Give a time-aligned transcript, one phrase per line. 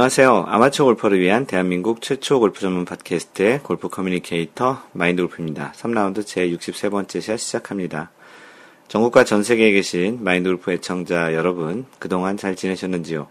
[0.00, 0.46] 안녕하세요.
[0.48, 5.74] 아마추어 골퍼를 위한 대한민국 최초 골프 전문 팟캐스트의 골프 communicator 마인드 골프입니다.
[5.76, 8.10] 3라운드 제 63번째 샷 시작합니다.
[8.88, 13.26] 전국과 전 세계에 계신 마인드 골프 애청자 여러분, 그동안 잘 지내셨는지요?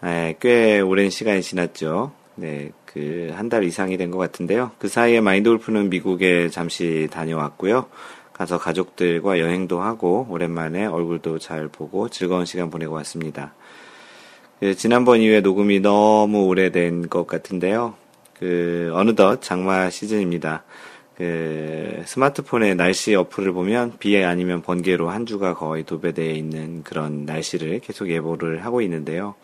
[0.00, 2.12] 네, 꽤 오랜 시간이 지났죠.
[2.36, 4.70] 네, 그, 한 달 이상이 된 것 같은데요.
[4.78, 7.84] 그 사이에 마인드 골프는 미국에 잠시 다녀왔고요.
[8.32, 13.52] 가서 가족들과 여행도 하고, 오랜만에 얼굴도 잘 보고 즐거운 시간 보내고 왔습니다.
[14.62, 17.94] 그 지난번 이후에 녹음이 너무 오래된 것 같은데요.
[18.38, 20.62] 그 어느덧 장마 시즌입니다.
[21.16, 27.80] 그 스마트폰의 날씨 어플을 보면 비에 아니면 번개로 한 주가 거의 도배되어 있는 그런 날씨를
[27.80, 29.34] 계속 예보를 하고 있는데요.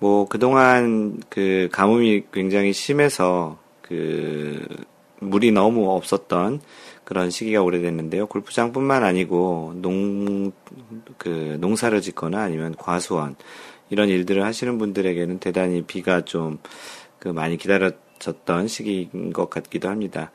[0.00, 4.66] 뭐 그동안 그 가뭄이 굉장히 심해서 그
[5.20, 6.60] 물이 너무 없었던
[7.04, 8.26] 그런 시기가 오래됐는데요.
[8.26, 10.52] 골프장뿐만 아니고 농
[11.18, 13.36] 그 농사를 짓거나 아니면 과수원
[13.90, 16.58] 이런 일들을 하시는 분들에게는 대단히 비가 좀
[17.20, 20.32] 그 많이 기다려졌던 시기인 것 같기도 합니다.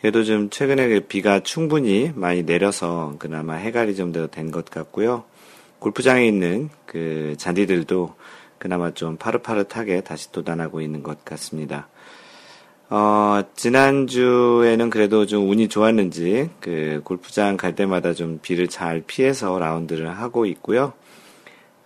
[0.00, 5.24] 그래도 좀 최근에 그 비가 충분히 많이 내려서 그나마 해갈이 좀 더 된 것 같고요.
[5.78, 8.14] 골프장에 있는 그 잔디들도
[8.58, 11.88] 그나마 좀 파릇파릇하게 다시 돋아나고 있는 것 같습니다.
[12.90, 20.08] 어, 지난주에는 그래도 좀 운이 좋았는지, 그, 골프장 갈 때마다 좀 비를 잘 피해서 라운드를
[20.18, 20.92] 하고 있고요.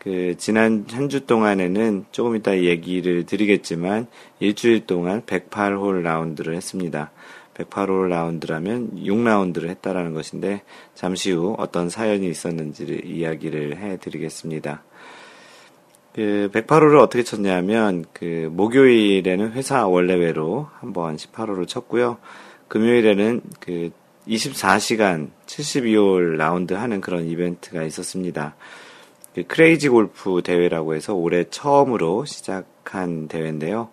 [0.01, 4.07] 그 지난 한 주 동안에는 조금 이따 얘기를 드리겠지만
[4.41, 7.11] 일주일 동안 108홀 라운드를 했습니다.
[7.55, 10.63] 108홀 라운드라면 6라운드를 했다라는 것인데
[10.95, 14.83] 잠시 후 어떤 사연이 있었는지를 이야기를 해 드리겠습니다.
[16.15, 22.17] 그 108홀을 어떻게 쳤냐면 그 목요일에는 회사 원래외로 한번 18홀을 쳤고요.
[22.69, 23.91] 금요일에는 그
[24.27, 28.57] 24시간 72홀 라운드 하는 그런 이벤트가 있었습니다.
[29.35, 33.91] 그 크레이지 골프 대회라고 해서 올해 처음으로 시작한 대회인데요.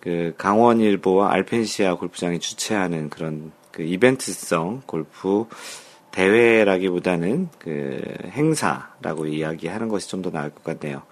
[0.00, 5.46] 그 강원일보와 알펜시아 골프장이 주최하는 그런 그 이벤트성 골프
[6.10, 11.02] 대회라기보다는 그 행사라고 이야기하는 것이 좀 더 나을 것 같네요.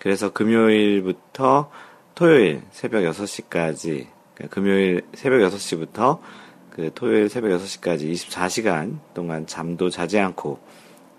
[0.00, 1.70] 그래서 금요일부터
[2.14, 6.18] 토요일 새벽 6시까지, 그러니까 금요일 새벽 6시부터
[6.70, 10.58] 그 토요일 새벽 6시까지 24시간 동안 잠도 자지 않고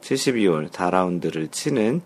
[0.03, 2.01] 72홀 4라운드를 치는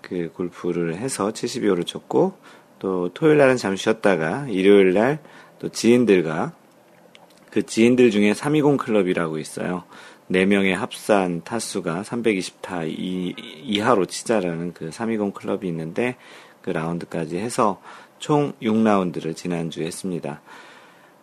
[0.00, 2.34] 그 골프를 해서 72홀을 쳤고
[2.78, 5.18] 또 토요일 날은 잠시 쉬었다가 일요일 날
[5.58, 6.52] 또 지인들과
[7.50, 9.84] 그 지인들 중에 320 클럽이라고 있어요.
[10.30, 16.16] 4명의 합산 타수가 320타 이 하로 치자라는 그 320 클럽이 있는데
[16.60, 17.80] 그 라운드까지 해서
[18.18, 20.42] 총 6라운드를 지난주에 했습니다.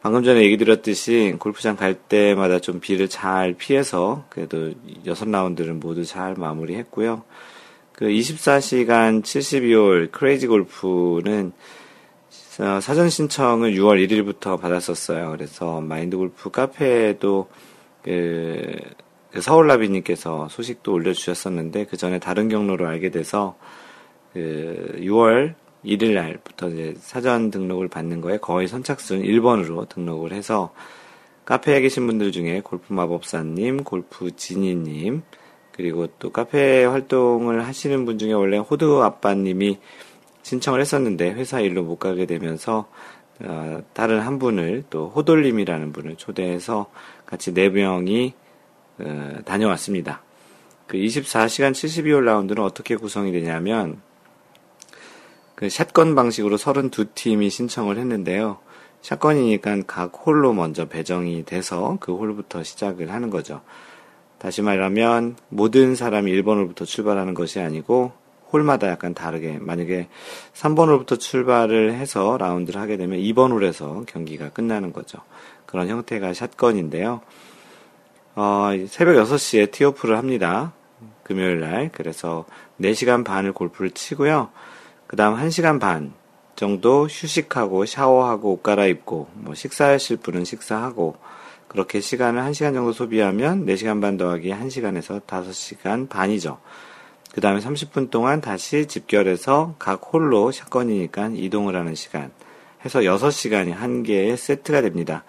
[0.06, 4.72] 방금 전에 얘기 드렸듯이 골프장 갈 때마다 좀 비를 잘 피해서 그래도
[5.08, 7.24] 여섯 라운드를 모두 잘 마무리했고요.
[7.92, 11.54] 그 24시간 72홀 크레이지 골프는
[12.60, 15.32] 어, 사전 신청을 6월 1일부터 받았었어요.
[15.32, 17.50] 그래서 마인드 골프 카페에도
[18.04, 18.76] 그,
[19.32, 23.58] 그 서울라비님께서 소식도 올려주셨었는데 그 전에 다른 경로로 알게 돼서
[24.34, 25.56] 그 6월
[25.86, 30.74] 1일 날부터 이제 사전 등록을 받는 거에 거의 선착순 1번으로 등록을 해서
[31.46, 35.22] 카페에 계신 분들 중에 골프 마법사님, 골프 지니님,
[35.72, 39.78] 그리고 또 카페 활동을 하시는 분 중에 원래 호두 아빠님이
[40.42, 42.88] 신청을 했었는데 회사 일로 못 가게 되면서
[43.42, 46.90] 어, 다른 한 분을 또 호돌님이라는 분을 초대해서
[47.26, 48.34] 같이 네 명이
[49.00, 50.22] 어, 다녀왔습니다.
[50.88, 54.02] 그 24시간 72홀 라운드는 어떻게 구성이 되냐면
[55.56, 58.60] 그 샷건 방식으로 32팀이 신청을 했는데요.
[59.02, 63.62] 샷건이니까 각 홀로 먼저 배정이 돼서 그 홀부터 시작을 하는 거죠.
[64.38, 68.12] 다시 말하면 모든 사람이 1번 홀부터 출발하는 것이 아니고
[68.52, 70.08] 홀마다 약간 다르게 만약에
[70.54, 75.20] 3번 홀부터 출발을 해서 라운드를 하게 되면 2번 홀에서 경기가 끝나는 거죠.
[75.66, 77.22] 그런 형태가 샷건인데요.
[78.36, 80.74] 어, 새벽 6시에 티오프를 합니다.
[81.24, 81.90] 금요일 날.
[81.94, 82.46] 그래서
[82.82, 84.50] 4시간 반을 골프를 치고요.
[85.08, 86.14] 그 다음 1시간 반
[86.56, 91.18] 정도 휴식하고 샤워하고 옷 갈아입고 뭐 식사하실 분은 식사하고
[91.68, 96.60] 그렇게 시간을 1시간 정도 소비하면 4시간 반 더하기 1시간에서 5시간 반이죠.
[97.34, 102.32] 그 다음에 30분 동안 다시 집결해서 각 홀로 샷건이니까 이동을 하는 시간
[102.86, 105.26] 해서 6시간이 한 개의 세트가 됩니다.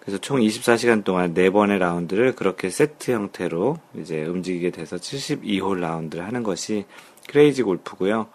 [0.00, 6.42] 그래서 총 24시간 동안 4번의 라운드를 그렇게 세트 형태로 이제 움직이게 돼서 72홀 라운드를 하는
[6.42, 6.86] 것이
[7.28, 8.28] 크레이지 골프고요.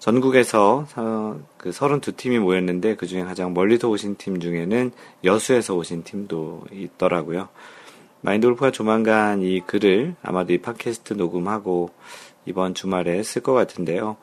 [0.00, 0.86] 전국에서
[1.58, 4.92] 그 32팀이 모였는데 그 중에 가장 멀리서 오신 팀 중에는
[5.24, 7.48] 여수에서 오신 팀도 있더라고요.
[8.22, 11.90] 마인드 골프가 조만간 이 글을 아마도 이 팟캐스트 녹음하고
[12.46, 14.16] 이번 주말에 쓸 것 같은데요.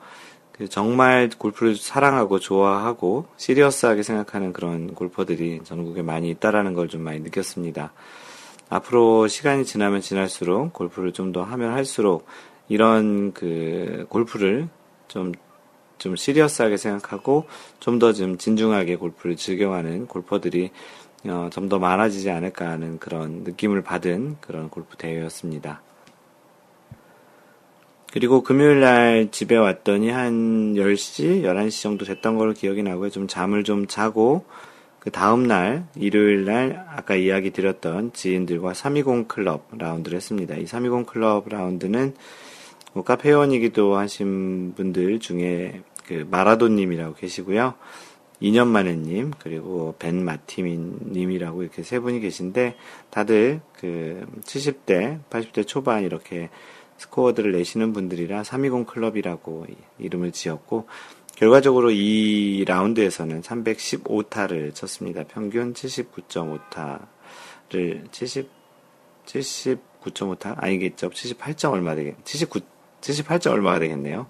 [0.52, 7.20] 그 정말 골프를 사랑하고 좋아하고 시리어스하게 생각하는 그런 골퍼들이 전국에 많이 있다라는 걸 좀 많이
[7.20, 7.92] 느꼈습니다.
[8.68, 12.26] 앞으로 시간이 지나면 지날수록 골프를 좀 더 하면 할수록
[12.68, 14.68] 이런 그 골프를
[15.06, 15.32] 좀,
[15.98, 17.46] 좀 시리어스하게 생각하고
[17.80, 20.70] 좀 더 좀 진중하게 골프를 즐겨가는 골퍼들이
[21.26, 25.82] 어, 좀 더 많아지지 않을까 하는 그런 느낌을 받은 그런 골프 대회였습니다.
[28.12, 33.10] 그리고 금요일 날 집에 왔더니 한 10시, 11시 정도 됐던 걸로 기억이 나고요.
[33.10, 34.44] 좀 잠을 좀 자고
[34.98, 40.56] 그 다음 날 일요일 날 아까 이야기 드렸던 지인들과 320 클럽 라운드를 했습니다.
[40.56, 42.14] 이 320 클럽 라운드는
[42.94, 47.74] 뭐 카페 회원이기도 하신 분들 중에 그 마라도님이라고 계시고요.
[48.40, 52.76] 2년 만에님 그리고 벤 마티민님이라고 이렇게 세 분이 계신데
[53.10, 56.48] 다들 그 70대, 80대 초반 이렇게
[56.96, 59.66] 스코어들을 내시는 분들이라 320 클럽이라고
[59.98, 60.86] 이름을 지었고
[61.36, 65.24] 결과적으로 이 라운드에서는 315타를 쳤습니다.
[65.24, 68.56] 평균 79.5타를 70
[69.26, 71.10] 79.5타 아니겠죠.
[71.10, 72.60] 78점 얼마 되겠 79
[73.02, 74.26] 78점 얼마가 되겠네요.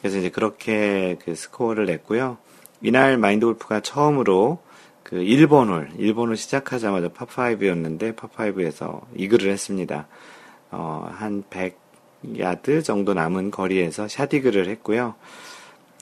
[0.00, 2.38] 그래서 이제 그렇게 그 스코어를 냈고요.
[2.82, 4.58] 이날 마인드 골프가 처음으로
[5.02, 10.06] 그 1번 홀, 1번 홀 시작하자마자 파5였는데 파5에서 이글을 했습니다.
[10.70, 15.14] 어, 한 100야드 정도 남은 거리에서 샷이글을 했고요.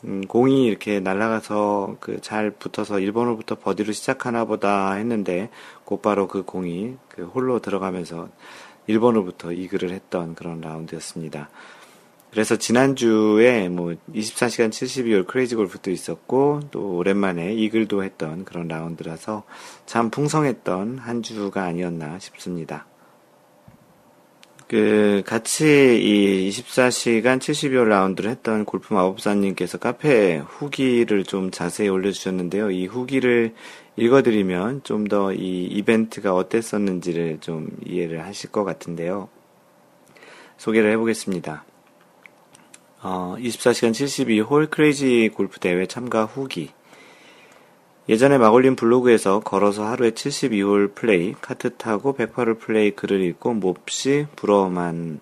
[0.05, 5.51] 음, 공이 이렇게 날아가서 그 잘 붙어서 1번 홀부터 버디로 시작하나 보다 했는데
[5.85, 8.29] 곧바로 그 공이 그 홀로 들어가면서
[8.89, 11.49] 1번 홀부터 이글을 했던 그런 라운드였습니다.
[12.39, 19.43] 그래서 지난주에 뭐 24시간 72홀 크레이지 골프도 있었고 또 오랜만에 이글도 했던 그런 라운드라서
[19.87, 22.87] 참 풍성했던 한 주가 아니었나 싶습니다.
[24.69, 25.65] 그 같이
[26.01, 32.71] 이 24시간 72홀 라운드를 했던 골프 마법사님께서 카페에 후기를 좀 자세히 올려주셨는데요.
[32.71, 33.53] 이 후기를
[33.97, 39.29] 읽어드리면 좀 더 이 이벤트가 어땠었는지를 좀 이해를 하실 것 같은데요.
[40.57, 41.65] 소개를 해보겠습니다.
[43.01, 46.71] 어, 24시간 72 홀 crazy 골프 대회 참가 후기.
[48.09, 55.21] 예전에 마골님 블로그에서 걸어서 하루에 72홀 플레이, 카트 타고 108홀 플레이 글을 읽고 몹시 부러워만,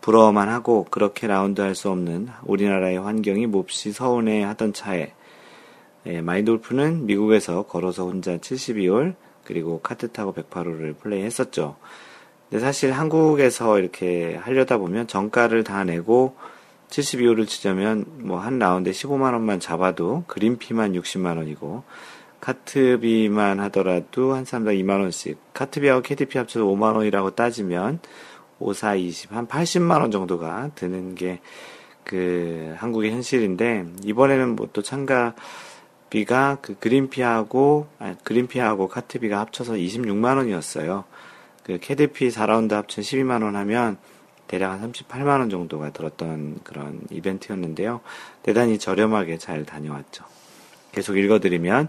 [0.00, 5.12] 부러워만 하고 그렇게 라운드 할 수 없는 우리나라의 환경이 몹시 서운해 하던 차에
[6.06, 9.14] 예, 마인돌프는 미국에서 걸어서 혼자 72홀
[9.44, 11.76] 그리고 카트 타고 108홀을 플레이 했었죠.
[12.48, 16.36] 근데 사실 한국에서 이렇게 하려다 보면 정가를 다 내고
[16.90, 21.84] 72호를 치자면 뭐 한 라운드에 15만 원만 잡아도 그린피만 60만 원이고
[22.40, 28.00] 카트비만 하더라도 한 사람당 2만 원씩 카트비하고 KTP 합쳐서 5만 원이라고 따지면
[28.58, 31.40] 5, 4, 20, 한 80만 원 정도가 드는 게
[32.04, 35.34] 그 한국의 현실인데 이번에는 뭐 또 참가
[36.10, 41.04] 비가 그 그린피하고 아 그린피하고 카트비가 합쳐서 26만 원이었어요.
[41.62, 43.96] 그 KTP 4라운드 합쳐 12만 원 하면
[44.50, 48.00] 대략 한 38만원 정도가 들었던 그런 이벤트였는데요.
[48.42, 50.24] 대단히 저렴하게 잘 다녀왔죠.
[50.90, 51.88] 계속 읽어드리면,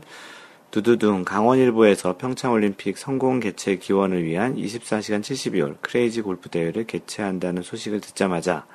[0.69, 8.67] 두두둥 강원일보에서 평창올림픽 성공 개최 기원을 위한 24시간 72홀 크레이지 골프 대회를 개최한다는 소식을 듣자마자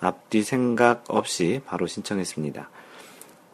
[0.00, 2.68] 앞뒤 생각 없이 바로 신청했습니다.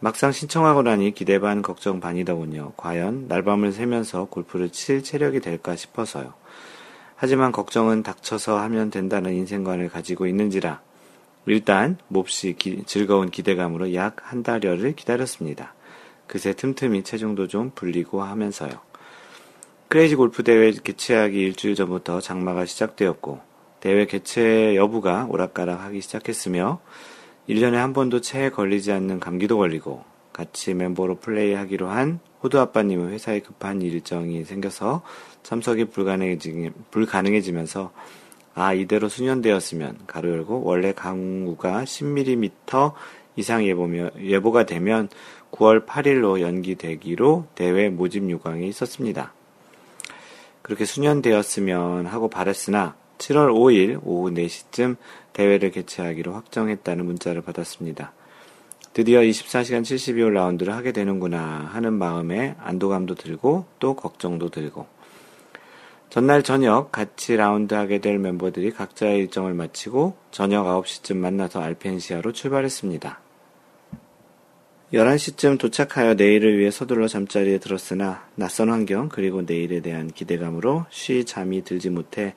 [0.01, 2.73] 막상 신청하고 나니 기대 반 걱정 반이더군요.
[2.79, 6.33] 과연 날밤을 새면서 골프를 칠 체력이 될까 싶어서요.
[7.17, 10.81] 하지만 걱정은 닥쳐서 하면 된다는 인생관을 가지고 있는지라
[11.47, 15.75] 일단 몹시 기, 즐거운 기대감으로 약 한 달여를 기다렸습니다.
[16.27, 18.73] 그새 틈틈이 체중도 좀 불리고 하면서요.
[19.89, 23.41] 크레이지 골프 대회 개최하기 일주일 전부터 장마가 시작되었고
[23.79, 26.81] 대회 개최 여부가 오락가락하기 시작했으며
[27.49, 33.41] 1년에 한 번도 체에 걸리지 않는 감기도 걸리고 같이 멤버로 플레이하기로 한 호두 아빠님은 회사에
[33.41, 35.03] 급한 일정이 생겨서
[35.47, 37.93] 참석이 불가능해지, 불가능해지면서
[38.55, 42.93] 아 이대로 수년되었으면 가로 열고 원래 강우가 10mm
[43.37, 45.09] 이상 예보며, 예보가 되면
[45.53, 49.33] 9월 8일로 연기되기로 대회 모집 요강이 있었습니다.
[50.63, 54.97] 그렇게 수년되었으면 하고 바랬으나 7월 5일 오후 4시쯤
[55.33, 58.13] 대회를 개최하기로 확정했다는 문자를 받았습니다.
[58.93, 64.96] 드디어 24시간 72홀 라운드를 하게 되는구나 하는 마음에 안도감도 들고 또 걱정도 들고
[66.17, 73.21] 전날 저녁 같이 라운드 하게 될 멤버들이 각자의 일정을 마치고 저녁 9시쯤 만나서 알펜시아로 출발했습니다.
[74.95, 81.65] 11시쯤 도착하여 내일을 위해 서둘러 잠자리에 들었으나 낯선 환경 그리고 내일에 대한 기대감으로 쉬 잠이
[81.65, 82.35] 들지 못해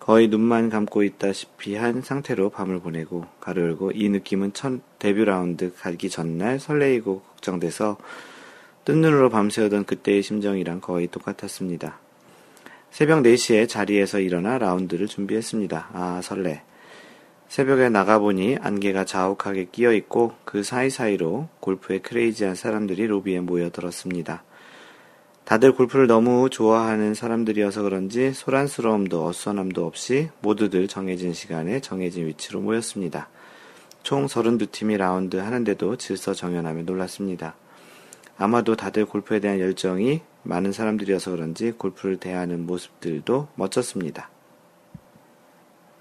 [0.00, 5.72] 거의 눈만 감고 있다시피 한 상태로 밤을 보내고 괄호 열고 이 느낌은 첫 데뷔 라운드
[5.74, 7.96] 가기 전날 설레이고 걱정돼서
[8.84, 12.03] 뜬 눈으로 밤새우던 그때의 심정이랑 거의 똑같았습니다.
[12.94, 15.88] 새벽 4시에 자리에서 일어나 라운드를 준비했습니다.
[15.94, 16.62] 아, 설레.
[17.48, 24.44] 새벽에 나가보니 안개가 자욱하게 끼어 있고 그 사이사이로 골프에 crazy한 사람들이 로비에 모여들었습니다.
[25.42, 33.28] 다들 골프를 너무 좋아하는 사람들이어서 그런지 소란스러움도 어수선함도 없이 모두들 정해진 시간에 정해진 위치로 모였습니다.
[34.04, 37.56] 총 32팀이 라운드 하는데도 질서 정연함에 놀랐습니다.
[38.38, 44.30] 아마도 다들 골프에 대한 열정이 많은 사람들이어서 그런지 골프를 대하는 모습들도 멋졌습니다.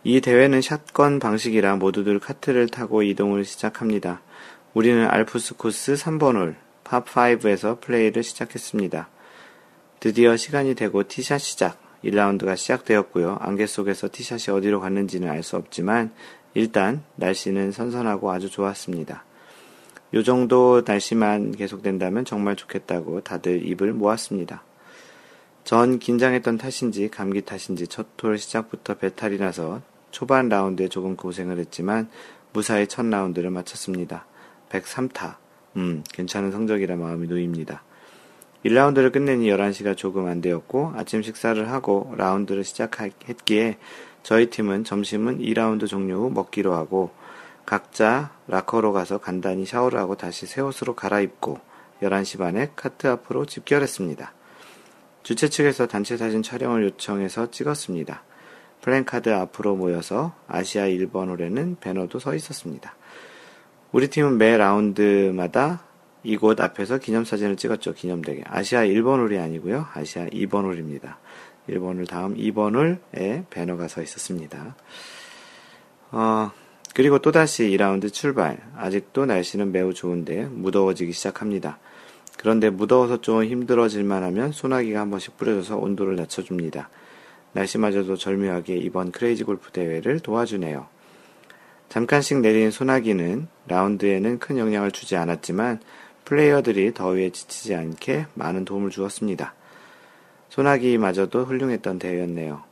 [0.04, 4.22] 이 대회는 샷건 방식이라 모두들 카트를 타고 이동을 시작합니다.
[4.74, 9.10] 우리는 알프스 코스 3번 홀, 팝5에서 플레이를 시작했습니다.
[10.00, 11.82] 드디어 시간이 되고 티샷 시작.
[12.04, 13.38] 1라운드가 시작되었고요.
[13.40, 16.12] 안개 속에서 티샷이 어디로 갔는지는 알 수 없지만
[16.54, 19.24] 일단 날씨는 선선하고 아주 좋았습니다.
[20.14, 24.64] 요 정도 날씨만 계속된다면 정말 좋겠다고 다들 입을 모았습니다.
[25.64, 32.10] 전 긴장했던 탓인지 감기 탓인지 첫 톨 시작부터 배탈이 나서 초반 라운드에 조금 고생을 했지만
[32.52, 34.26] 무사히 첫 라운드를 마쳤습니다.
[34.70, 35.36] 103타.
[35.78, 37.84] 음, 괜찮은 성적이라 마음이 놓입니다.
[38.64, 43.78] 1라운드를 끝내니 11시가 조금 안 되었고 아침 식사를 하고 라운드를 시작했기에
[44.22, 47.12] 저희 팀은 점심은 2라운드 종료 후 먹기로 하고
[47.66, 51.60] 각자 라커로 가서 간단히 샤워를 하고 다시 새 옷으로 갈아입고
[52.02, 54.34] 11시 반에 카트 앞으로 집결했습니다.
[55.24, 58.24] 주최 측에서 단체 사진 촬영을 요청해서 찍었습니다.
[58.82, 62.96] 플랜카드 앞으로 모여서 아시아 1번 홀에는 배너도 서 있었습니다.
[63.94, 65.86] 우리 팀은 매 라운드마다
[66.24, 67.94] 이곳 앞에서 기념사진을 찍었죠.
[67.94, 68.44] 기념되게.
[68.46, 69.88] 아시아 1번 홀이 아니고요.
[69.94, 71.20] 아시아 2번 홀입니다.
[71.70, 74.76] 1번 홀 다음 2번 홀에 배너가 서 있었습니다.
[76.12, 76.52] 어,
[76.94, 78.60] 그리고 또다시 2라운드 출발.
[78.78, 81.80] 아직도 날씨는 매우 좋은데 무더워지기 시작합니다.
[82.38, 86.90] 그런데 무더워서 좀 힘들어질만 하면 소나기가 한 번씩 뿌려져서 온도를 낮춰줍니다.
[87.54, 90.88] 날씨마저도 절묘하게 이번 크레이지 골프 대회를 도와주네요.
[91.90, 95.80] 잠깐씩 내린 소나기는 라운드에는 큰 영향을 주지 않았지만
[96.26, 99.54] 플레이어들이 더위에 지치지 않게 많은 도움을 주었습니다.
[100.50, 102.64] 소나기마저도 훌륭했던 대회였네요.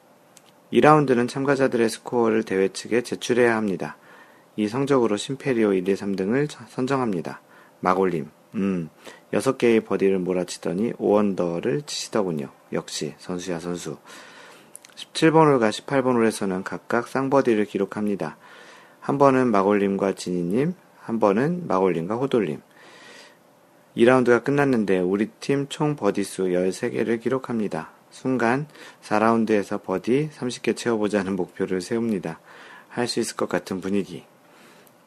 [0.73, 3.97] 2라운드는 참가자들의 스코어를 대회 측에 제출해야 합니다.
[4.55, 7.41] 이 성적으로 심페리오 1, 2, 3등을 선정합니다.
[7.79, 8.89] 막올림, 음,
[9.33, 12.49] 6개의 버디를 몰아치더니 5원더를 치시더군요.
[12.73, 13.97] 역시 선수야 선수.
[14.95, 18.37] 17번 홀과 18번 홀에서는 각각 쌍버디를 기록합니다.
[18.99, 22.61] 한 번은 막올림과 지니님, 한 번은 막올림과 호돌림.
[23.97, 27.91] 2라운드가 끝났는데 우리 팀 총 버디수 13개를 기록합니다.
[28.09, 28.67] 순간
[29.01, 32.39] 4라운드에서 버디 30개 채워보자는 목표를 세웁니다.
[32.89, 34.23] 할 수 있을 것 같은 분위기.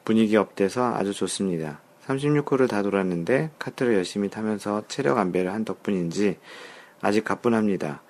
[0.05, 1.81] 분위기 up돼서 아주 좋습니다.
[2.07, 6.39] 36홀을 다 돌았는데 카트를 열심히 타면서 체력 안배를 한 덕분인지
[7.01, 8.03] 아직 가뿐합니다.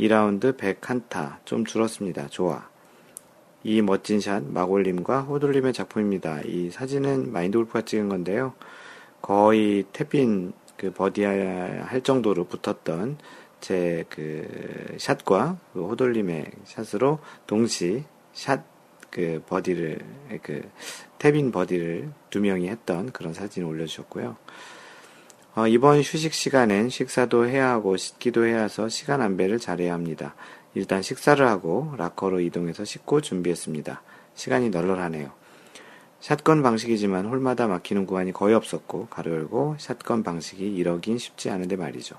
[0.00, 2.28] 2라운드 101타 좀 줄었습니다.
[2.28, 2.68] 좋아.
[3.62, 6.40] 이 멋진 샷 마골님과 호돌님의 작품입니다.
[6.44, 8.54] 이 사진은 마인드 골프가 찍은 건데요.
[9.22, 13.18] 거의 tap-in 그 버디할 정도로 붙었던
[13.60, 18.62] 제 그 샷과 그 호돌님의 샷으로 동시 샷
[19.14, 20.00] 그 버디를
[20.42, 20.68] 그
[21.20, 24.36] 탭인 버디를 두 명이 했던 그런 사진을 올려주셨고요.
[25.54, 30.34] 어, 이번 휴식 시간엔 식사도 해야 하고 씻기도 해야 해서 시간 안배를 잘해야 합니다.
[30.74, 34.02] 일단 식사를 하고 락커로 이동해서 씻고 준비했습니다.
[34.34, 35.30] 시간이 널널하네요.
[36.18, 42.16] 샷건 방식이지만 홀마다 막히는 구간이 거의 없었고 가로 열고 샷건 방식이 이러긴 쉽지 않은데 말이죠.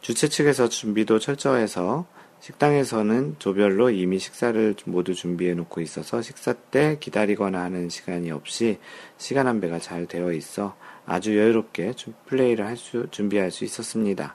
[0.00, 2.06] 주최 측에서 준비도 철저해서
[2.42, 8.80] 식당에서는 조별로 이미 식사를 모두 준비해 놓고 있어서 식사 때 기다리거나 하는 시간이 없이
[9.16, 11.92] 시간 안배가 잘 되어 있어 아주 여유롭게
[12.26, 14.34] 플레이를 할 수, 준비할 수 있었습니다.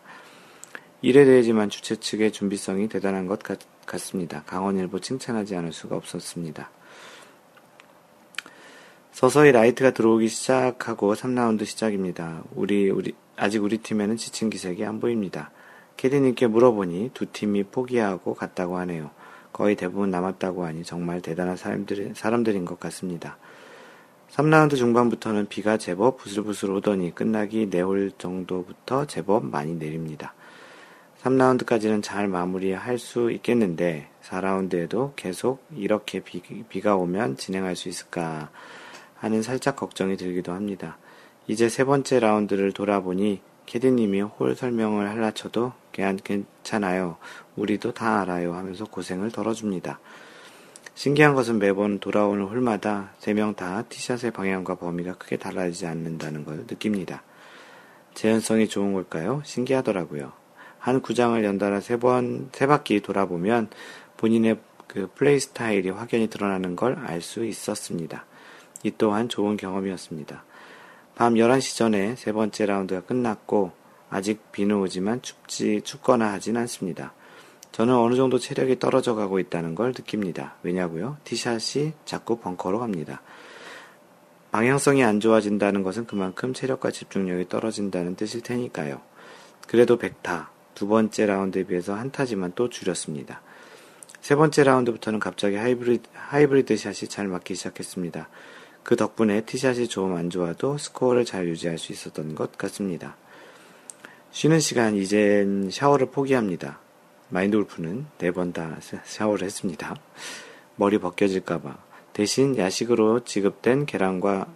[1.02, 4.44] 이래 되지만 주최 측의 준비성이 대단한 것 같, 같습니다.
[4.46, 6.72] 강원일보 칭찬하지 않을 수가 없었습니다.
[9.12, 12.44] 서서히 라이트가 들어오기 시작하고 3라운드 시작입니다.
[12.56, 15.52] 우리, 우리, 아직 우리 팀에는 지친 기색이 안 보입니다.
[15.98, 19.10] 캐디님께 물어보니 두 팀이 포기하고 갔다고 하네요.
[19.52, 23.38] 거의 대부분 남았다고 하니 정말 대단한 사람들, 사람들인 것 같습니다.
[24.32, 30.36] 3라운드 중반부터는 비가 제법 부슬부슬 오더니 끝나기 4홀 정도부터 제법 많이 내립니다.
[31.24, 38.52] 3라운드까지는 잘 마무리할 수 있겠는데 4라운드에도 계속 이렇게 비, 비가 오면 진행할 수 있을까
[39.16, 40.98] 하는 살짝 걱정이 들기도 합니다.
[41.48, 47.18] 이제 세 번째 라운드를 돌아보니 캐디님이 홀 설명을 할라 쳐도 괜찮아요.
[47.56, 50.00] 우리도 다 알아요 하면서 고생을 덜어줍니다.
[50.96, 56.66] 신기한 것은 매번 돌아오는 홀마다 세 명 다 티샷의 방향과 범위가 크게 달라지지 않는다는 걸
[56.68, 57.22] 느낍니다.
[58.16, 59.42] 재현성이 좋은 걸까요?
[59.46, 60.32] 신기하더라고요.
[60.80, 63.70] 한 구장을 연달아 세 번, 세 바퀴 돌아보면
[64.18, 64.58] 본인의
[64.88, 68.26] 그 플레이 스타일이 확연히 드러나는 걸 알 수 있었습니다.
[68.84, 70.44] 이 또한 좋은 경험이었습니다.
[71.18, 73.72] 밤 11시 전에 세 번째 라운드가 끝났고
[74.08, 77.12] 아직 비는 오지만 춥지 춥거나 하진 않습니다.
[77.72, 80.58] 저는 어느 정도 체력이 떨어져 가고 있다는 걸 느낍니다.
[80.62, 81.18] 왜냐고요?
[81.24, 83.24] 티샷이 자꾸 벙커로 갑니다.
[84.52, 89.02] 방향성이 안 좋아진다는 것은 그만큼 체력과 집중력이 떨어진다는 뜻일 테니까요.
[89.68, 93.42] 그래도 100타, 두 번째 라운드에 비해서 한 타지만 또 줄였습니다.
[94.22, 98.30] 세 번째 라운드부터는 갑자기 하이브리드, 하이브리드 샷이 잘 맞기 시작했습니다.
[98.88, 103.18] 그 덕분에 티샷이 조금 안 좋아도 스코어를 잘 유지할 수 있었던 것 같습니다.
[104.32, 106.80] 쉬는 시간 이젠 샤워를 포기합니다.
[107.28, 109.94] 마인드 골프는 네 번 다 샤워를 했습니다.
[110.78, 111.78] 머리 벗겨질까봐.
[112.14, 114.48] 대신 야식으로 지급된 계란과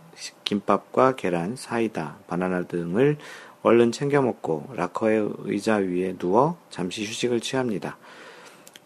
[0.45, 3.17] 김밥과 계란, 사이다, 바나나 등을
[3.63, 7.97] 얼른 챙겨 먹고 락커의 의자 위에 누워 잠시 휴식을 취합니다.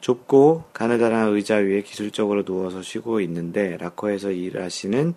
[0.06, 5.16] 좁고 가느다란 의자 위에 기술적으로 누워서 쉬고 있는데 락커에서 일하시는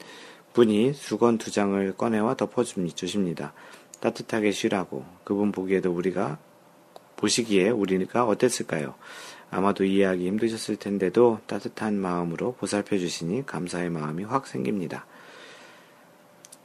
[0.55, 3.53] 분이 수건 두 장을 꺼내와 덮어주십니다.
[4.01, 5.05] 따뜻하게 쉬라고.
[5.25, 6.39] 그분 보기에도 우리가
[7.17, 8.95] 보시기에 우리가 어땠을까요?
[9.51, 15.05] 아마도 이해하기 힘드셨을 텐데도 따뜻한 마음으로 보살펴 주시니 감사의 마음이 확 생깁니다.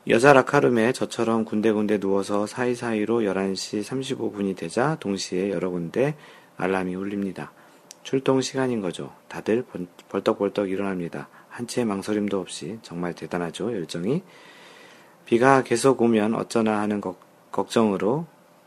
[0.07, 6.15] 여자 라카룸에 저처럼 군데군데 누워서 사이사이로 11시 35분이 되자 동시에 여러 군데
[6.55, 7.51] 알람이 울립니다.
[8.03, 9.13] 출동 시간인 거죠.
[9.27, 9.65] 다들
[10.09, 11.29] 벌떡벌떡 일어납니다.
[11.49, 14.23] 한치의 망설임도 없이 정말 대단하죠, 열정이.
[15.25, 17.15] 비가 계속 오면 어쩌나 하는 거,
[17.51, 18.25] 걱정으로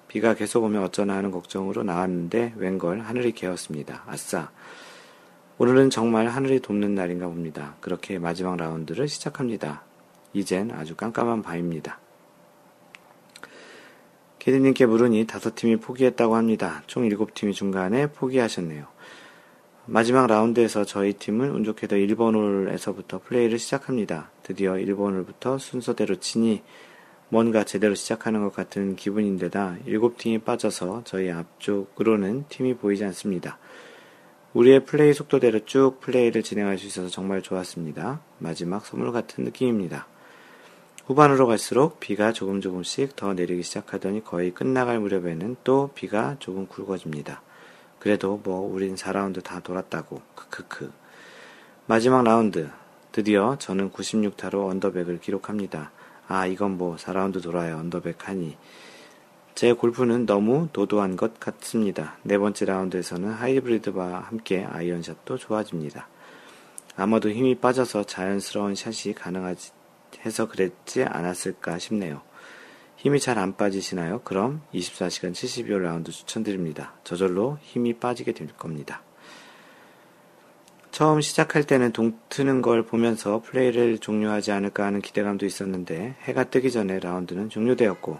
[0.09, 4.05] 비가 계속 오면 어쩌나 하는 걱정으로 나왔는데 웬걸 하늘이 개었습니다.
[4.07, 4.51] 아싸.
[5.59, 7.77] 오늘은 정말 하늘이 돕는 날인가 봅니다.
[7.81, 9.83] 그렇게 마지막 라운드를 시작합니다.
[10.33, 11.99] 이젠 아주 깜깜한 밤입니다.
[14.39, 16.83] 캐디님께 물으니 다섯 팀이 포기했다고 합니다.
[16.87, 18.87] 총 일곱 팀이 중간에 포기하셨네요.
[19.89, 24.33] 마지막 라운드에서 저희 팀은 운 좋게도 1번 홀에서부터 플레이를 시작합니다.
[24.43, 26.65] 드디어 1번 홀부터 순서대로 치니
[27.29, 33.59] 뭔가 제대로 시작하는 것 같은 기분인데다 7팀이 빠져서 저희 앞쪽으로는 팀이 보이지 않습니다.
[34.55, 38.21] 우리의 플레이 속도대로 쭉 플레이를 진행할 수 있어서 정말 좋았습니다.
[38.39, 40.09] 마지막 선물 같은 느낌입니다.
[41.07, 47.43] 후반으로 갈수록 비가 조금 조금씩 더 내리기 시작하더니 거의 끝나갈 무렵에는 또 비가 조금 굵어집니다.
[48.07, 50.93] 그래도 뭐 우린 4라운드 다 돌았다고 크크크
[51.87, 52.71] 마지막 라운드
[53.11, 55.91] 드디어 저는 96타로 언더백을 기록합니다.
[56.29, 58.57] 아 이건 뭐 4라운드 돌아야 언더백 하니
[59.57, 62.17] 제 골프는 너무 도도한 것 같습니다.
[62.23, 66.07] 네 번째 라운드에서는 하이브리드와 함께 아이언샷도 좋아집니다.
[66.95, 69.73] 아마도 힘이 빠져서 자연스러운 샷이 가능하지
[70.25, 72.23] 해서 그랬지 않았을까 싶네요.
[73.07, 74.23] 힘이 잘 안 빠지시나요?
[74.25, 76.95] 그럼 24시간 72홀 라운드 추천드립니다.
[77.05, 79.01] 저절로 힘이 빠지게 될 겁니다.
[80.91, 86.99] 처음 시작할 때는 동트는 걸 보면서 플레이를 종료하지 않을까 하는 기대감도 있었는데 해가 뜨기 전에
[86.99, 88.19] 라운드는 종료되었고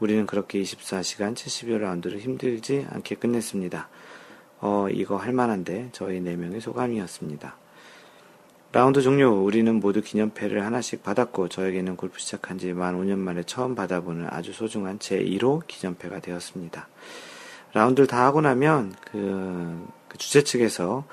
[0.00, 3.88] 우리는 그렇게 24시간 72홀 라운드를 힘들지 않게 끝냈습니다.
[4.60, 7.56] 어, 이거 할만한데 저희 4명의 소감이었습니다.
[8.76, 13.74] 라운드 종료 우리는 모두 기념패를 하나씩 받았고 저에게는 골프 시작한 지 만 5년 만에 처음
[13.74, 16.86] 받아보는 아주 소중한 제1호 기념패가 되었습니다.
[17.72, 21.06] 라운드를 다 하고 나면 그, 그 주최 측에서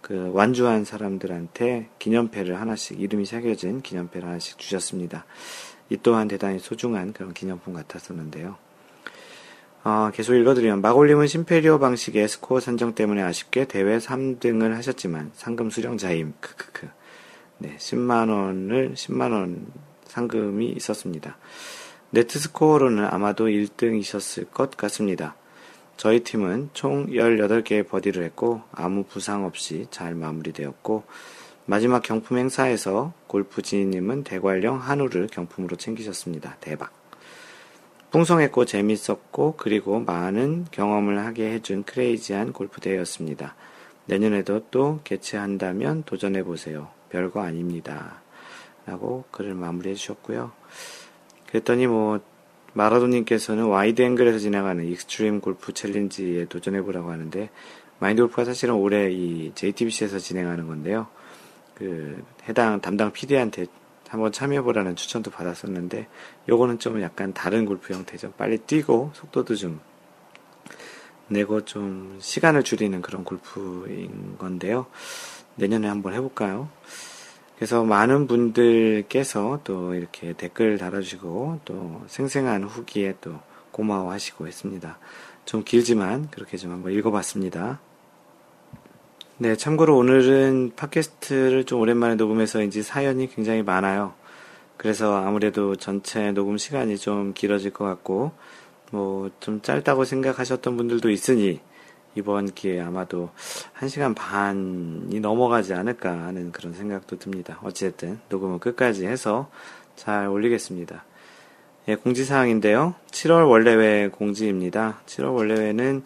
[0.00, 5.24] 그 완주한 사람들한테 기념패를 하나씩 이름이 새겨진 기념패를 하나씩 주셨습니다.
[5.90, 8.56] 이 또한 대단히 소중한 그런 기념품 같았었는데요.
[9.84, 16.34] 어, 계속 읽어드리면 마골님은 신페리오 방식의 스코어 산정 때문에 아쉽게 대회 3등을 하셨지만 상금 수령자임
[16.40, 16.88] 크크크
[17.58, 19.66] 네 10만 원을 10만 원
[20.06, 21.36] 상금이 있었습니다.
[22.10, 25.34] 네트 스코어로는 아마도 1등이셨을 것 같습니다.
[25.96, 31.04] 저희 팀은 총 18개의 버디를 했고 아무 부상 없이 잘 마무리되었고
[31.66, 36.56] 마지막 경품 행사에서 골프 지인님은 대관령 한우를 경품으로 챙기셨습니다.
[36.60, 36.92] 대박.
[38.10, 43.56] 풍성했고 재밌었고 그리고 많은 경험을 하게 해준 crazy한 골프 대회였습니다.
[44.06, 46.93] 내년에도 또 개최한다면 도전해보세요.
[47.14, 48.20] 별거 아닙니다.
[48.86, 50.50] 라고 글을 마무리해 주셨고요.
[51.46, 52.20] 그랬더니 뭐
[52.72, 57.50] 마라도님께서는 와이드 앵글에서 진행하는 익스트림 골프 챌린지에 도전해 보라고 하는데
[58.00, 61.06] 마인드 골프가 사실은 올해 이 JTBC에서 진행하는 건데요.
[61.76, 63.66] 그 해당 담당 PD한테
[64.08, 66.08] 한번 참여해 보라는 추천도 받았었는데
[66.48, 68.32] 요거는 좀 약간 다른 골프 형태죠.
[68.32, 69.80] 빨리 뛰고 속도도 좀
[71.28, 74.86] 내고 좀 시간을 줄이는 그런 골프인 건데요.
[75.56, 76.68] 내년에 한번 해볼까요?
[77.56, 83.38] 그래서 많은 분들께서 또 이렇게 댓글 달아주시고 또 생생한 후기에 또
[83.70, 84.98] 고마워하시고 했습니다.
[85.44, 87.80] 좀 길지만 그렇게 좀 한번 읽어봤습니다.
[89.36, 94.14] 네, 참고로 오늘은 팟캐스트를 좀 오랜만에 녹음해서인지 사연이 굉장히 많아요.
[94.76, 98.32] 그래서 아무래도 전체 녹음 시간이 좀 길어질 것 같고,
[98.92, 101.60] 뭐, 좀 짧다고 생각하셨던 분들도 있으니,
[102.14, 103.30] 이번 기회에 아마도
[103.78, 107.58] 1시간 반이 넘어가지 않을까 하는 그런 생각도 듭니다.
[107.62, 109.50] 어쨌든, 녹음은 끝까지 해서
[109.96, 111.04] 잘 올리겠습니다.
[111.88, 112.94] 예, 공지사항인데요.
[113.10, 115.00] 7월 원래회 공지입니다.
[115.06, 116.02] 7월 원래회는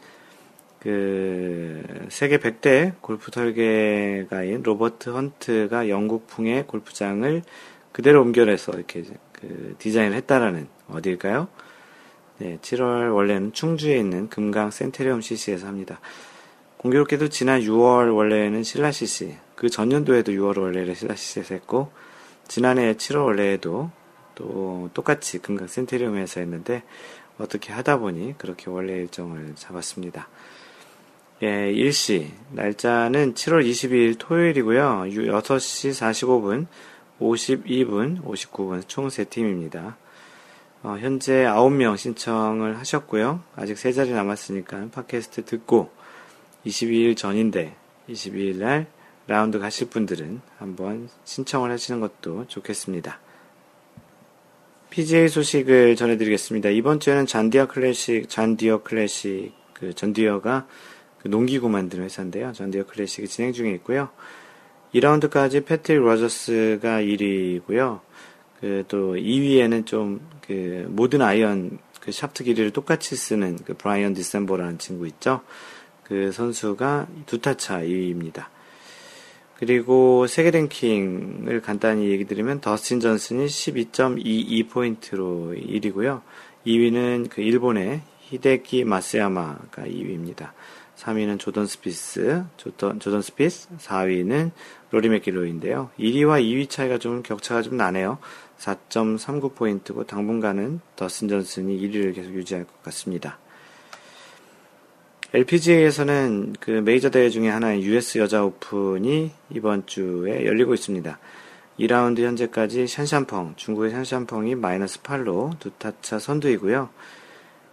[0.80, 7.42] 그 세계 100대 골프 설계가인 로버트 헌트가 영국풍의 골프장을
[7.92, 11.48] 그대로 옮겨내서 이렇게 그 디자인을 했다라는 어디일까요?
[12.38, 16.00] 네, 7월 원래는 충주에 있는 금강 센테리움 CC에서 합니다.
[16.76, 21.90] 공교롭게도 지난 6월 원래는 신라 CC, 그 전년도에도 6월 원래를 신라 CC에서 했고,
[22.46, 23.90] 지난해 7월 원래에도
[24.36, 26.84] 또 똑같이 금강 센테리움에서 했는데
[27.38, 30.28] 어떻게 하다 보니 그렇게 원래 일정을 잡았습니다.
[31.42, 35.06] 예, 일시 날짜는 7월 22일 토요일이고요.
[35.08, 36.66] 6시 45분,
[37.20, 39.94] 52분, 59분 총 3팀입니다.
[40.82, 43.42] 어, 현재 9명 신청을 하셨고요.
[43.56, 45.90] 아직 3자리 남았으니까 팟캐스트 듣고
[46.64, 47.74] 22일 전인데
[48.08, 48.86] 22일 날
[49.26, 53.18] 라운드 가실 분들은 한번 신청을 하시는 것도 좋겠습니다.
[54.90, 56.70] PGA 소식을 전해드리겠습니다.
[56.70, 60.66] 이번 주에는 존디어 클래식, 존디어 클래식, 그 존디어가
[61.18, 62.52] 그 농기구 만드는 회사인데요.
[62.52, 64.10] 존디어 클래식이 진행 중에 있고요.
[64.94, 68.00] 2라운드까지 패트릭 로저스가 1위고요.
[68.60, 74.78] 그 또 2위에는 좀 그 모든 아이언 그 샤프트 길이를 똑같이 쓰는 그 브라이슨 디섐보라는
[74.78, 75.42] 친구 있죠.
[76.04, 78.46] 그 선수가 두 타차 2위입니다.
[79.58, 86.22] 그리고 세계 랭킹을 간단히 얘기 드리면 더스틴 존슨이 12.22포인트로 1위고요.
[86.66, 90.52] 2위는 그 일본의 히데키 마쓰야마가 2위입니다.
[90.96, 94.52] 3위는 조던 스피스, 조던, 조던 스피스, 4위는
[94.90, 95.90] 로리 맥길로이인데요.
[95.98, 98.18] 1위와 2위 차이가 좀 격차가 좀 나네요.
[98.58, 103.38] 4.39포인트고 당분간은 더스틴 존슨이 1위를 계속 유지할 것 같습니다.
[105.34, 111.18] LPGA에서는 그 메이저 대회 중에 하나인 US 여자 오픈이 이번 주에 열리고 있습니다.
[111.78, 116.88] 2라운드 현재까지 샨샨펑, 중국의 샨샨펑이 마이너스 8로 두 타차 선두이고요.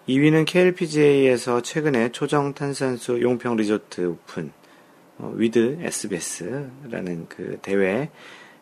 [0.09, 4.51] 2위는 KLPGA에서 최근에 초정 탄산수 용평 리조트 오픈,
[5.17, 8.11] 어, with SBS라는 그 대회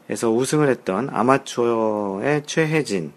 [0.10, 3.12] 에서 우승을 했던 아마추어의 최혜진이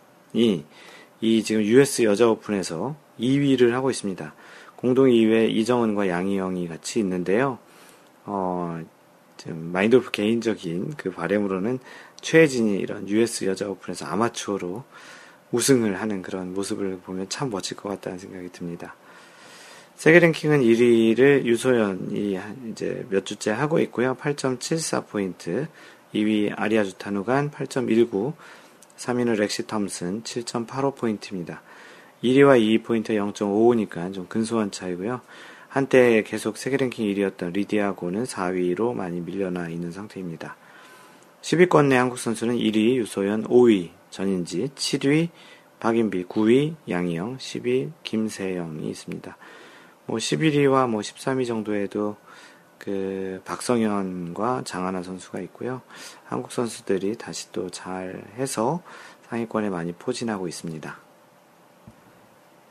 [1.21, 4.35] 이 지금 US 여자 오픈에서 2위를 하고 있습니다.
[4.77, 7.59] 공동 2위에 이정은과 양희영이 같이 있는데요.
[8.25, 8.81] 어,
[9.37, 11.79] 좀 마인드골프 개인적인 그 바램으로는
[12.21, 14.85] 최혜진이 이런 US 여자 오픈에서 아마추어로
[15.53, 18.95] 우승을 하는 그런 모습을 보면 참 멋질 것 같다는 생각이 듭니다.
[19.97, 22.39] 세계 랭킹은 1위를 유소연이
[22.71, 24.15] 이제 몇 주째 하고 있고요.
[24.17, 25.69] 8.74포인트.
[26.17, 28.35] 2위 아리아 주타누간 8.19.
[28.97, 31.59] 3위는 렉시 텀슨 7.85포인트입니다.
[32.25, 35.21] 1위와 2위 포인트 0.55니까 좀 근소한 차이고요.
[35.69, 40.57] 한때 계속 세계 랭킹 1위였던 리디아고는 4위로 많이 밀려나 있는 상태입니다.
[41.43, 45.29] 10위권 내 한국 선수는 1위 유소연, 5위 전인지, 7위
[45.79, 49.37] 박인비, 9위 양희영, 10위 김세영이 있습니다.
[50.07, 52.17] 뭐 11위와 뭐 13위 정도에도
[52.87, 55.83] 그 박성현과 장하나 선수가 있고요.
[56.25, 58.81] 한국 선수들이 다시 또 잘 해서
[59.29, 60.97] 상위권에 많이 포진하고 있습니다.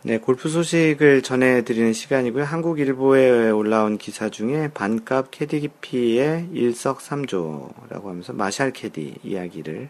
[0.03, 2.45] 네, 골프 소식을 전해드리는 시간이고요.
[2.45, 9.89] 한국일보에 올라온 기사 중에 반값 캐디피의 일석삼조라고 하면서 marshal 캐디 이야기를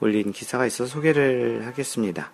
[0.00, 2.32] 올린 기사가 있어 소개를 하겠습니다.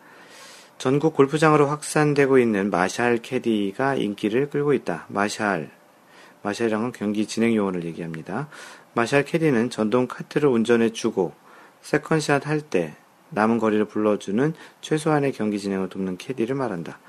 [0.79, 5.07] 전국 골프장으로 확산되고 있는 marshal 캐디가 인기를 끌고 있다.
[5.09, 5.76] 마샬.
[6.47, 8.49] 마샬이랑은 경기 진행 요원을 얘기합니다.
[8.95, 11.33] marshal 캐디는 전동 카트를 운전해 주고
[11.83, 12.95] second shot 할 때
[13.31, 17.01] 남은 거리를 불러주는 최소한의 경기 진행을 돕는 캐디를 말한다.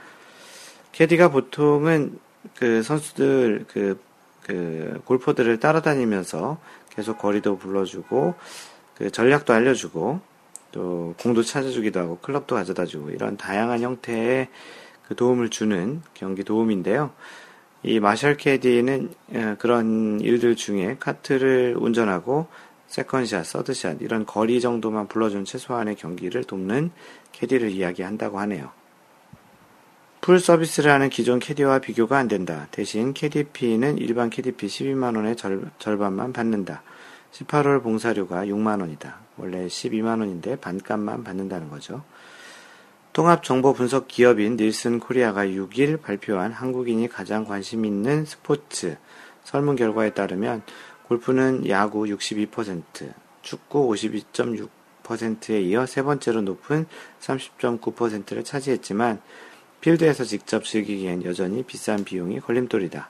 [0.91, 2.17] 캐디가 보통은
[2.55, 3.99] 그 선수들 그,
[4.41, 6.57] 그 골퍼들을 따라다니면서
[6.89, 8.33] 계속 거리도 불러주고
[8.95, 10.19] 그 전략도 알려주고
[10.71, 14.47] 또 공도 찾아주기도 하고 클럽도 가져다주고 이런 다양한 형태의
[15.07, 17.11] 그 도움을 주는 경기 도움인데요.
[17.87, 22.47] 이 marshal 캐디는 어, 그런 일들 중에 카트를 운전하고
[22.87, 26.91] second shot, third shot 이런 거리 정도만 불러준 최소한의 경기를 돕는
[27.31, 28.71] 캐디를 이야기한다고 하네요.
[30.19, 32.67] full 서비스를 하는 기존 캐디와 비교가 안 된다.
[32.71, 36.83] 대신 캐디피는 일반 캐디피 12만원의 절, 절반만 받는다.
[37.31, 39.13] 18홀 봉사료가 6만원이다.
[39.37, 42.03] 원래 12만원인데 반값만 받는다는 거죠.
[43.17, 48.95] 통합정보분석 기업인 닐슨 코리아가 6일 발표한 한국인이 가장 관심 있는 스포츠
[49.43, 50.61] 설문 결과에 따르면
[51.07, 52.83] 골프는 야구 62%,
[53.41, 56.85] 축구 52.6%에 이어 세 번째로 높은
[57.19, 59.19] 30.9%를 차지했지만
[59.81, 63.09] 필드에서 직접 즐기기엔 여전히 비싼 비용이 걸림돌이다.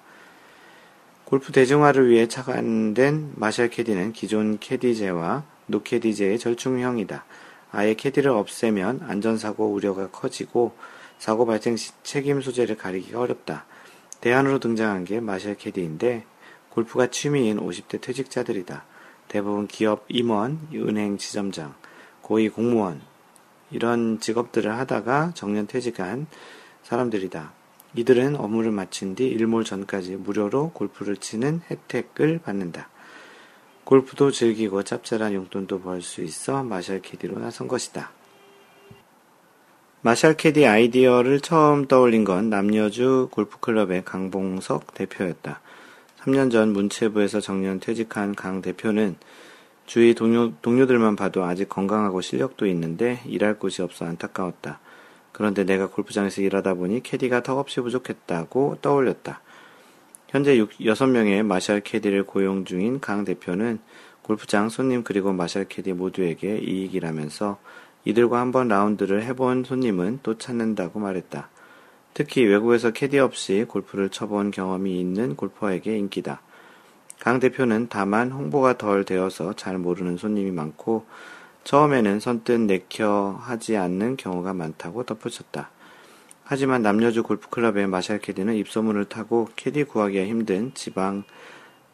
[1.25, 7.25] 골프 대중화를 위해 착안된 마샬 캐디는 기존 캐디제와 노캐디제의 절충형이다.
[7.71, 10.75] 아예 캐디를 없애면 안전사고 우려가 커지고
[11.19, 13.65] 사고 발생 시 책임 소재를 가리기가 어렵다.
[14.21, 16.25] 대안으로 등장한 게 마샬 캐디인데
[16.69, 18.85] 골프가 취미인 50대 퇴직자들이다.
[19.27, 21.73] 대부분 기업 임원, 은행 지점장,
[22.21, 23.01] 고위 공무원
[23.71, 26.27] 이런 직업들을 하다가 정년 퇴직한
[26.83, 27.51] 사람들이다.
[27.95, 32.89] 이들은 업무를 마친 뒤 일몰 전까지 무료로 골프를 치는 혜택을 받는다.
[33.87, 38.11] 골프도 즐기고 짭짤한 용돈도 벌 수 있어 마샬 캐디로 나선 것이다.
[40.01, 45.61] marshal 캐디 아이디어를 처음 떠올린 건 남여주 골프클럽의 강봉석 대표였다.
[46.19, 49.15] 3년 전 문체부에서 정년 퇴직한 강 대표는
[49.85, 54.81] 주위 동료, 동료들만 봐도 아직 건강하고 실력도 있는데 일할 곳이 없어 안타까웠다.
[55.31, 59.39] 그런데 내가 골프장에서 일하다 보니 캐디가 턱없이 부족했다고 떠올렸다.
[60.29, 63.79] 현재 6, 6명의 marshal 캐디를 고용 중인 강 대표는
[64.21, 67.57] 골프장 손님 그리고 marshal 캐디 모두에게 이익이라면서
[68.03, 71.49] 이들과 한번 라운드를 해본 손님은 또 찾는다고 말했다.
[72.13, 76.41] 특히 외국에서 캐디 없이 골프를 쳐본 경험이 있는 골퍼에게 인기다.
[77.19, 81.05] 강 대표는 다만 홍보가 덜 되어서 잘 모르는 손님이 많고
[81.63, 85.69] 처음에는 선뜻 내켜 하지 않는 경우가 많다고 덧붙였다.
[86.49, 91.25] 하지만 남여주 골프클럽의 marshal 캐디는 입소문을 타고 캐디 구하기가 힘든 지방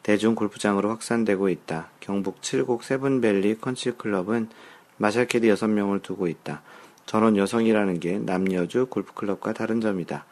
[0.04, 1.88] 대중 골프장으로 확산되고 있다.
[1.98, 4.48] 경북 칠곡 세븐밸리 컨트리클럽은
[4.96, 6.62] marshal 캐디 6명을 두고 있다.
[7.04, 10.24] 전원 여성이라는 게 남여주 골프클럽과 다른 점이다.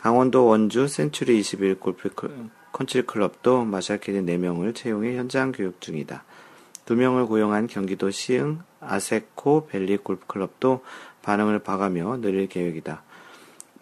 [0.00, 2.10] 강원도 원주 센츄리 21 골프
[2.72, 6.24] 컨트리클럽도 marshal 캐디 4명을 채용해 현장 교육 중이다.
[6.86, 10.82] 2명을 고용한 경기도 시흥 아세코 밸리 골프클럽도
[11.22, 13.04] 반응을 봐가며 늘릴 계획이다.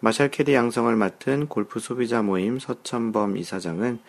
[0.03, 3.99] marshal 캐디 양성을 맡은 골프 소비자 모임 서천범 이사장은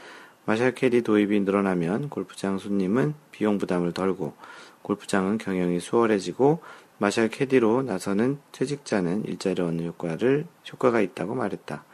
[0.44, 4.34] marshal 캐디 도입이 늘어나면 골프장 손님은 비용 부담을 덜고
[4.82, 6.58] 골프장은 경영이 수월해지고
[6.98, 11.84] marshal 캐디로 나서는 퇴직자는 일자리 얻는 효과를, 효과가 있다고 말했다.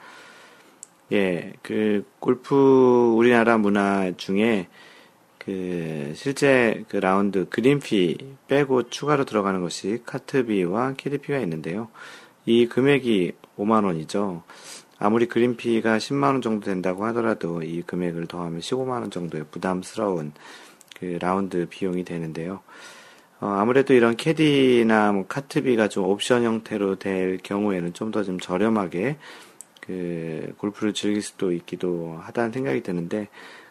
[1.13, 4.69] 예, 그, 골프, 우리나라 문화 중에,
[5.37, 8.17] 그, 실제 그 라운드, 그린피
[8.49, 11.89] 빼고 추가로 들어가는 것이 카트비와 캐디피가 있는데요.
[12.47, 14.43] 이 금액이 5만 원이죠.
[14.99, 20.33] 아무리 그린피가 10만 원 정도 된다고 하더라도 이 금액을 더하면 15만 원 정도의 부담스러운
[20.99, 22.61] 그 라운드 비용이 되는데요.
[23.41, 29.17] 어, 아무래도 이런 캐디나 뭐 카트비가 좀 옵션 형태로 될 경우에는 좀 더좀 좀 저렴하게
[29.81, 33.29] 그 골프를 즐길 수도 있기도 하다는 생각이 드는데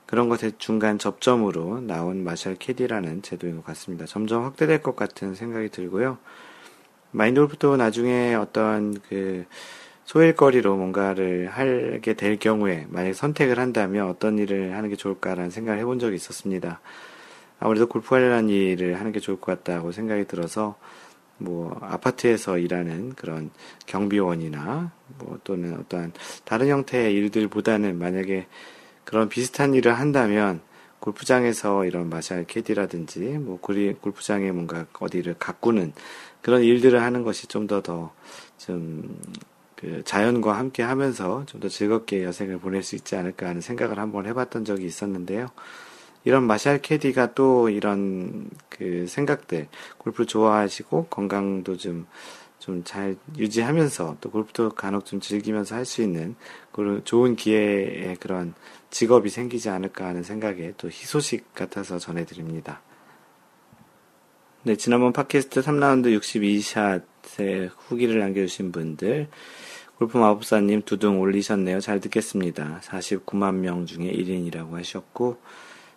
[0.08, 4.08] 그런 것의 중간 접점으로 나온 marshal 캐디라는 제도인 것 같습니다.
[4.08, 6.18] 점점 확대될 것 같은 생각이 들고요.
[7.12, 9.46] 마인드 골프도 나중에 어떤 그
[10.10, 16.00] 소일거리로 뭔가를 하게 될 경우에 만약 선택을 한다면 어떤 일을 하는 게 좋을까라는 생각을 해본
[16.00, 16.82] 적이 있었습니다.
[17.60, 20.80] 아무래도 골프 관련한 일을 하는 게 좋을 것 같다고 생각이 들어서
[21.38, 23.52] 뭐 아파트에서 일하는 그런
[23.86, 28.48] 경비원이나 뭐 또는 어떠한 다른 형태의 일들보다는 만약에
[29.04, 30.62] 그런 비슷한 일을 한다면
[31.02, 35.94] 골프장에서 이런 마샬 캐디라든지 뭐 골프장에 뭔가 어디를 가꾸는
[36.42, 38.12] 그런 일들을 하는 것이 좀 더 더
[38.60, 39.18] 좀
[39.80, 44.26] 그 자연과 함께 하면서 좀 더 즐겁게 여생을 보낼 수 있지 않을까 하는 생각을 한번
[44.26, 45.48] 해봤던 적이 있었는데요.
[46.26, 52.08] 이런 마샬 캐디가 또 이런 그 생각들, 골프를 좋아하시고 건강도 좀,
[52.60, 56.36] 좀 잘 유지하면서 또 골프도 간혹 좀 즐기면서 할 수 있는
[56.74, 58.54] 그런 좋은 기회의 그런
[58.90, 62.82] 직업이 생기지 않을까 하는 생각에 또 희소식 같아서 전해드립니다.
[64.64, 69.30] 네, 지난번 팟캐스트 3라운드 62샷의 후기를 남겨주신 분들,
[70.00, 71.82] 골프 마법사님 두둥 올리셨네요.
[71.82, 72.80] 잘 듣겠습니다.
[72.86, 75.42] 49만 명 중에 1인이라고 하셨고,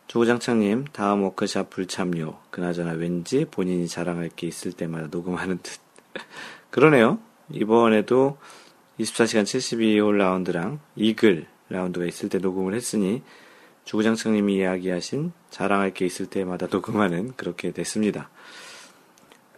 [0.09, 2.37] 주구장창님, 다음 워크샵 불참료.
[2.51, 5.79] 그나저나 왠지 본인이 자랑할 게 있을 때마다 녹음하는 듯.
[6.71, 7.21] 그러네요.
[7.53, 8.39] 이번에도
[8.99, 13.23] 24시간 72홀 라운드랑 이글 라운드가 있을 때 녹음을 했으니
[13.85, 18.31] 주구장창님이 이야기하신 자랑할 게 있을 때마다 녹음하는 그렇게 됐습니다.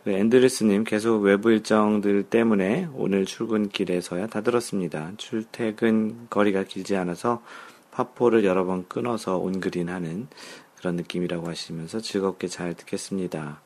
[0.05, 5.13] 그 앤드레스님 계속 외부 일정들 때문에 오늘 출근길에서야 다 들었습니다.
[5.17, 7.43] 출퇴근 거리가 길지 않아서
[7.91, 10.29] 파포를 여러 번 끊어서 온그린하는
[10.77, 13.63] 그런 느낌이라고 하시면서 즐겁게 잘 듣겠습니다.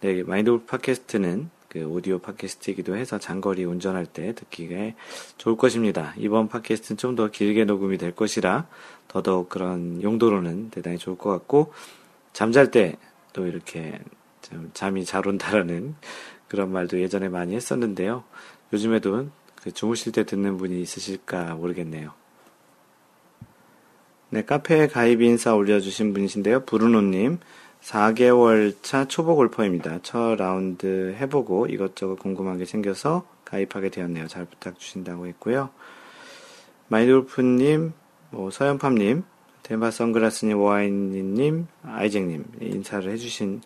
[0.00, 4.96] 네, 마인드골프 팟캐스트는 그 오디오 팟캐스트이기도 해서 장거리 운전할 때 듣기에
[5.38, 6.14] 좋을 것입니다.
[6.16, 8.66] 이번 팟캐스트는 좀 더 길게 녹음이 될 것이라
[9.06, 11.72] 더더욱 그런 용도로는 대단히 좋을 것 같고
[12.32, 12.96] 잠잘 때
[13.34, 14.00] 또 이렇게
[14.72, 15.94] 잠이 잘 온다라는
[16.48, 18.24] 그런 말도 예전에 많이 했었는데요.
[18.72, 19.28] 요즘에도
[19.62, 22.12] 그 주무실 때 듣는 분이 있으실까 모르겠네요.
[24.30, 26.64] 네, 카페 가입 인사 올려주신 분이신데요.
[26.64, 27.38] 브루노님,
[27.80, 30.00] 4개월 차 초보 골퍼입니다.
[30.02, 34.26] 첫 라운드 해보고 이것저것 궁금한 게 생겨서 가입하게 되었네요.
[34.26, 35.70] 잘 부탁 주신다고 했고요.
[36.88, 37.92] 마이돌프님,
[38.30, 39.22] 뭐 서연팜님,
[39.62, 43.62] 대마 선글라스님, 오아이님, 아이쟁님 인사를 해주신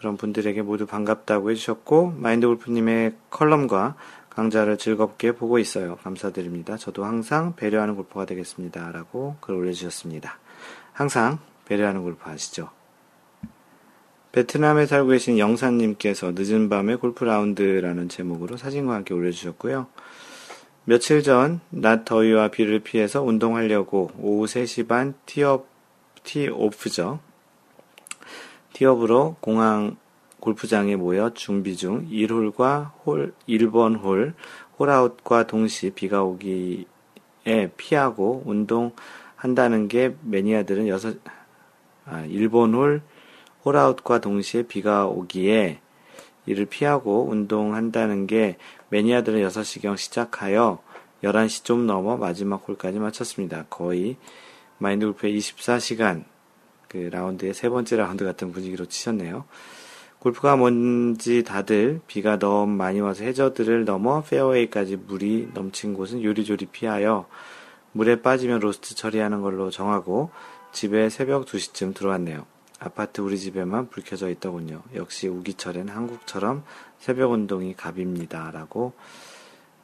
[0.00, 3.96] 그런 분들에게 모두 반갑다고 해주셨고 마인드 골프님의 컬럼과
[4.30, 5.96] 강좌를 즐겁게 보고 있어요.
[5.96, 6.78] 감사드립니다.
[6.78, 8.92] 저도 항상 배려하는 골퍼가 되겠습니다.
[8.92, 10.38] 라고 글 올려주셨습니다.
[10.94, 12.70] 항상 배려하는 골퍼 아시죠?
[14.32, 19.86] 베트남에 살고 계신 영사님께서 늦은 밤에 골프 라운드라는 제목으로 사진과 함께 올려주셨고요.
[20.84, 25.68] 며칠 전, 낮 더위와 비를 피해서 운동하려고 오후 3시 반 티업,
[26.22, 27.20] 티오프죠.
[28.72, 29.96] 티업으로 공항
[30.40, 34.34] 골프장에 모여 준비 중 1홀과 홀, 1번 홀,
[34.78, 36.86] 홀아웃과 동시 비가 오기에
[37.76, 41.18] 피하고 운동한다는 게 매니아들은 여섯,
[42.06, 43.02] 아, 1번 홀,
[43.64, 45.80] 홀아웃과 동시에 비가 오기에
[46.46, 48.56] 이를 피하고 운동한다는 게
[48.88, 50.78] 매니아들은 6시경 시작하여
[51.22, 53.66] 11시 좀 넘어 마지막 홀까지 마쳤습니다.
[53.68, 54.16] 거의
[54.78, 56.24] 마인드 골프의 24시간
[56.90, 59.44] 그 라운드의 세 번째 라운드 같은 분위기로 치셨네요.
[60.18, 67.26] 골프가 뭔지 다들 비가 너무 많이 와서 해저드를 넘어 페어웨이까지 물이 넘친 곳은 요리조리 피하여
[67.92, 70.30] 물에 빠지면 lost 처리하는 걸로 정하고
[70.72, 72.44] 집에 새벽 2시쯤 들어왔네요.
[72.80, 74.82] 아파트 우리 집에만 불 켜져 있더군요.
[74.94, 76.64] 역시 우기철엔 한국처럼
[76.98, 78.50] 새벽 운동이 갑입니다.
[78.50, 78.94] 라고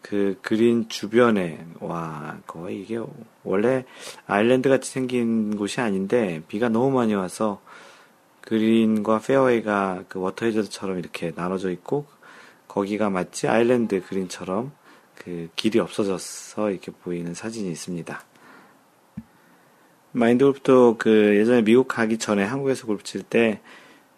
[0.09, 2.97] 그 그린 주변에 와 거의 이게
[3.43, 3.85] 원래
[4.29, 7.61] island 같이 생긴 곳이 아닌데 비가 너무 많이 와서
[8.43, 12.07] 그린과 페어웨이가 그 워터 해저드처럼 이렇게 나눠져 있고
[12.69, 14.71] 거기가 마치 island 그린처럼
[15.17, 18.21] 그 길이 없어져서 이렇게 보이는 사진이 있습니다.
[20.13, 23.61] 마인드 골프도 그 예전에 미국 가기 전에 한국에서 골프 칠 때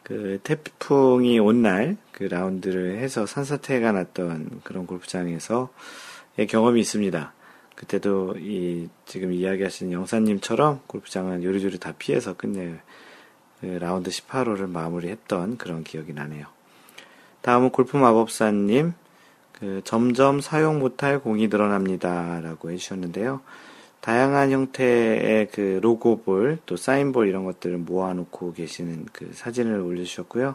[0.09, 5.68] 그 태풍이 온 날 그 라운드를 해서 산사태가 났던 그런 골프장에서의
[6.49, 7.33] 경험이 있습니다.
[7.77, 12.75] 그때도 이 지금 이야기하신 영사님처럼 골프장은 요리조리 다 피해서 끝내
[13.61, 16.47] 그 라운드 18호를 마무리했던 그런 기억이 나네요.
[17.42, 18.94] 다음은 골프 마법사님,
[19.53, 23.40] 그 점점 사용 못할 공이 늘어납니다라고 해주셨는데요.
[24.01, 30.55] 다양한 형태의 그 로고볼, 또 사인볼 이런 것들을 모아놓고 계시는 그 사진을 올려주셨고요.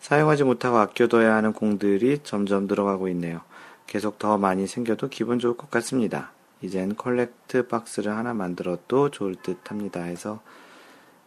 [0.00, 3.40] 사용하지 못하고 아껴둬야 하는 공들이 점점 늘어가고 있네요.
[3.86, 6.32] 계속 더 많이 생겨도 기분 좋을 것 같습니다.
[6.60, 10.02] 이젠 collect 박스를 하나 만들어도 좋을 듯 합니다.
[10.02, 10.40] 해서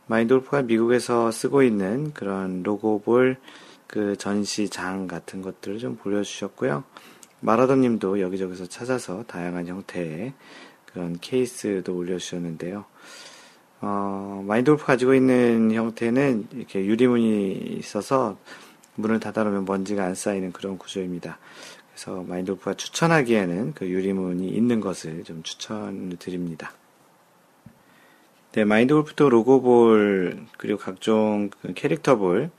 [0.08, 3.38] 마인드 골프가 미국에서 쓰고 있는 그런 로고볼
[3.88, 6.84] 그 전시장 같은 것들을 좀 보여주셨고요.
[7.40, 10.34] 마라더님도 여기저기서 찾아서 다양한 형태의
[10.98, 12.84] 그런 케이스도 올려주셨는데요.
[13.82, 18.40] 어, 마인드 골프 가지고 있는 형태는 이렇게 유리문이 있어서
[18.96, 21.38] 문을 닫아놓으면 먼지가 안 쌓이는 그런 구조입니다.
[21.92, 26.72] 그래서 마인돌프가 추천하기에는 그 유리문이 있는 것을 좀 추천을 드립니다.
[28.54, 32.50] 네, 마인드골프도 로고볼 그리고 각종 그 캐릭터볼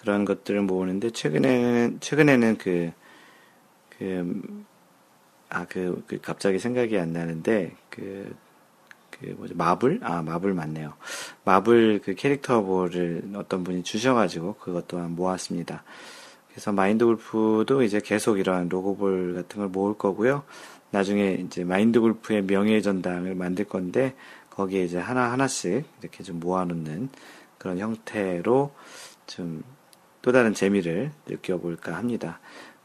[0.00, 2.90] 그런 것들을 모으는데 최근에는 최근에는 그
[3.90, 4.42] 그,
[5.54, 8.34] 아, 그, 그, 갑자기 생각이 안 나는데, 그,
[9.10, 10.00] 그, 뭐죠, 마블?
[10.02, 10.94] 아, 마블 맞네요.
[11.44, 15.84] 마블 그 캐릭터볼을 어떤 분이 주셔가지고, 그것 또한 모았습니다.
[16.50, 20.42] 그래서 마인드 골프도 이제 계속 이런 로고볼 같은 걸 모을 거고요.
[20.90, 24.16] 나중에 이제 마인드 골프의 명예 전당을 만들 건데,
[24.50, 27.10] 거기에 이제 하나 하나씩 이렇게 좀 모아놓는
[27.58, 28.72] 그런 형태로
[29.28, 29.62] 좀
[30.24, 32.40] 또 다른 재미를 느껴볼까 합니다.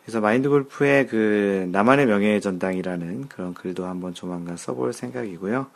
[0.10, 5.68] 그래서 마인드 골프의 그 나만의 명예의 전당이라는 그런 글도 한번 조만간 써볼 생각이고요.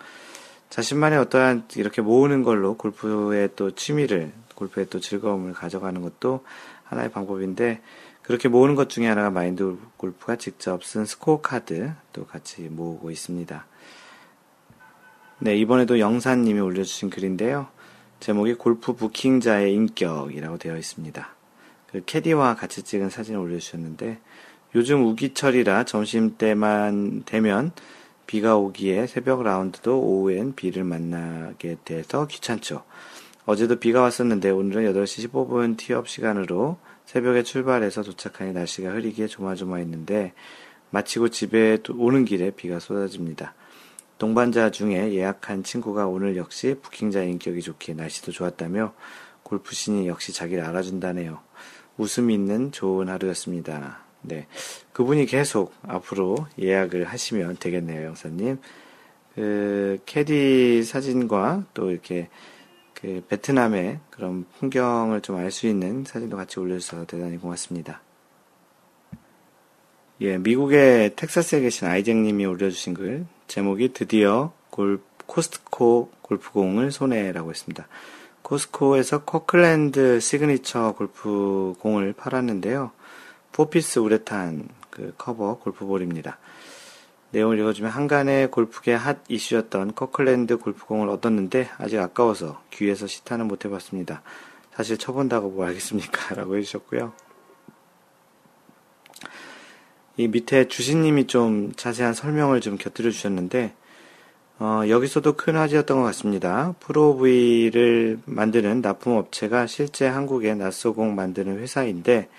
[0.71, 6.43] 자신만의 어떠한 이렇게 모으는 걸로 골프의 또 취미를, 골프의 또 즐거움을 가져가는 것도
[6.85, 7.81] 하나의 방법인데,
[8.23, 13.67] 그렇게 모으는 것 중에 하나가 마인드 골프가 직접 쓴 스코어 카드 또 같이 모으고 있습니다.
[15.41, 17.67] 네, 이번에도 영사님이 올려주신 글인데요.
[18.19, 21.42] 제목이 골프 부킹자의 인격이라고 되어 있습니다.
[21.93, 24.17] 그 캐디와 같이 찍은 사진을 올려주셨는데
[24.75, 27.71] 요즘 우기철이라 점심때만 되면
[28.25, 32.83] 비가 오기에 새벽 라운드도 오후엔 비를 만나게 돼서 귀찮죠.
[33.45, 40.33] 어제도 비가 왔었는데 오늘은 8시 15분 티업 시간으로 새벽에 출발해서 도착하니 날씨가 흐리기에 조마조마했는데
[40.89, 43.53] 마치고 집에 오는 길에 비가 쏟아집니다.
[44.17, 48.93] 동반자 중에 예약한 친구가 오늘 역시 부킹자 인격이 좋기에 날씨도 좋았다며
[49.43, 51.39] 골프신이 역시 자기를 알아준다네요.
[51.97, 53.99] 웃음 있는 좋은 하루였습니다.
[54.21, 54.47] 네.
[54.93, 58.59] 그분이 계속 앞으로 예약을 하시면 되겠네요, 영사님.
[59.35, 62.29] 그, 캐디 사진과 또 이렇게
[62.93, 68.01] 그 베트남의 그런 풍경을 좀 알 수 있는 사진도 같이 올려주셔서 대단히 고맙습니다.
[70.21, 77.87] 예, 미국의 텍사스에 계신 아이쟁님이 올려주신 글, 제목이 드디어 골, 코스트코 골프공을 손에라고 했습니다.
[78.43, 82.91] 코스코에서 커클랜드 시그니처 골프 공을 팔았는데요.
[83.51, 86.37] four piece 우레탄 그 커버 골프볼입니다.
[87.31, 94.21] 내용을 읽어주면 항간의 골프계 핫 이슈였던 커클랜드 골프공을 얻었는데 아직 아까워서 귀에서 시타는 못 해봤습니다.
[94.75, 96.35] 사실 쳐본다고 뭐 알겠습니까?
[96.35, 97.13] 라고 해주셨고요.
[100.17, 103.73] 이 밑에 주신님이 좀 자세한 설명을 좀 곁들여 주셨는데
[104.65, 106.73] 어, 여기서도 큰 화제였던 것 같습니다.
[106.79, 112.29] Pro V를 만드는 납품업체가 실제 한국의 낫소 공 만드는 회사인데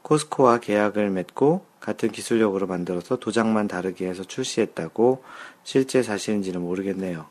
[0.00, 5.22] 코스코와 계약을 맺고 같은 기술력으로 만들어서 도장만 다르게 해서 출시했다고
[5.64, 7.26] 실제 사실인지는 모르겠네요.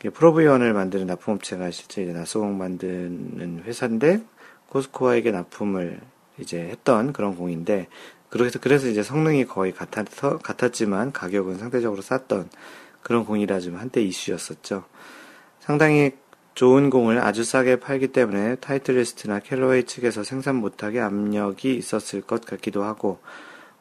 [0.00, 4.20] 프로브이원을 만드는 납품업체가 실제 낯소공 만드는 회사인데
[4.68, 5.98] 코스코와에게 납품을
[6.40, 7.88] 이제 했던 그런 공인데
[8.28, 12.50] 그래서 그래서 이제 성능이 거의 같아서 같았지만 가격은 상대적으로 쌌던
[13.04, 14.82] 그런 공이라 좀 한때 이슈였었죠.
[15.60, 16.12] 상당히
[16.54, 22.82] 좋은 공을 아주 싸게 팔기 때문에 타이틀리스트나 캘러웨이 측에서 생산 못하게 압력이 있었을 것 같기도
[22.82, 23.20] 하고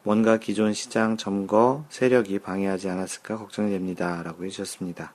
[0.03, 4.21] 뭔가 기존 시장 점거 세력이 방해하지 않았을까 걱정이 됩니다.
[4.23, 5.13] 라고 해주셨습니다.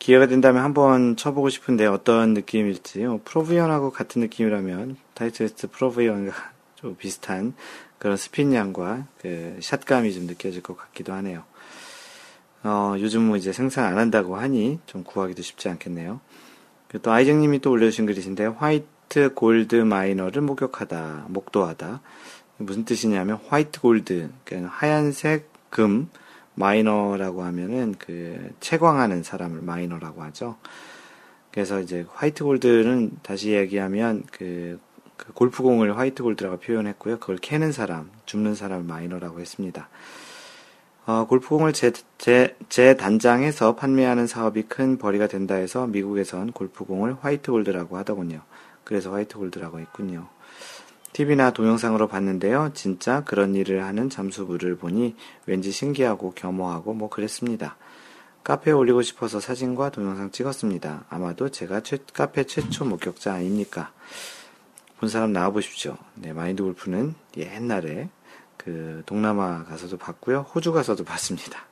[0.00, 6.32] 기회가 된다면 한번 쳐보고 싶은데 어떤 느낌일지 어, Pro V1하고 같은 느낌이라면 타이틀리스트 Pro V1과
[6.74, 7.54] 좀 비슷한
[7.98, 11.44] 그런 스핀량과 그 샷감이 좀 느껴질 것 같기도 하네요.
[12.64, 16.20] 어, 요즘 뭐 이제 생산 안 한다고 하니 좀 구하기도 쉽지 않겠네요.
[17.02, 22.00] 또 아이쟁님이 또 올려주신 글이신데 white gold miner를 목격하다, 목도하다.
[22.58, 26.08] 무슨 뜻이냐면 white gold, 그러니까 하얀색 금
[26.54, 30.56] miner라고 하면은 그 채광하는 사람을 miner라고 하죠.
[31.50, 34.78] 그래서 이제 white gold는 다시 얘기하면 그,
[35.16, 37.18] 그 골프공을 white gold라고 표현했고요.
[37.18, 39.88] 그걸 캐는 사람, 줍는 사람을 miner라고 했습니다.
[41.04, 47.96] 어, 골프공을 재, 재, 재단장해서 판매하는 사업이 큰 벌이가 된다 해서 미국에선 골프공을 화이트 골드라고
[47.96, 48.42] 하더군요.
[48.84, 50.28] 그래서 화이트 골드라고 했군요.
[51.12, 52.70] TV나 동영상으로 봤는데요.
[52.72, 57.76] 진짜 그런 일을 하는 잠수부를 보니 왠지 신기하고 겸허하고 뭐 그랬습니다.
[58.44, 61.04] 카페에 올리고 싶어서 사진과 동영상 찍었습니다.
[61.10, 63.92] 아마도 제가 최, 카페 최초 목격자 아닙니까?
[64.98, 65.96] 본 사람 나와보십시오.
[66.14, 68.08] 네, 마인드 골프는 옛날에
[68.64, 70.46] 그 동남아 가서도 봤고요.
[70.54, 71.66] 호주 가서도 봤습니다.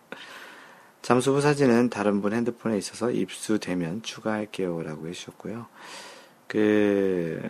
[1.03, 4.83] 잠수부 사진은 다른 분 핸드폰에 있어서 입수되면 추가할게요.
[4.83, 5.67] 라고 해주셨고요.
[6.47, 7.41] 그,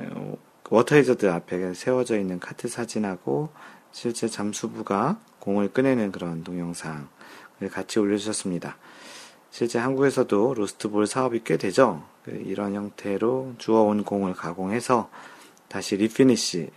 [0.69, 3.51] 워터 해저드 앞에 세워져 있는 카트 사진하고
[3.93, 7.09] 실제 잠수부가 공을 꺼내는 그런 동영상을
[7.73, 8.77] 같이 올려주셨습니다.
[9.51, 12.05] 실제 한국에서도 로스트볼 사업이 꽤 되죠.
[12.25, 15.11] 그 이런 형태로 주워온 공을 가공해서
[15.69, 16.71] 다시 refinish,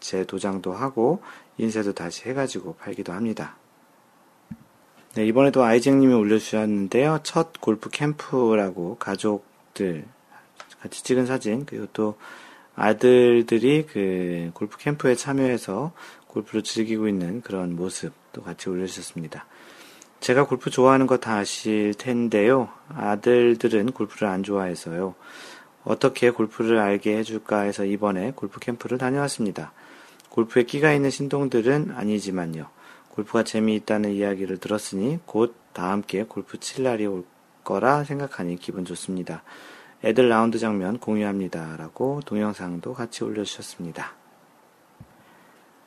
[0.00, 1.22] 재도장도 하고
[1.62, 3.56] 인쇄도 다시 해가지고 팔기도 합니다.
[5.14, 7.20] 네, 이번에도 아이쟁님이 올려주셨는데요.
[7.22, 10.04] 첫 골프 캠프라고 가족들
[10.80, 12.16] 같이 찍은 사진, 그리고 또
[12.74, 15.92] 아들들이 그 골프 캠프에 참여해서
[16.26, 19.46] 골프를 즐기고 있는 그런 모습도 같이 올려주셨습니다.
[20.20, 22.70] 제가 골프 좋아하는 거 다 아실 텐데요.
[22.88, 25.14] 아들들은 골프를 안 좋아해서요.
[25.84, 29.72] 어떻게 골프를 알게 해줄까 해서 이번에 골프 캠프를 다녀왔습니다.
[30.32, 32.66] 골프에 끼가 있는 신동들은 아니지만요.
[33.10, 37.24] 골프가 재미있다는 이야기를 들었으니 곧 다 함께 골프 칠 날이 올
[37.64, 39.42] 거라 생각하니 기분 좋습니다.
[40.04, 41.76] 애들 라운드 장면 공유합니다.
[41.76, 44.12] 라고 동영상도 같이 올려주셨습니다.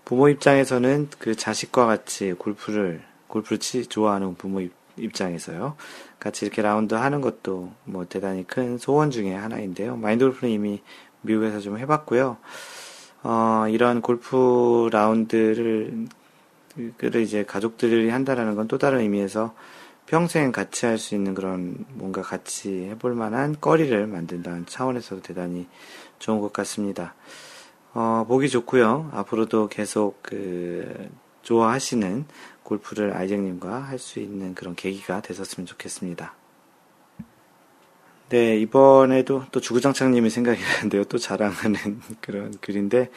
[0.05, 4.61] 부모 입장에서는 그 자식과 같이 골프를, 골프를 치, 좋아하는 부모
[4.97, 5.75] 입장에서요.
[6.19, 9.97] 같이 이렇게 라운드 하는 것도 뭐 대단히 큰 소원 중에 하나인데요.
[9.97, 10.81] 마인드 골프는 이미
[11.21, 12.37] 미국에서 좀 해봤고요.
[13.27, 16.05] 어, 이런 골프 라운드를
[16.97, 19.55] 그를 이제 가족들이 한다라는 건 또 다른 의미에서
[20.05, 25.67] 평생 같이 할 수 있는 그런 뭔가 같이 해볼 만한 거리를 만든다는 차원에서도 대단히
[26.19, 27.15] 좋은 것 같습니다.
[27.95, 29.09] 어, 보기 좋고요.
[29.13, 31.09] 앞으로도 계속 그
[31.41, 32.25] 좋아하시는
[32.63, 36.33] 골프를 아이쟁님과 할 수 있는 그런 계기가 됐었으면 좋겠습니다.
[38.29, 41.03] 네, 이번에도 또 주구장창님이 생각이 나는데요.
[41.03, 43.11] 또 자랑하는 그런 글인데,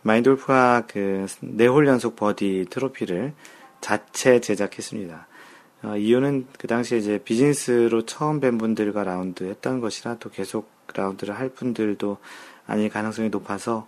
[0.00, 3.34] 마인드 골프가 그, 네홀 연속 버디 트로피를
[3.82, 5.26] 자체 제작했습니다.
[5.82, 11.38] 어, 이유는 그 당시에 이제 비즈니스로 처음 뵌 분들과 라운드 했던 것이라 또 계속 라운드를
[11.38, 12.16] 할 분들도
[12.66, 13.86] 아닐 가능성이 높아서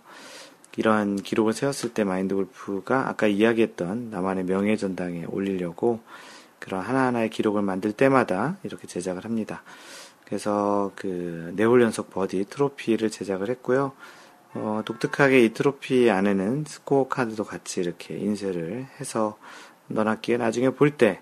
[0.77, 5.99] 이러한 기록을 세웠을 때 마인드 골프가 아까 이야기했던 나만의 명예 전당에 올리려고
[6.59, 9.63] 그런 하나하나의 기록을 만들 때마다 이렇게 제작을 합니다.
[10.29, 13.93] 그래서 그 네홀 연속 버디 트로피를 제작을 했고요.
[14.53, 19.39] 어, 독특하게 이 트로피 안에는 스코어 카드도 같이 이렇게 인쇄를 해서
[19.87, 21.21] 넣어놨기에 나중에 볼 때,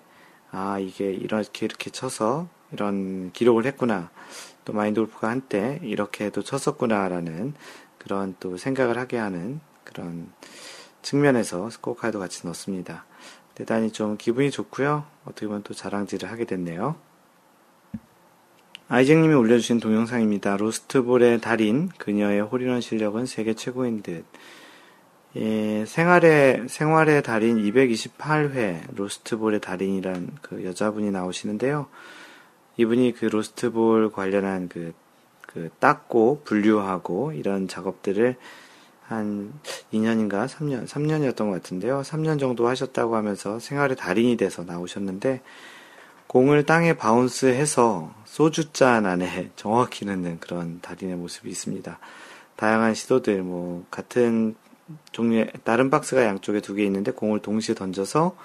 [0.51, 4.11] 아, 이게 이렇게 이렇게 쳐서 이런 기록을 했구나.
[4.65, 7.53] 또 마인드 골프가 한때 이렇게도 쳤었구나라는
[7.97, 10.33] 그런 또 생각을 하게 하는 그런
[11.01, 13.05] 측면에서 스코어 카드 같이 넣습니다.
[13.55, 15.05] 대단히 좀 기분이 좋고요.
[15.23, 17.06] 어떻게 보면 또 자랑질을 하게 됐네요.
[18.89, 20.55] 아이쟁님이 올려주신 동영상입니다.
[20.55, 24.23] 로스트볼의 달인, 그녀의 홀인원 실력은 세계 최고인 듯.
[25.35, 31.87] 예, 생활의, 생활의 달인 228회, 로스트볼의 달인이란 그 여자분이 나오시는데요.
[32.77, 34.93] 이분이 그 로스트볼 관련한 그,
[35.41, 38.37] 그 닦고, 분류하고, 이런 작업들을
[39.03, 39.51] 한
[39.91, 42.03] 2년인가 3년, 3년이었던 것 같은데요.
[42.03, 45.41] 3년 정도 하셨다고 하면서 생활의 달인이 돼서 나오셨는데,
[46.27, 51.97] 공을 땅에 바운스해서 소주잔 안에 정확히 넣는 그런 달인의 모습이 있습니다.
[52.55, 54.53] 다양한 시도들, 뭐, 같은
[55.11, 58.37] 종류의, 다른 박스가 양쪽에 두 개 있는데 공을 동시에 던져서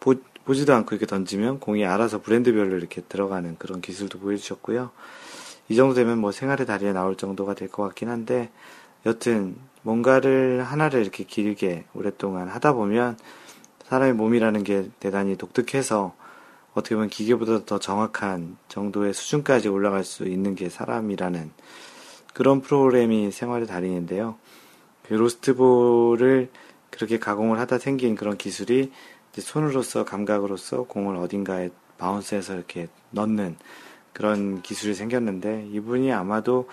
[0.00, 0.14] 보,
[0.46, 4.90] 보지도 않고 이렇게 던지면 공이 알아서 브랜드별로 이렇게 들어가는 그런 기술도 보여주셨고요.
[5.68, 8.50] 이 정도 되면 뭐 생활의 달인에 나올 정도가 될 것 같긴 한데,
[9.04, 13.18] 여튼, 뭔가를 하나를 이렇게 길게 오랫동안 하다 보면
[13.90, 16.14] 사람의 몸이라는 게 대단히 독특해서
[16.74, 21.50] 어떻게 보면 기계보다 더 정확한 정도의 수준까지 올라갈 수 있는 게 사람이라는
[22.34, 24.36] 그런 프로그램이 생활의 달인인데요.
[25.04, 26.50] 그 로스트볼을
[26.90, 28.92] 그렇게 가공을 하다 생긴 그런 기술이
[29.36, 33.56] 손으로서 감각으로서 공을 어딘가에 바운스해서 이렇게 넣는
[34.12, 36.68] 그런 기술이 생겼는데 이분이 아마도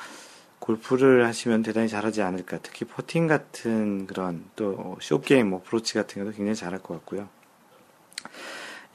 [0.60, 2.60] 골프를 하시면 대단히 잘하지 않을까.
[2.62, 7.28] 특히 퍼팅 같은 그런 또 쇼게임, 뭐 프로치 같은 것도 굉장히 잘할 것 같고요.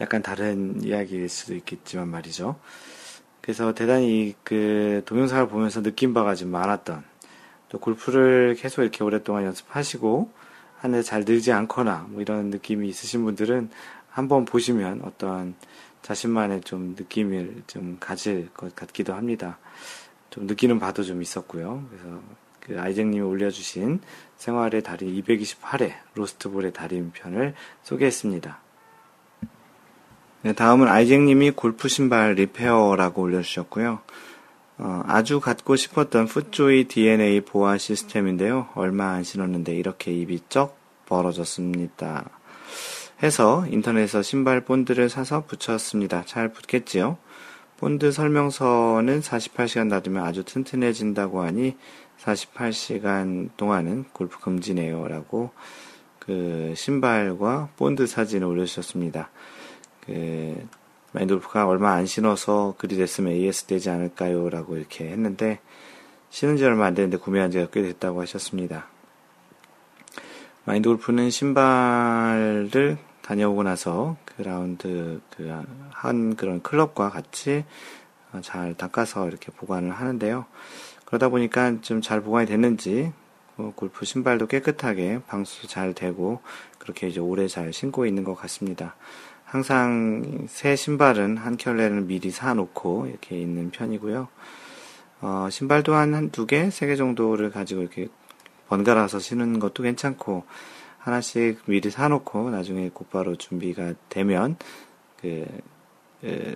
[0.00, 2.56] 약간 다른 이야기일 수도 있겠지만 말이죠.
[3.40, 7.04] 그래서 대단히 그 동영상을 보면서 느낀 바가 좀 많았던
[7.68, 10.30] 또 골프를 계속 이렇게 오랫동안 연습하시고
[10.78, 13.70] 하는데 잘 늘지 않거나 뭐 이런 느낌이 있으신 분들은
[14.08, 15.54] 한번 보시면 어떤
[16.02, 19.58] 자신만의 좀 느낌을 좀 가질 것 같기도 합니다.
[20.30, 21.86] 좀 느끼는 바도 좀 있었고요.
[21.90, 22.20] 그래서
[22.60, 24.00] 그 아이쟁님이 올려주신
[24.36, 28.65] 생활의 달인 228회 로스트볼의 달인 편을 소개했습니다.
[30.46, 33.98] 네, 다음은 아이쟁님이 골프 신발 리페어라고 올려주셨고요.
[34.78, 38.68] 어, 아주 갖고 싶었던 풋조이 DNA 보아 시스템인데요.
[38.76, 42.30] 얼마 안 신었는데 이렇게 입이 쩍 벌어졌습니다.
[43.24, 46.22] 해서 인터넷에서 신발 본드를 사서 붙였습니다.
[46.26, 47.18] 잘 붙겠지요?
[47.78, 51.76] 본드 설명서는 48시간 놔두면 아주 튼튼해진다고 하니
[52.22, 55.08] 48시간 동안은 골프 금지네요.
[55.08, 55.50] 라고
[56.20, 59.30] 그 신발과 본드 사진을 올려주셨습니다.
[60.06, 60.66] 그
[61.12, 64.48] 마인돌프가 얼마 안 신어서 그리 됐으면 AS 되지 않을까요?
[64.50, 65.60] 라고 이렇게 했는데
[66.30, 68.86] 신은 지 얼마 안 됐는데 구매한 지가 꽤 됐다고 하셨습니다.
[70.64, 77.64] 마인드 골프는 신발을 다녀오고 나서 그 라운드 그 한 그런 클럽과 같이
[78.42, 80.44] 잘 닦아서 이렇게 보관을 하는데요.
[81.06, 83.12] 그러다 보니까 좀 잘 보관이 됐는지
[83.56, 86.42] 뭐 골프 신발도 깨끗하게 방수 잘 되고
[86.78, 88.94] 그렇게 이제 오래 잘 신고 있는 것 같습니다.
[89.46, 94.28] 항상 새 신발은 한 켤레를 미리 사놓고 이렇게 있는 편이고요.
[95.22, 98.08] 어, 신발도 한, 한 두 개, 세 개 정도를 가지고 이렇게
[98.68, 100.44] 번갈아서 신는 것도 괜찮고,
[100.98, 104.56] 하나씩 미리 사놓고 나중에 곧바로 준비가 되면,
[105.20, 105.46] 그,
[106.20, 106.54] 그,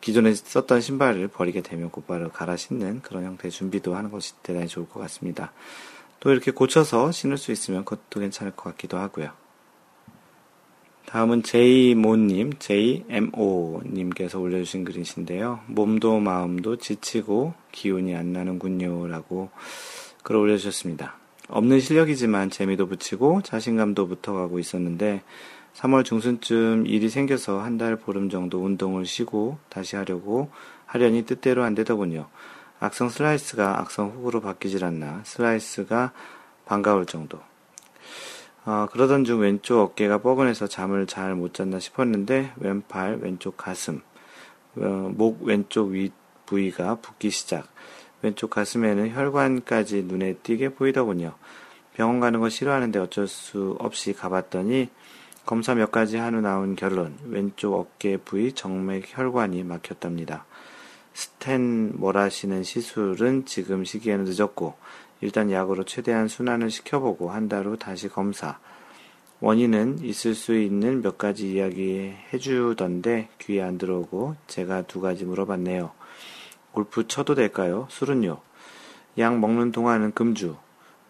[0.00, 4.88] 기존에 썼던 신발을 버리게 되면 곧바로 갈아 신는 그런 형태의 준비도 하는 것이 대단히 좋을
[4.88, 5.52] 것 같습니다.
[6.20, 9.30] 또 이렇게 고쳐서 신을 수 있으면 그것도 괜찮을 것 같기도 하고요.
[11.10, 15.58] 다음은 제이모님, JMO님께서 올려주신 글이신데요.
[15.66, 19.08] 몸도 마음도 지치고 기운이 안 나는군요.
[19.08, 19.50] 라고
[20.22, 21.16] 글을 올려주셨습니다.
[21.48, 25.22] 없는 실력이지만 재미도 붙이고 자신감도 붙어가고 있었는데
[25.74, 30.52] 3월 중순쯤 일이 생겨서 한 달 보름 정도 운동을 쉬고 다시 하려고
[30.86, 32.28] 하려니 뜻대로 안 되더군요.
[32.78, 36.12] 악성 슬라이스가 악성 훅으로 바뀌질 않나 슬라이스가
[36.66, 37.40] 반가울 정도.
[38.64, 44.02] 어, 그러던 중 왼쪽 어깨가 뻐근해서 잠을 잘 못 잤나 싶었는데 왼팔, 왼쪽 가슴,
[44.76, 46.10] 어, 목 왼쪽 위
[46.46, 47.68] 부위가 붓기 시작.
[48.22, 51.34] 왼쪽 가슴에는 혈관까지 눈에 띄게 보이더군요.
[51.94, 54.88] 병원 가는 거 싫어하는데 어쩔 수 없이 가봤더니
[55.46, 60.44] 검사 몇 가지 한 후 나온 결론 왼쪽 어깨 부위 정맥 혈관이 막혔답니다.
[61.14, 64.74] 스텐 몰아시는 시술은 지금 시기에는 늦었고
[65.20, 68.58] 일단 약으로 최대한 순환을 시켜보고 한 달 후 다시 검사.
[69.40, 75.90] 원인은 있을 수 있는 몇 가지 이야기 해주던데 귀에 안 들어오고 제가 두 가지 물어봤네요.
[76.72, 77.86] 골프 쳐도 될까요?
[77.90, 78.38] 술은요?
[79.18, 80.56] 약 먹는 동안은 금주.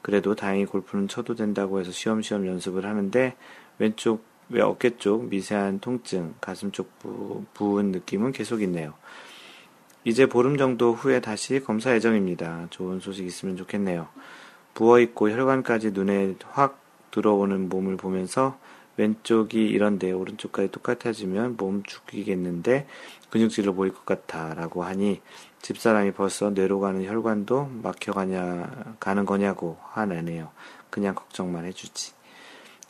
[0.03, 3.37] 그래도 다행히 골프는 쳐도 된다고 해서 시험시험 연습을 하는데
[3.79, 8.95] 왼쪽 왜 어깨 쪽 미세한 통증, 가슴 쪽 부, 부은 느낌은 계속 있네요.
[10.05, 12.69] 이제 보름 정도 후에 다시 검사 예정입니다.
[12.71, 14.09] 좋은 소식 있으면 좋겠네요.
[14.75, 16.81] 부어있고 혈관까지 눈에 확
[17.11, 18.59] 들어오는 몸을 보면서
[18.97, 22.87] 왼쪽이 이런데 오른쪽까지 똑같아지면 몸 죽이겠는데
[23.31, 25.21] 근육질로 보일 것 같아 라고 하니
[25.63, 30.51] 집사람이 벌써 뇌로 가는 혈관도 막혀가냐 가는 거냐고 화내네요.
[30.89, 32.13] 그냥 걱정만 해주지.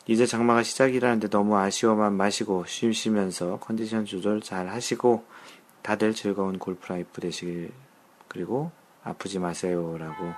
[0.07, 5.23] 이제 장마가 시작이라는데 너무 아쉬워만 마시고 쉬시면서 컨디션 조절 잘 하시고
[5.81, 7.71] 다들 즐거운 골프 life 되시길
[8.27, 8.71] 그리고
[9.03, 10.33] 아프지 마세요라고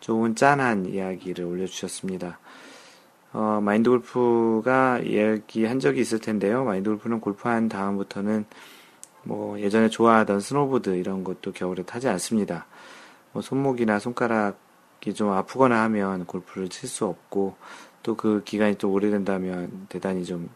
[0.00, 2.38] 좋은 짠한 이야기를 올려주셨습니다.
[3.32, 6.64] 어, 마인드 골프가 이야기한 적이 있을 텐데요.
[6.64, 8.46] 마인드 골프는 골프한 다음부터는
[9.22, 12.66] 뭐 예전에 좋아하던 스노보드 이런 것도 겨울에 타지 않습니다.
[13.32, 17.56] 뭐 손목이나 손가락이 좀 아프거나 하면 골프를 칠 수 없고
[18.02, 20.48] 또 그 기간이 또 오래된다면 대단히 좀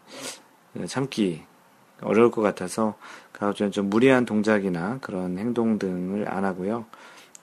[0.87, 1.43] 참기
[2.05, 2.95] 어려울 것 같아서
[3.33, 6.85] 가급적 좀 무리한 동작이나 그런 행동 등을 안 하고요.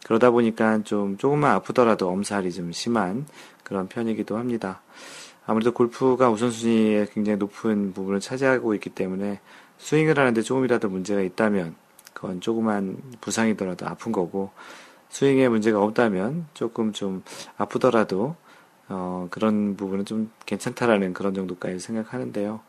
[0.04, 3.26] 그러다 보니까 좀 조금만 아프더라도 엄살이 좀 심한
[3.64, 4.82] 그런 편이기도 합니다.
[5.46, 9.40] 아무래도 골프가 우선순위에 굉장히 높은 부분을 차지하고 있기 때문에
[9.78, 11.76] 스윙을 하는데 조금이라도 문제가 있다면
[12.14, 14.52] 그건 조그만 부상이더라도 아픈 거고
[15.10, 17.24] 스윙에 문제가 없다면 조금 좀
[17.58, 18.36] 아프더라도
[18.88, 22.60] 어, 그런 부분은 좀 괜찮다라는 그런 정도까지 생각하는데요.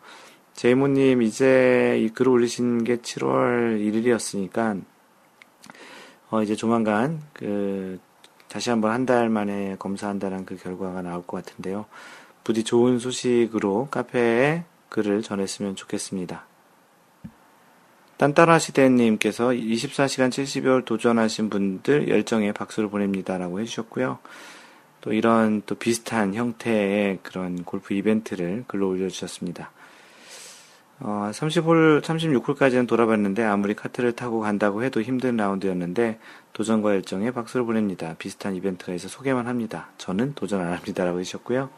[0.54, 4.82] 제이모님 이제 이 글을 올리신 게 7월 1일이었으니까
[6.30, 7.98] 어, 이제 조만간 그
[8.48, 11.86] 다시 한번 한 달 만에 검사한다는 그 결과가 나올 것 같은데요.
[12.44, 16.44] 부디 좋은 소식으로 카페에 글을 전했으면 좋겠습니다.
[18.18, 24.18] 딴따라 시대님께서 24시간 70여일 도전하신 분들 열정에 박수를 보냅니다라고 해주셨고요.
[25.00, 29.72] 또 이런 또 비슷한 형태의 그런 골프 이벤트를 글로 올려주셨습니다.
[31.04, 36.20] 어, 30홀, 36홀까지는 돌아봤는데 아무리 카트를 타고 간다고 해도 힘든 라운드였는데
[36.52, 38.14] 도전과 열정에 박수를 보냅니다.
[38.18, 39.88] 비슷한 이벤트가 있어 소개만 합니다.
[39.98, 41.70] 저는 도전 안 합니다라고 해주셨고요.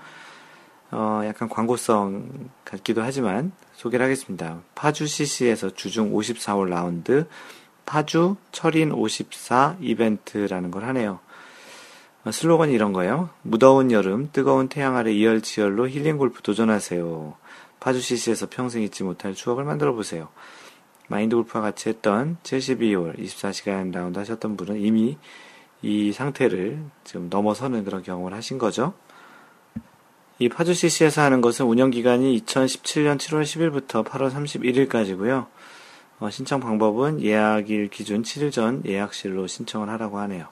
[0.90, 4.60] 어, 약간 광고성 같기도 하지만 소개를 하겠습니다.
[4.74, 7.26] 파주 CC에서 주중 54홀 라운드
[7.86, 11.20] 파주 철인 54 이벤트라는 걸 하네요.
[12.26, 13.30] 어, 슬로건이 이런 거예요.
[13.40, 17.43] 무더운 여름, 뜨거운 태양 아래 이열치열로 힐링 골프 도전하세요.
[17.84, 20.30] 파주 CC에서 평생 잊지 못할 추억을 만들어 보세요.
[21.06, 25.18] 마인드 골프와 같이 했던 72홀 24시간 라운드 하셨던 분은 이미
[25.82, 28.94] 이 상태를 지금 넘어서는 그런 경험을 하신 거죠.
[30.38, 35.48] 이 파주 CC에서 하는 것은 운영 기간이 2017년 7월 10일부터 8월 31일까지고요.
[36.20, 40.48] 어, 신청 방법은 예약일 기준 7일 전 예약실로 신청을 하라고 하네요.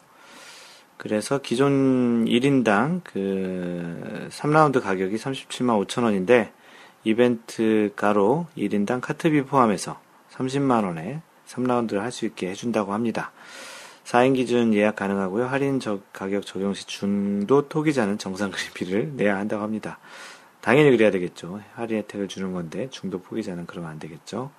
[0.98, 6.52] 그래서 기존 1인당 그 3라운드 가격이 37만 5천 원인데
[7.04, 10.00] 이벤트가로 1인당 카트비 포함해서
[10.32, 13.32] 30만원에 3라운드를 할 수 있게 해준다고 합니다.
[14.04, 15.46] 4인 기준 예약 가능하고요.
[15.46, 19.98] 할인 저, 가격 적용 시 중도 토기자는 정상 그림비를 내야 한다고 합니다.
[20.60, 21.60] 당연히 그래야 되겠죠.
[21.74, 24.50] 할인 혜택을 주는 건데 중도 포기자는 그러면 안 되겠죠.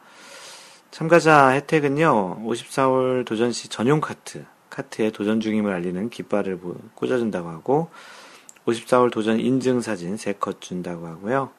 [0.92, 2.44] 참가자 혜택은요.
[2.46, 6.60] 54홀 도전 시 전용 카트, 카트에 도전 중임을 알리는 깃발을
[6.96, 7.90] 꽂아준다고 하고
[8.66, 11.52] 54홀 도전 인증 사진 3컷 준다고 하고요.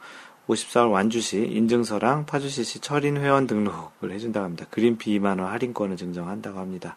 [0.49, 4.67] 54월 완주시 인증서랑 파주시시 철인 회원 등록을 해준다고 합니다.
[4.71, 6.97] 그린피 2만원 할인권을 증정한다고 합니다.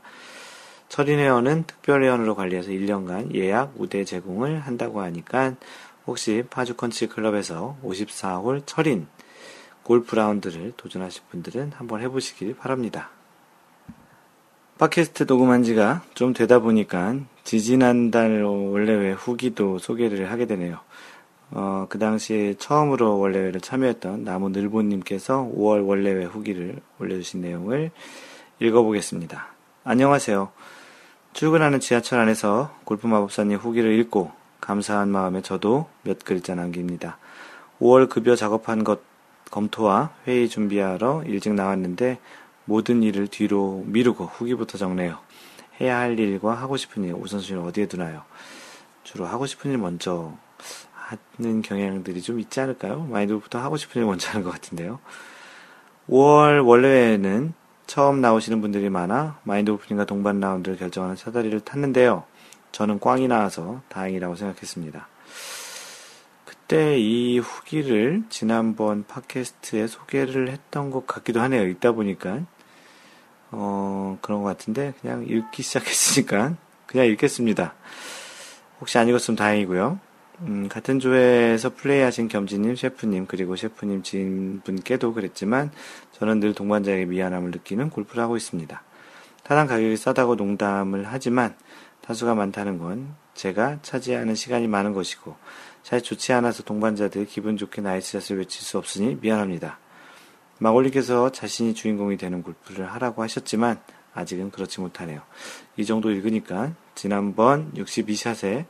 [0.89, 5.55] 철인 회원은 특별 회원으로 관리해서 1년간 예약 우대 제공을 한다고 하니까
[6.05, 9.07] 혹시 파주 컨치 클럽에서 54홀 철인
[9.83, 13.09] 골프 라운드를 도전하실 분들은 한번 해보시길 바랍니다.
[14.77, 20.79] 팟캐스트 녹음한 지가 좀 되다 보니까 지지난달 원래 왜 후기도 소개를 하게 되네요.
[21.51, 27.91] 어, 그 당시 처음으로 원래회를 참여했던 나무 늘보님께서 5월 원래회 후기를 올려주신 내용을
[28.59, 29.47] 읽어보겠습니다.
[29.83, 30.51] 안녕하세요.
[31.33, 37.17] 출근하는 지하철 안에서 골프마법사님 후기를 읽고 감사한 마음에 저도 몇 글자 남깁니다.
[37.79, 38.99] 5월 급여 작업한 것
[39.51, 42.19] 검토와 회의 준비하러 일찍 나왔는데
[42.65, 45.19] 모든 일을 뒤로 미루고 후기부터 적네요.
[45.79, 48.23] 해야 할 일과 하고 싶은 일 우선순위를 어디에 두나요?
[49.03, 50.33] 주로 하고 싶은 일 먼저
[51.07, 53.03] 하는 경향들이 좀 있지 않을까요?
[53.03, 54.99] 마인드부터 하고 싶은 일 먼저 하는 것 같은데요.
[56.09, 57.53] 5월 원래에는
[57.85, 62.25] 처음 나오시는 분들이 많아 마인드 오프닝과 동반 라운드를 결정하는 사다리를 탔는데요.
[62.71, 65.07] 저는 꽝이 나와서 다행이라고 생각했습니다.
[66.45, 71.65] 그때 이 후기를 지난번 팟캐스트에 소개를 했던 것 같기도 하네요.
[71.65, 72.41] 읽다 보니까.
[73.51, 76.55] 어, 그런 것 같은데, 그냥 읽기 시작했으니까,
[76.85, 77.73] 그냥 읽겠습니다.
[78.81, 79.99] 혹시 안 읽었으면 다행이고요.
[80.41, 85.71] 음, 같은 조회에서 플레이하신 겸지님, 셰프님, 그리고 셰프님 지인분께도 그랬지만,
[86.11, 88.83] 저는 늘 동반자에게 미안함을 느끼는 골프를 하고 있습니다.
[89.43, 91.55] 타당 가격이 싸다고 농담을 하지만,
[92.01, 95.35] 타수가 많다는 건 제가 차지하는 시간이 많은 것이고,
[95.81, 99.79] 잘 좋지 않아서 동반자들 기분 좋게 나이스샷을 외칠 수 없으니 미안합니다.
[100.59, 103.79] 마골님께서 자신이 주인공이 되는 골프를 하라고 하셨지만
[104.13, 105.21] 아직은 그렇지 못하네요.
[105.77, 108.65] 이 정도 읽으니까 지난번 62샷에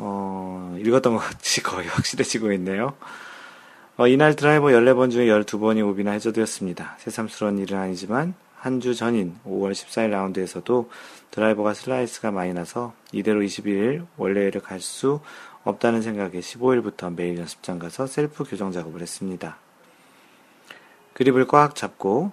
[0.00, 2.94] 어, 읽었던 것 같이 거의 확실해지고 있네요.
[3.96, 6.96] 어, 이날 드라이버 14번 중에 12번이 오비나 해저드였습니다.
[6.98, 10.90] 새삼스러운 일은 아니지만 한 주 전인 5월 14일 라운드에서도
[11.30, 15.20] 드라이버가 슬라이스가 많이 나서 이대로 21일 월례를 갈수
[15.64, 19.56] 없다는 생각에 15일부터 매일 연습장 가서 셀프 교정 작업을 했습니다.
[21.14, 22.32] 그립을 꽉 잡고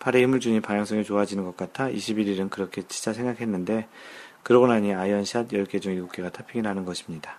[0.00, 3.86] 팔에 힘을 주니 방향성이 좋아지는 것 같아 21일은 그렇게 치자 생각했는데
[4.48, 7.36] 그러고 나니 아이언샷 10개 중 7개가 topping이 나는 것입니다.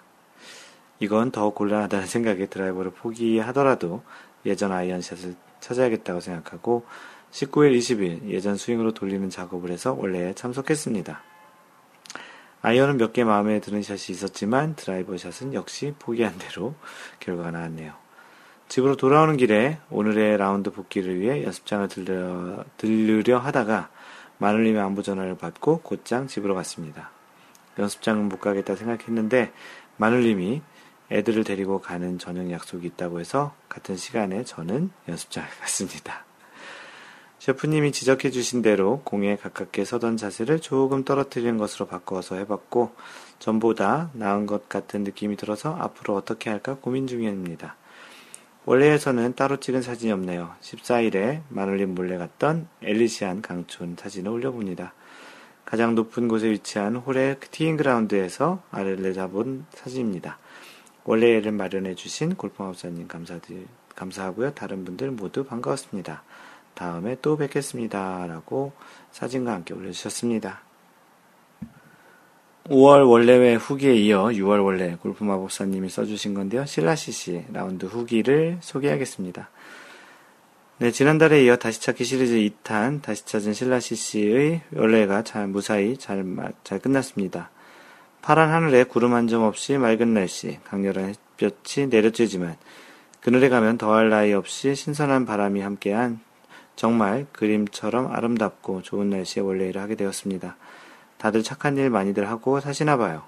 [1.00, 4.04] 이건 더 곤란하다는 생각에 드라이버를 포기하더라도
[4.46, 6.86] 예전 아이언샷을 찾아야겠다고 생각하고
[7.32, 11.24] 19일, 20일 예전 스윙으로 돌리는 작업을 해서 월례에 참석했습니다.
[12.62, 16.76] 아이언은 몇 개 마음에 드는 샷이 있었지만 드라이버 샷은 역시 포기한 대로
[17.20, 17.94] 결과가 나왔네요.
[18.68, 23.90] 집으로 돌아오는 길에 오늘의 라운드 복귀를 위해 연습장을 들려, 들르려 하다가
[24.40, 27.12] 마눌님의 안부 전화를 받고 곧장 집으로 갔습니다.
[27.78, 29.54] 연습장은 못 가겠다 생각했는데
[29.98, 30.62] 마눌님이
[31.12, 36.26] 애들을 데리고 가는 저녁 약속이 있다고 해서 같은 시간에 저는 연습장에 갔습니다.
[37.40, 42.94] 셰프님이 지적해 주신 대로 공에 가깝게 서던 자세를 조금 떨어뜨리는 것으로 바꿔서 해봤고
[43.40, 47.78] 전보다 나은 것 같은 느낌이 들어서 앞으로 어떻게 할까 고민 중입니다.
[48.66, 50.54] 원래에서는 따로 찍은 사진이 없네요.
[50.62, 54.94] 14일에 마눌린 몰래 갔던 엘리시안 강촌 사진을 올려봅니다.
[55.66, 60.40] 가장 높은 곳에 위치한 홀의 티잉 그라운드에서 아래를 내다본 사진입니다.
[61.04, 64.54] 원래를 마련해 주신 골프마우사님 감사드, 감사하고요.
[64.54, 66.24] 다른 분들 모두 반가웠습니다.
[66.74, 68.26] 다음에 또 뵙겠습니다.
[68.28, 68.74] 라고
[69.12, 70.69] 사진과 함께 올려주셨습니다.
[72.68, 76.66] 5월 원래회 후기에 이어 6월 원래 골프 마법사님이 써주신 건데요.
[76.66, 79.50] 실라시시 라운드 후기를 소개하겠습니다.
[80.78, 86.24] 네, 지난달에 이어 다시 찾기 시리즈 2탄 다시 찾은 실라시시의 원래가 잘 무사히 잘,
[86.64, 87.50] 잘 끝났습니다.
[88.22, 92.56] 파란 하늘에 구름 한 점 없이 맑은 날씨, 강렬한 햇볕이 내려쬐지만
[93.22, 96.20] 그늘에 가면 더할 나위 없이 신선한 바람이 함께한
[96.76, 100.56] 정말 그림처럼 아름답고 좋은 날씨에 원래 일을 하게 되었습니다.
[101.20, 103.24] 다들 착한 일 많이들 하고 사시나 봐요.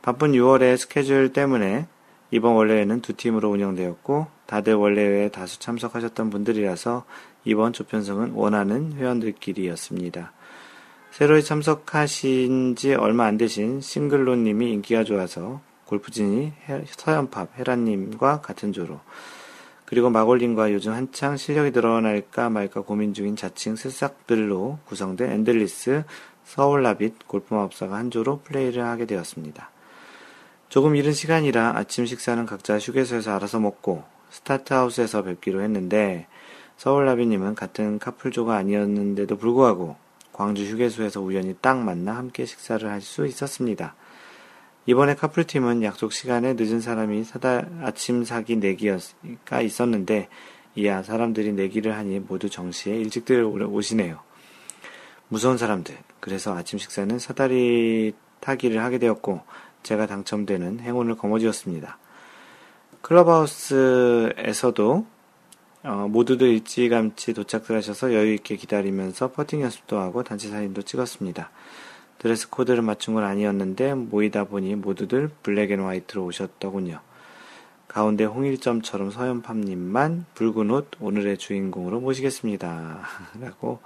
[0.00, 1.86] 바쁜 6월의 스케줄 때문에
[2.30, 7.04] 이번 원래회는 두 팀으로 운영되었고 다들 원래회에 다수 참석하셨던 분들이라서
[7.44, 10.32] 이번 조편성은 원하는 회원들끼리였습니다.
[11.10, 16.52] 새로 참석하신 지 얼마 안 되신 싱글로님이 인기가 좋아서 골프진이
[16.86, 19.00] 서연팝 헤라님과 같은 조로
[19.84, 26.04] 그리고 마골님과 요즘 한창 실력이 드러날까 말까 고민 중인 자칭 새싹들로 구성된 앤들리스
[26.44, 29.70] 서울라빗 골프마법사가 한 조로 플레이를 하게 되었습니다.
[30.68, 36.26] 조금 이른 시간이라 아침 식사는 각자 휴게소에서 알아서 먹고 스타트하우스에서 뵙기로 했는데
[36.78, 39.96] 서울라빗님은 같은 카풀조가 아니었는데도 불구하고
[40.32, 43.94] 광주 휴게소에서 우연히 딱 만나 함께 식사를 할 수 있었습니다.
[44.86, 50.28] 이번에 카풀팀은 약속 시간에 늦은 사람이 사다 아침 사기 내기가 있었는데
[50.74, 54.18] 이야 사람들이 내기를 하니 모두 정시에 일찍들 오시네요.
[55.32, 55.96] 무서운 사람들.
[56.20, 59.40] 그래서 아침 식사는 사다리 타기를 하게 되었고
[59.82, 61.96] 제가 당첨되는 행운을 거머쥐었습니다.
[63.00, 65.06] 클럽하우스에서도
[65.84, 71.50] 어, 모두들 일찌감치 도착들 하셔서 여유있게 기다리면서 퍼팅 연습도 하고 단체 사진도 찍었습니다.
[72.18, 77.00] 드레스 코드를 맞춘 건 아니었는데 모이다 보니 모두들 black and white로 오셨더군요.
[77.88, 83.00] 가운데 홍일점처럼 서연팜님만 붉은 옷 오늘의 주인공으로 모시겠습니다.
[83.40, 83.80] 라고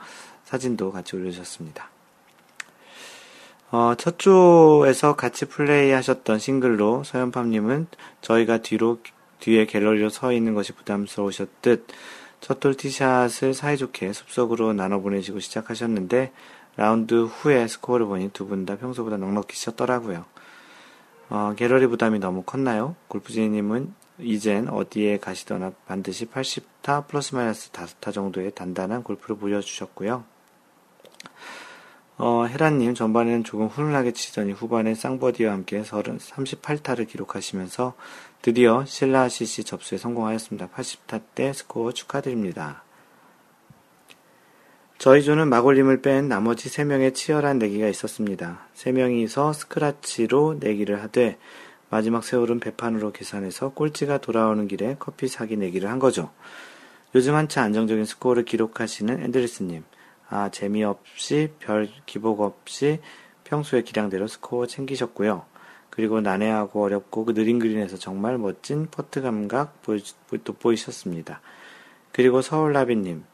[0.46, 1.90] 사진도 같이 올려주셨습니다.
[3.72, 7.88] 어, 첫 조에서 같이 플레이 하셨던 싱글로 서연팜님은
[8.22, 9.00] 저희가 뒤로,
[9.40, 11.88] 뒤에 갤러리로 서 있는 것이 부담스러우셨듯
[12.40, 16.32] 첫 홀 티샷을 사이좋게 숲속으로 나눠 보내시고 시작하셨는데
[16.76, 20.24] 라운드 후에 스코어를 보니 두 분 다 평소보다 넉넉히 치셨더라고요.
[21.30, 22.94] 어, 갤러리 부담이 너무 컸나요?
[23.08, 30.35] 골프지님은 이젠 어디에 가시더나 반드시 80타 플러스 마이너스 5타 정도의 단단한 골프를 보여주셨고요.
[32.18, 37.94] 어, 헤라님 전반에는 조금 훈훈하게 치더니 후반에 쌍버디와 함께 30, 38타를 기록하시면서
[38.40, 40.68] 드디어 신라 CC 접수에 성공하였습니다.
[40.68, 42.84] 80타대 스코어 축하드립니다.
[44.98, 48.60] 저희 조는 마골님을 뺀 나머지 3명의 치열한 내기가 있었습니다.
[48.74, 51.36] 3명이서 스크래치로 내기를 하되
[51.90, 56.30] 마지막 세 홀은 배판으로 계산해서 꼴찌가 돌아오는 길에 커피 사기 내기를 한 거죠.
[57.14, 59.84] 요즘 한창 안정적인 스코어를 기록하시는 앤드리스님.
[60.28, 63.00] 아, 재미없이 별 기복 없이
[63.44, 65.44] 평소의 기량대로 스코어 챙기셨고요.
[65.90, 70.02] 그리고 난해하고 어렵고 그 느린 그린에서 정말 멋진 퍼트 감각 보이,
[70.44, 71.40] 돋보이셨습니다.
[72.12, 73.24] 그리고 서울나비님,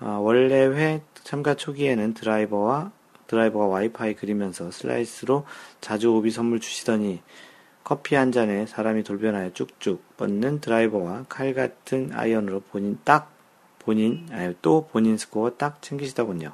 [0.00, 2.92] 아, 월례회 참가 초기에는 드라이버와
[3.26, 5.44] 드라이버가 와이파이 그리면서 슬라이스로
[5.80, 7.22] 자주 오비 선물 주시더니
[7.82, 13.33] 커피 한 잔에 사람이 돌변하여 쭉쭉 뻗는 드라이버와 칼 같은 아이언으로 본인 딱
[13.84, 16.52] 본인 아니 또 본인 스코어 딱 챙기시더군요.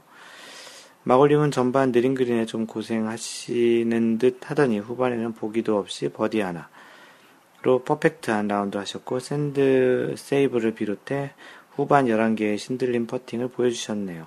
[1.05, 6.69] 마골님은 전반 느린 그린에 좀 고생하시는 듯 하더니 후반에는 보기도 없이 버디 하나.
[7.63, 11.33] 로 퍼펙트한 라운드 하셨고 sand save를 비롯해
[11.75, 14.27] 후반 11개의 신들린 퍼팅을 보여주셨네요.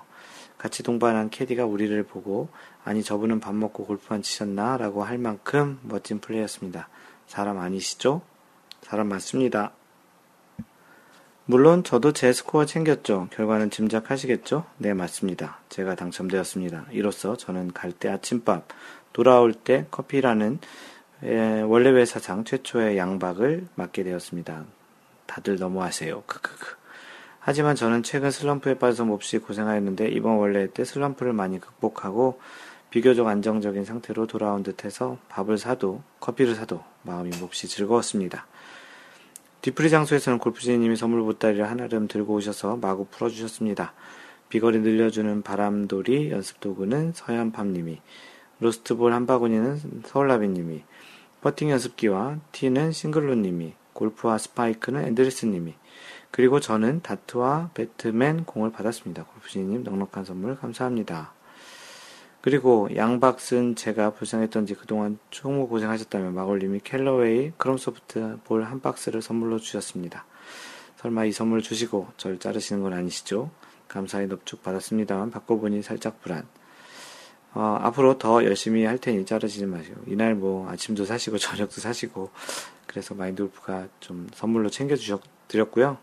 [0.57, 2.49] 같이 동반한 캐디가 우리를 보고
[2.83, 4.77] 아니 저분은 밥 먹고 골프만 치셨나?
[4.77, 6.89] 라고 할 만큼 멋진 플레이였습니다.
[7.27, 8.21] 사람 아니시죠?
[8.81, 9.73] 사람 맞습니다.
[11.45, 13.27] 물론 저도 제 스코어 챙겼죠.
[13.31, 14.65] 결과는 짐작하시겠죠?
[14.77, 15.59] 네, 맞습니다.
[15.69, 16.85] 제가 당첨되었습니다.
[16.91, 18.65] 이로써 저는 갈 때 아침밥,
[19.11, 20.59] 돌아올 때 커피라는
[21.67, 24.63] 원래 회사상 최초의 양박을 맡게 되었습니다.
[25.25, 26.23] 다들 너무하세요.
[26.25, 26.77] 크크크.
[27.39, 32.39] 하지만 저는 최근 슬럼프에 빠져서 몹시 고생하였는데 이번 원래 때 슬럼프를 많이 극복하고
[32.89, 38.45] 비교적 안정적인 상태로 돌아온 듯해서 밥을 사도 커피를 사도 마음이 몹시 즐거웠습니다.
[39.63, 43.93] 뒤풀이 장소에서는 골프지님이 선물 보따리를 하나름 들고 오셔서 마구 풀어주셨습니다.
[44.49, 48.01] 비거리 늘려주는 바람돌이 연습도구는 서현팜님이,
[48.59, 50.83] 로스트볼 한 바구니는 서울라비님이,
[51.39, 55.75] 퍼팅 연습기와 티는 싱글로님이, 골프화 스파이크는 앤드리스님이,
[56.29, 59.23] 그리고 저는 다트와 배트맨 공을 받았습니다.
[59.23, 61.31] 골프지님 넉넉한 선물 감사합니다.
[62.43, 70.25] 그리고 양박슨 제가 불쌍했던지 그동안 총무 고생하셨다면 마골님이 캘러웨이 크롬소프트 볼 한 박스를 선물로 주셨습니다.
[70.97, 73.49] 설마 이 선물 주시고 절 자르시는 건 아니시죠?
[73.87, 76.45] 감사히 넙죽 받았습니다만 받고 보니 살짝 불안.
[77.53, 82.29] 어, 앞으로 더 열심히 할 테니 자르시지 마시고 이날 뭐 아침도 사시고 저녁도 사시고
[82.87, 85.97] 그래서 마인드골프가 좀 선물로 챙겨 주셨 드렸고요.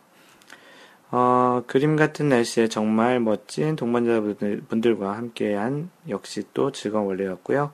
[1.13, 7.73] 어, 그림 같은 날씨에 정말 멋진 동반자분들과 함께한 역시 또 즐거운 원래였고요.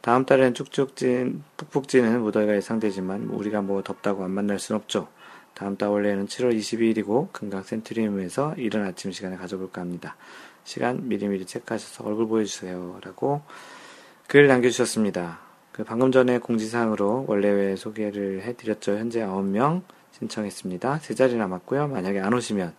[0.00, 5.08] 다음 달에는 쭉쭉 찐, 푹푹 찌는 무더위가 예상되지만 우리가 뭐 덥다고 안 만날 순 없죠.
[5.54, 10.16] 다음 달 원래는 7월 22일이고 금강 센트리움에서 이른 아침 시간에 가져볼까 합니다.
[10.62, 13.00] 시간 미리미리 체크하셔서 얼굴 보여주세요.
[13.02, 13.42] 라고
[14.28, 15.40] 글 남겨주셨습니다.
[15.72, 18.98] 그 방금 전에 공지사항으로 원래회 소개를 해드렸죠.
[18.98, 19.82] 현재 9명
[20.18, 20.98] 신청했습니다.
[20.98, 21.88] 세 자리 남았고요.
[21.88, 22.74] 만약에 안 오시면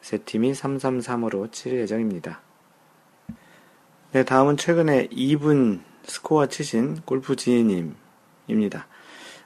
[0.00, 2.40] 세 팀이 333으로 칠 예정입니다.
[4.12, 8.86] 네, 다음은 최근에 2분 스코어 치신 골프 지인님입니다.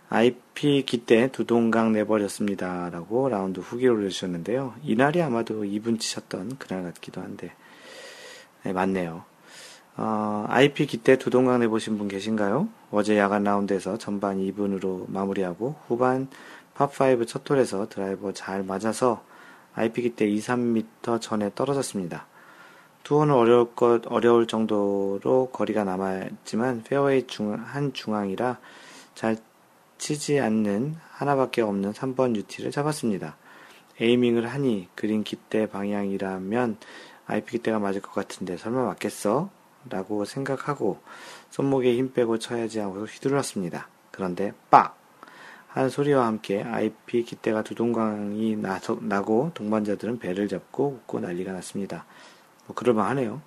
[0.09, 2.91] IP 깃대 두 동강 내버렸습니다.
[2.91, 4.75] 라고 라운드 후기를 올려주셨는데요.
[4.85, 7.53] 이날이 아마도 even 치셨던 그날 같기도 한데,
[8.63, 9.25] 네, 맞네요.
[9.97, 12.69] 어, IP 깃대 두 동강 내보신 분 계신가요?
[12.91, 16.29] 어제 야간 라운드에서 전반 even으로 마무리하고 후반
[16.77, 19.25] 파5 첫 홀에서 드라이버 잘 맞아서
[19.75, 22.27] IP 깃대 2, 3m 전에 떨어졌습니다.
[23.05, 28.59] two on은 어려울 것, 어려울 정도로 거리가 남았지만 페어웨이 중, 한 중앙이라
[29.15, 29.37] 잘
[29.99, 33.37] 치지 않는 하나밖에 없는 3번 유티를 잡았습니다.
[34.01, 36.77] 에이밍을 하니 그린 기대 방향이라면
[37.27, 39.51] IP 기대가 맞을 것 같은데 설마 맞겠어?
[39.89, 41.01] 라고 생각하고
[41.51, 43.89] 손목에 힘 빼고 쳐야지 하고 휘둘렀습니다.
[44.11, 45.02] 그런데 빡!
[45.73, 52.05] 한 소리와 함께 IP 기대가 두 동강이 나서, 나고 동반자들은 배를 잡고 웃고 난리가 났습니다.
[52.67, 53.41] 뭐 그럴만하네요.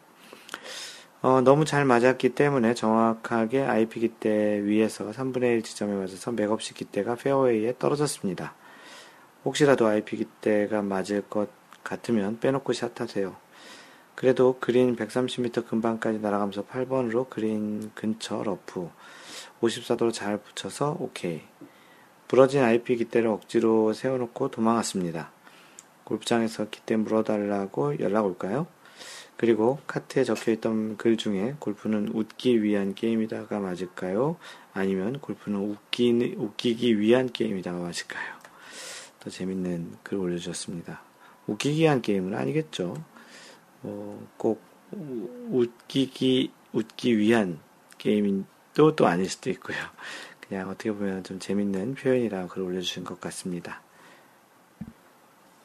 [1.22, 7.14] 어, 너무 잘 맞았기 때문에 정확하게 IP 깃대 위에서 3분의 1 지점에 맞아서 맥없이 깃대가
[7.14, 8.56] 페어웨이에 떨어졌습니다.
[9.44, 11.50] 혹시라도 IP 깃대가 맞을 것
[11.84, 13.36] 같으면 빼놓고 샷하세요.
[14.16, 18.90] 그래도 그린 130m 근방까지 날아가면서 8번으로 그린 근처 러프
[19.62, 21.44] 54도로 잘 붙여서 오케이.
[22.36, 25.32] 부러진 IP 깃대를 억지로 세워놓고 도망갔습니다.
[26.04, 28.68] 골프장에서 깃대 물어달라고 연락 올까요?
[29.38, 34.36] 그리고 카트에 적혀있던 글 중에 골프는 웃기 위한 게임이다가 맞을까요?
[34.74, 38.34] 아니면 골프는 웃기, 웃기기 위한 게임이다가 맞을까요?
[39.22, 41.04] 더 재밌는 글 올려주셨습니다.
[41.48, 43.02] 웃기기 위한 게임은 아니겠죠.
[43.80, 44.62] 뭐, 꼭
[44.92, 47.62] 웃기기, 웃기 위한
[47.98, 49.78] 게임인 또, 또 아닐 수도 있고요.
[50.48, 53.82] 그냥 어떻게 보면 좀 재밌는 표현이라고 글 올려주신 것 같습니다.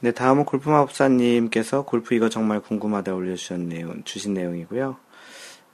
[0.01, 4.97] 네, 다음은 골프마법사님께서 골프 이거 정말 궁금하다 올려주신 내용, 주신 내용이고요.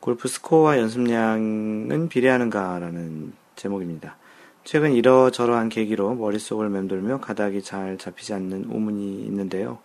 [0.01, 4.17] 골프 스코어와 연습량은 비례하는가라는 제목입니다.
[4.65, 9.79] 최근 이러저러한 계기로 머릿속을 맴돌며 가닥이 잘 잡히지 않는 오문이 있는데요.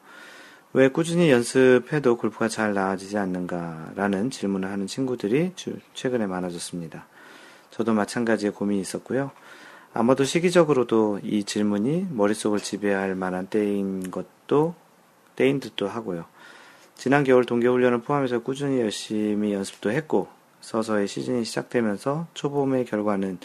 [0.74, 5.54] 왜 꾸준히 연습해도 골프가 잘 나아지지 않는가라는 질문을 하는 친구들이
[5.94, 7.06] 최근에 많아졌습니다.
[7.82, 9.32] 저도 마찬가지의 고민이 있었고요.
[9.92, 14.76] 아마도 시기적으로도 이 질문이 머릿속을 지배할 만한 때인 것도,
[15.36, 16.26] 때인 듯도 하고요.
[16.94, 20.28] 지난 겨울 동계훈련을 포함해서 꾸준히 열심히 연습도 했고,
[20.60, 23.40] 서서히 시즌이 시작되면서 초봄의 결과는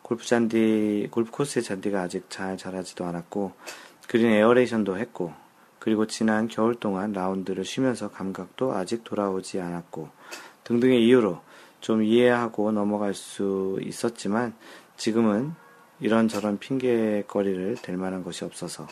[0.00, 3.52] 골프 잔디, 골프 코스의 잔디가 아직 잘 자라지도 않았고,
[4.08, 5.34] 그린 에어레이션도 했고,
[5.78, 10.08] 그리고 지난 겨울 동안 라운드를 쉬면서 감각도 아직 돌아오지 않았고,
[10.64, 11.42] 등등의 이유로
[11.82, 14.54] 좀 이해하고 넘어갈 수 있었지만,
[14.96, 15.52] 지금은
[16.00, 18.88] 이런저런 핑계거리를 댈 만한 것이 없어서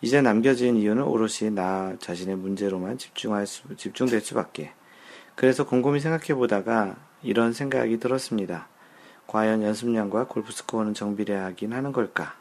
[0.00, 4.72] 이제 남겨진 이유는 오롯이 나 자신의 문제로만 집중할 수, 집중될 수밖에.
[5.34, 8.68] 그래서 곰곰이 생각해 보다가 이런 생각이 들었습니다.
[9.26, 12.34] 과연 연습량과 골프 스코어는 정비례하긴 하는 걸까?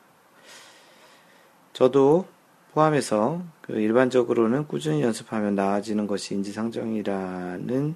[1.74, 2.28] 저도
[2.74, 7.96] 포함해서 그 일반적으로는 꾸준히 연습하면 나아지는 것이 인지상정이라는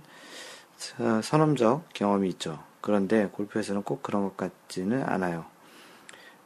[1.23, 2.63] 선험적 경험이 있죠.
[2.81, 5.45] 그런데 골프에서는 꼭 그런 것 같지는 않아요.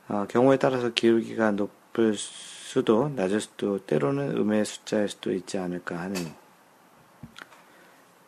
[0.07, 6.15] 어, 경우에 따라서 기울기가 높을 수도 낮을 수도 때로는 음의 숫자일 수도 있지 않을까 하는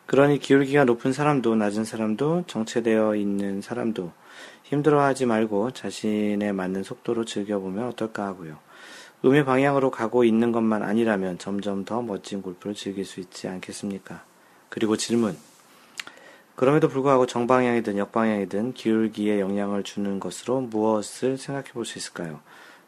[0.06, 4.10] 그러니 기울기가 높은 사람도 낮은 사람도 정체되어 있는 사람도
[4.62, 8.58] 힘들어하지 말고 자신에 맞는 속도로 즐겨보면 어떨까 하고요.
[9.24, 14.24] 음의 방향으로 가고 있는 것만 아니라면 점점 더 멋진 골프를 즐길 수 있지 않겠습니까?
[14.70, 15.36] 그리고 질문.
[16.58, 22.40] 그럼에도 불구하고 정방향이든 역방향이든 기울기에 영향을 주는 것으로 무엇을 생각해 볼 수 있을까요?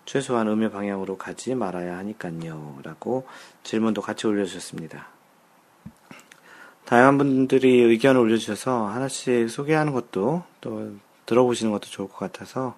[0.04, 2.80] 최소한 음의 방향으로 가지 말아야 하니까요.
[2.82, 3.28] 라고
[3.62, 5.06] 질문도 같이 올려주셨습니다.
[6.84, 10.96] 다양한 분들이 의견을 올려주셔서 하나씩 소개하는 것도 또
[11.26, 12.76] 들어보시는 것도 좋을 것 같아서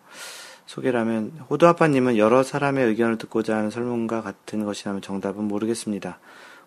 [0.67, 6.19] 소개를 하면 호두아빠님은 여러 사람의 의견을 듣고자 하는 설문과 같은 것이라면 정답은 모르겠습니다.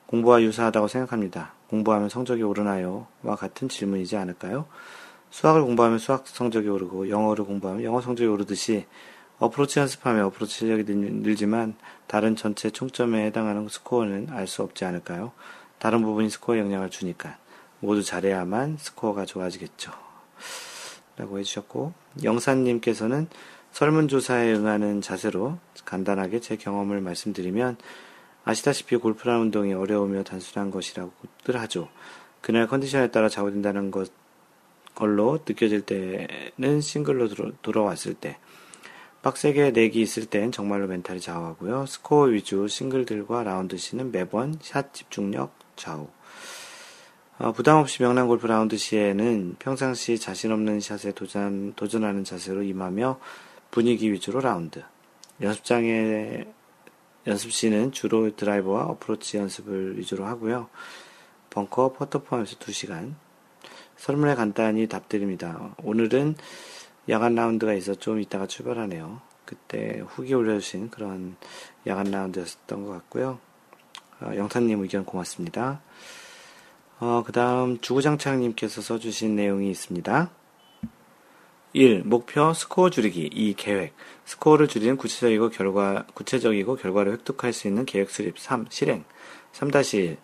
[0.08, 1.55] 공부와 유사하다고 생각합니다.
[1.70, 3.08] 공부하면 성적이 오르나요?
[3.24, 4.66] 와 같은 질문이지 않을까요?
[5.30, 8.86] 수학을 공부하면 수학 성적이 오르고 영어를 공부하면 영어 성적이 오르듯이
[9.40, 11.76] 어프로치 연습하면 어프로치 실력이 늘지만
[12.08, 15.34] 다른 전체 총점에 해당하는 스코어는 알 수 없지 않을까요?
[15.78, 17.38] 다른 부분이 스코어에 영향을 주니까
[17.80, 19.92] 모두 잘해야만 스코어가 좋아지겠죠.
[21.18, 21.94] 라고 해주셨고
[22.24, 23.28] 영사님께서는
[23.72, 27.78] 설문조사에 응하는 자세로 간단하게 제 경험을 말씀드리면
[28.46, 31.90] 아시다시피 골프라는 운동이 어려우며 단순한 것이라고들 하죠.
[32.42, 34.12] 그날 컨디션에 따라 좌우된다는 것,
[34.94, 38.38] 걸로 느껴질 때는 싱글로 들어, 돌아 왔을 때,
[39.24, 41.88] 빡세게 내기 있을 땐 정말로 멘탈이 좌우하고요.
[41.88, 46.08] 스코어 위주 싱글들과 라운드 시는 매번 샷 집중력 좌우.
[47.40, 53.20] 어, 부담 없이 명랑 골프 라운드 시에는 평상시 자신 없는 샷에 도전, 도전하는 자세로 임하며
[53.72, 54.84] 분위기 위주로 라운드.
[55.42, 56.46] 연습장에
[57.28, 60.70] 연습 시는 주로 드라이버와 어프로치 연습을 위주로 하고요.
[61.50, 63.16] 벙커, 퍼터 포함해서 2시간.
[63.98, 65.76] 설문에 간단히 답드립니다.
[65.84, 66.36] 오늘은
[67.10, 69.22] 야간 라운드가 있어 좀 이따가 출발하네요.
[69.46, 71.36] 그때 후기 올려주신 그런
[71.88, 73.40] 야간 라운드였던 것 같고요.
[74.22, 75.82] 어, 영탄님 의견 고맙습니다.
[77.00, 80.30] 어, 그 다음 주구장창님께서 써주신 내용이 있습니다.
[81.76, 82.04] 1.
[82.06, 83.56] 목표 스코어 줄이기 2.
[83.56, 88.68] 계획 스코어를 줄이는 구체적이고 결과 구체적이고 결과를 획득할 수 있는 계획 수립 3.
[88.70, 89.04] 실행
[89.52, 90.16] 3-1.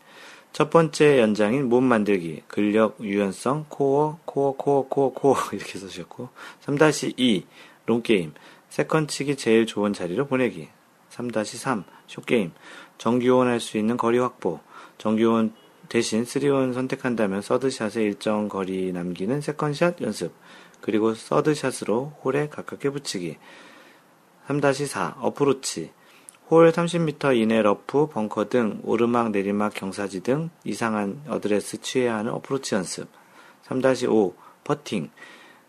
[0.54, 6.30] 첫 번째 연장인 몸 만들기 근력 유연성 코어 코어 코어 코어 코어 이렇게 써주셨고
[6.66, 7.44] 3-2.
[7.86, 8.34] long game
[8.70, 10.70] second 치기 제일 좋은 자리로 보내기
[11.12, 11.84] 3-3.
[12.08, 12.54] short game
[12.98, 14.62] 정규 on 할수 있는 거리 확보
[14.98, 15.54] 정규 on
[15.90, 20.34] 대신 3 on 선택한다면 서드샷에 일정 거리 남기는 second shot 연습
[20.82, 23.38] 그리고 서드샷으로 홀에 가깝게 붙이기.
[24.48, 25.92] 3-4 어프로치
[26.50, 32.76] 홀 30m 이내 러프, 벙커 등 오르막, 내리막, 경사지 등 이상한 어드레스 취해야 하는 어프로치
[32.76, 33.08] 연습.
[33.68, 34.34] 3-5
[34.66, 35.10] 퍼팅,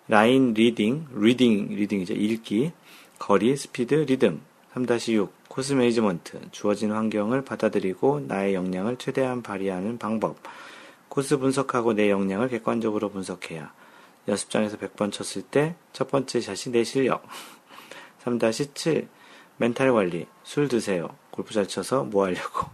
[0.08, 2.14] 라인 reading, reading, reading이죠.
[2.14, 2.72] 읽기,
[3.20, 4.40] 거리, 스피드, 리듬.
[4.74, 10.36] 3-6 course management, 주어진 환경을 받아들이고 나의 역량을 최대한 발휘하는 방법.
[11.08, 13.72] 코스 분석하고 내 역량을 객관적으로 분석해야
[14.28, 17.26] 연습장에서 100번 쳤을 때 첫 번째 샷이 내 실력.
[18.24, 19.06] 3-7
[19.56, 21.16] 멘탈 관리, 술 드세요.
[21.30, 22.68] 골프 잘 쳐서 뭐 하려고.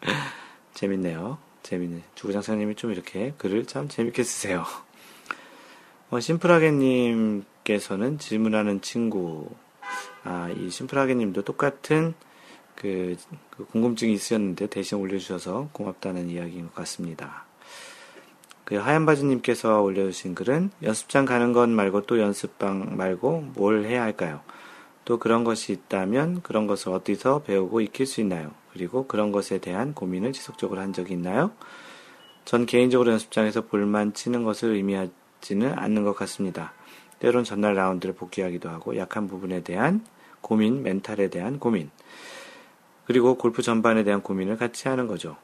[0.74, 1.38] 재밌네요.
[1.62, 2.02] 재밌네.
[2.14, 4.64] 주구장창님이 좀 이렇게 글을 참 재밌게 쓰세요.
[6.10, 9.50] 어, 심플하게님께서는 질문하는 친구,
[10.24, 12.14] 아, 이 심플하게님도 똑같은
[12.74, 13.16] 그,
[13.50, 17.47] 그 궁금증이 있으셨는데 대신 올려주셔서 고맙다는 이야기인 것 같습니다.
[18.68, 24.42] 그 하얀 바지님께서 올려주신 글은 연습장 가는 것 말고 또 연습방 말고 뭘 해야 할까요?
[25.06, 28.50] 또 그런 것이 있다면 그런 것을 어디서 배우고 익힐 수 있나요?
[28.74, 31.50] 그리고 그런 것에 대한 고민을 지속적으로 한 적이 있나요?
[32.44, 36.74] 전 개인적으로 연습장에서 볼만 치는 것을 의미하지는 않는 것 같습니다.
[37.20, 40.04] 때론 전날 라운드를 복귀하기도 하고 약한 부분에 대한
[40.42, 41.90] 고민, 멘탈에 대한 고민,
[43.06, 45.38] 그리고 골프 전반에 대한 고민을 같이 하는 거죠.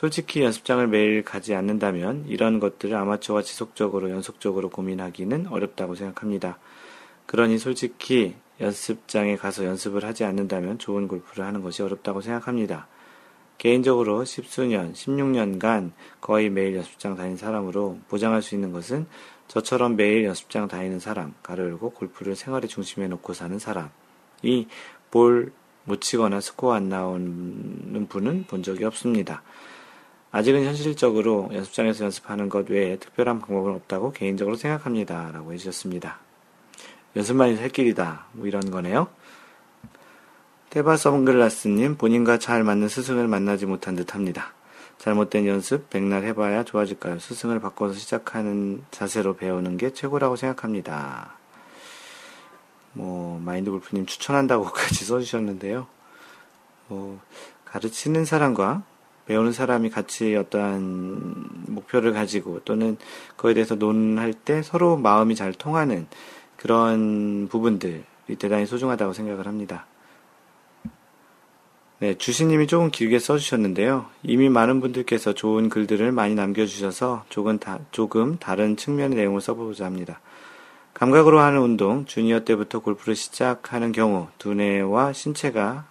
[0.00, 6.58] 솔직히 연습장을 매일 가지 않는다면 이런 것들을 아마추어가 지속적으로 연속적으로 고민하기는 어렵다고 생각합니다.
[7.26, 12.86] 그러니 솔직히 연습장에 가서 연습을 하지 않는다면 좋은 골프를 하는 것이 어렵다고 생각합니다.
[13.58, 15.90] 개인적으로 10수년, 16년간
[16.22, 19.06] 거의 매일 연습장 다닌 사람으로 보장할 수 있는 것은
[19.48, 23.90] 저처럼 매일 연습장 다니는 사람, 가로 열고 골프를 생활의 중심에 놓고 사는 사람
[24.42, 24.66] 이
[25.10, 25.52] 볼
[25.84, 29.42] 못 치거나 스코어 안 나오는 분은 본 적이 없습니다.
[30.32, 35.30] 아직은 현실적으로 연습장에서 연습하는 것 외에 특별한 방법은 없다고 개인적으로 생각합니다.
[35.32, 36.18] 라고 해주셨습니다.
[37.16, 38.26] 연습만이 살 길이다.
[38.32, 39.08] 뭐 이런 거네요.
[40.70, 44.52] 테바 선글라스님, 본인과 잘 맞는 스승을 만나지 못한 듯 합니다.
[44.98, 47.18] 잘못된 연습, 백날 해봐야 좋아질까요?
[47.18, 51.32] 스승을 바꿔서 시작하는 자세로 배우는 게 최고라고 생각합니다.
[52.92, 55.88] 뭐, 마인드 골프님 추천한다고까지 써주셨는데요.
[56.86, 57.20] 뭐,
[57.64, 58.84] 가르치는 사람과
[59.30, 62.96] 배우는 사람이 같이 어떠한 목표를 가지고 또는
[63.36, 66.08] 그에 대해서 논할 때 서로 마음이 잘 통하는
[66.56, 68.02] 그런 부분들이
[68.40, 69.86] 대단히 소중하다고 생각을 합니다.
[72.00, 74.06] 네, 주시님이 조금 길게 써주셨는데요.
[74.24, 80.20] 이미 많은 분들께서 좋은 글들을 많이 남겨주셔서 조금, 다, 조금 다른 측면의 내용을 써보고자 합니다.
[80.92, 85.86] 감각으로 하는 운동, 주니어 때부터 골프를 시작하는 경우 두뇌와 신체가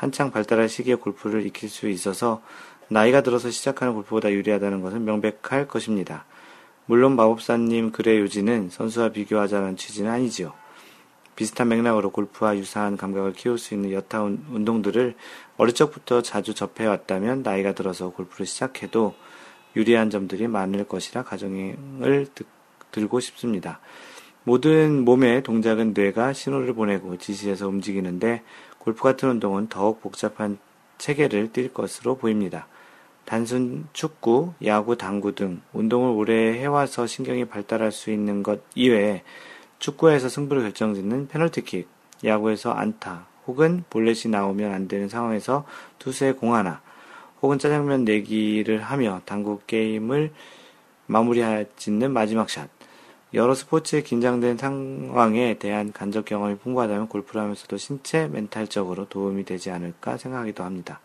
[0.00, 2.40] 한, 한창 발달할 시기에 골프를 익힐 수 있어서
[2.88, 6.24] 나이가 들어서 시작하는 골프보다 유리하다는 것은 명백할 것입니다.
[6.86, 10.54] 물론 마법사님 글의 요지는 선수와 비교하자는 취지는 아니지요.
[11.36, 15.14] 비슷한 맥락으로 골프와 유사한 감각을 키울 수 있는 여타 운동들을
[15.58, 19.14] 어릴 적부터 자주 접해왔다면 나이가 들어서 골프를 시작해도
[19.76, 22.26] 유리한 점들이 많을 것이라 가정을
[22.90, 23.80] 들고 싶습니다.
[24.42, 28.42] 모든 몸의 동작은 뇌가 신호를 보내고 지시해서 움직이는데
[28.80, 30.58] 골프 같은 운동은 더욱 복잡한
[30.96, 32.66] 체계를 띌 것으로 보입니다.
[33.26, 39.22] 단순 축구, 야구, 당구 등 운동을 오래 해와서 신경이 발달할 수 있는 것 이외에
[39.78, 41.88] 축구에서 승부를 결정짓는 페널티킥,
[42.24, 45.66] 야구에서 안타, 혹은 볼넷이 나오면 안 되는 상황에서
[45.98, 46.80] 투수의 공 하나,
[47.42, 50.32] 혹은 짜장면 내기를 하며 당구 게임을
[51.06, 51.42] 마무리
[51.76, 52.79] 짓는 마지막 샷.
[53.32, 60.16] 여러 스포츠의 긴장된 상황에 대한 간접 경험이 풍부하다면 골프를 하면서도 신체, 멘탈적으로 도움이 되지 않을까
[60.16, 61.00] 생각하기도 합니다.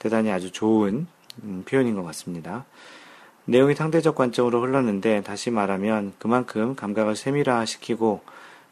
[0.00, 1.06] 대단히 아주 좋은
[1.44, 2.64] 음, 표현인 것 같습니다.
[3.44, 8.20] 내용이 상대적 관점으로 흘렀는데 다시 말하면 그만큼 감각을 세밀화시키고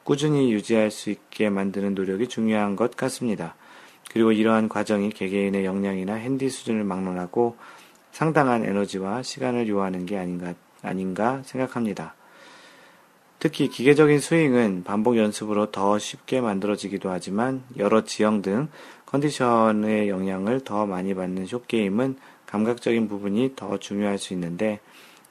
[0.02, 3.54] 꾸준히 유지할 수 있게 만드는 노력이 중요한 것 같습니다.
[4.10, 7.56] 그리고 이러한 과정이 개개인의 역량이나 핸디 수준을 막론하고
[8.10, 12.14] 상당한 에너지와 시간을 요하는 게 아닌가, 아닌가 생각합니다.
[13.38, 18.68] 특히 기계적인 스윙은 반복 연습으로 더 쉽게 만들어지기도 하지만 여러 지형 등
[19.06, 22.16] 컨디션의 영향을 더 많이 받는 숏게임은
[22.46, 24.80] 감각적인 부분이 더 중요할 수 있는데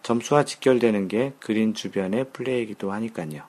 [0.04, 3.42] 점수와 직결되는 게 그린 주변의 플레이이기도 하니까요.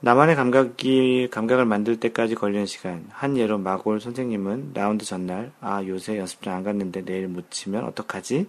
[0.00, 3.06] 나만의 감각이, 감각을 만들 때까지 걸리는 시간.
[3.10, 8.46] 한 예로 마골 선생님은 라운드 전날, 아, 요새 연습장 안 갔는데 내일 못 치면 어떡하지?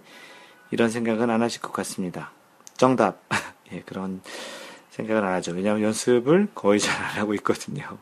[0.70, 2.32] 이런 생각은 안 하실 것 같습니다.
[2.76, 3.22] 정답.
[3.72, 4.20] 예, 그런
[4.90, 5.52] 생각을 안 하죠.
[5.52, 7.98] 왜냐하면 연습을 거의 잘 안 하고 있거든요.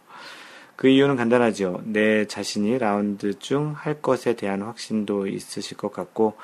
[0.76, 1.80] 그 이유는 간단하죠.
[1.84, 6.36] 내 자신이 라운드 중 할 것에 대한 확신도 있으실 것 같고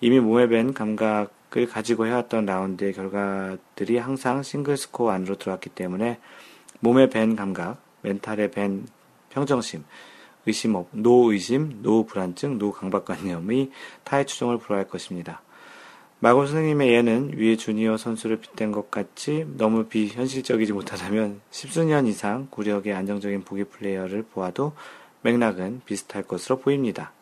[0.00, 6.18] 이미 몸에 밴 감각을 가지고 해왔던 라운드의 결과들이 항상 싱글 스코어 안으로 들어왔기 때문에
[6.80, 8.86] 몸에 밴 감각, 멘탈에 밴
[9.30, 9.84] 평정심,
[10.46, 13.70] 의심 없, no 의심, no 불안증, no 강박관념의
[14.04, 15.42] 타의 추종을 불허할 것입니다.
[16.22, 22.92] 마골 선생님의 예는 위에 주니어 선수를 빗댄 것 같이 너무 비현실적이지 못하다면 십수년 이상 구력의
[22.92, 24.74] 안정적인 보기 플레이어를 보아도
[25.22, 27.12] 맥락은 비슷할 것으로 보입니다.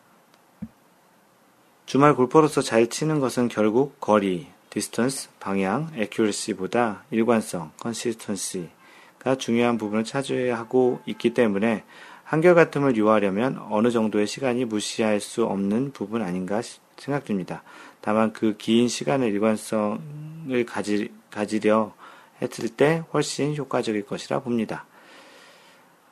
[1.85, 10.99] 주말 골퍼로서 잘 치는 것은 결국 거리, distance, 방향, accuracy보다 일관성, consistency가 중요한 부분을 차지하고
[11.05, 11.85] 있기 때문에
[12.25, 16.61] 한결같음을 유하려면 어느 정도의 시간이 무시할 수 없는 부분 아닌가
[16.97, 17.63] 생각됩니다.
[18.01, 21.93] 다만 그 긴 시간의 일관성을 가지, 가지려
[22.41, 24.85] 했을 때 훨씬 효과적일 것이라 봅니다.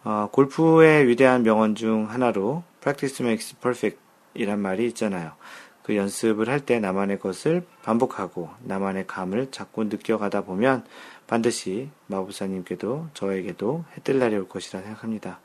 [0.03, 3.99] 어, 골프의 위대한 명언 중 하나로 practice makes perfect
[4.33, 5.31] 이란 말이 있잖아요.
[5.83, 10.83] 그 연습을 할 때 나만의 것을 반복하고 나만의 감을 자꾸 느껴가다 보면
[11.27, 15.39] 반드시 마법사님께도 저에게도 해뜰 날이 올 것이라 생각합니다.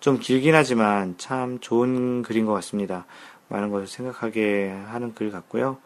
[0.00, 3.06] 좀 길긴 하지만 참 좋은 글인 것 같습니다.
[3.54, 5.78] 많은 것을 생각하게 하는 글 같고요.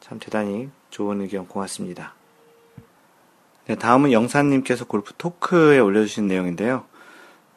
[0.00, 2.14] 참 대단히 좋은 의견 고맙습니다.
[3.66, 6.84] 네, 다음은 영사님께서 골프 토크에 올려주신 내용인데요.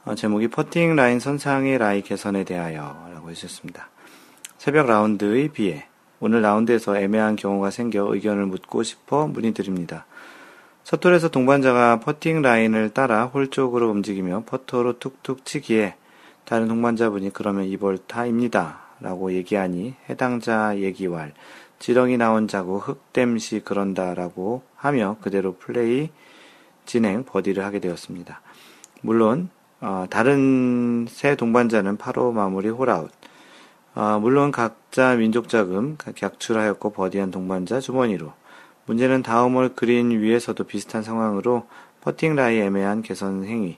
[0.06, 3.90] 어, 제목이 퍼팅 라인 선상의 라이 개선에 대하여 라고 해주셨습니다.
[4.58, 5.86] 새벽 라운드에 비해
[6.20, 10.06] 오늘 라운드에서 애매한 경우가 생겨 의견을 묻고 싶어 문의드립니다.
[10.84, 15.96] 첫 홀에서 동반자가 퍼팅 라인을 따라 홀 쪽으로 움직이며 퍼터로 툭툭 치기에
[16.46, 18.89] 다른 동반자분이 그러면 2벌타입니다.
[19.02, 21.34] 라고 얘기하니 해당자 얘기왈
[21.80, 26.10] 지렁이 나온 자국 흙 땜시 그런다 라고 하며 그대로 플레이
[26.86, 28.42] 진행 버디를 하게 되었습니다.
[29.02, 29.50] 물론
[29.82, 33.12] 어, 다른 세 동반자는 파로 마무리 홀아웃
[33.96, 38.32] 아, 물론 각자 민족 자금 갹출하였고 버디한 동반자 주머니로.
[38.86, 41.68] 문제는 다음홀 그린 위에서도 비슷한 상황으로
[42.02, 43.78] 퍼팅 라이 애매한 개선 행위.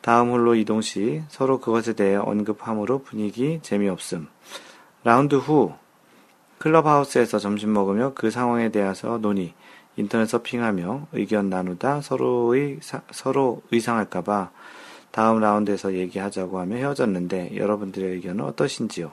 [0.00, 4.28] 다음 홀로 이동 시 서로 그것에 대해 언급함으로 분위기 재미없음.
[5.04, 5.74] 라운드 후
[6.58, 9.52] 클럽하우스에서 점심 먹으며 그 상황에 대해서 논의,
[9.96, 14.50] 인터넷 서핑하며 의견 나누다 서로의 사, 서로 의상할까봐
[15.10, 19.12] 다음 라운드에서 얘기하자고 하며 헤어졌는데 여러분들의 의견은 어떠신지요?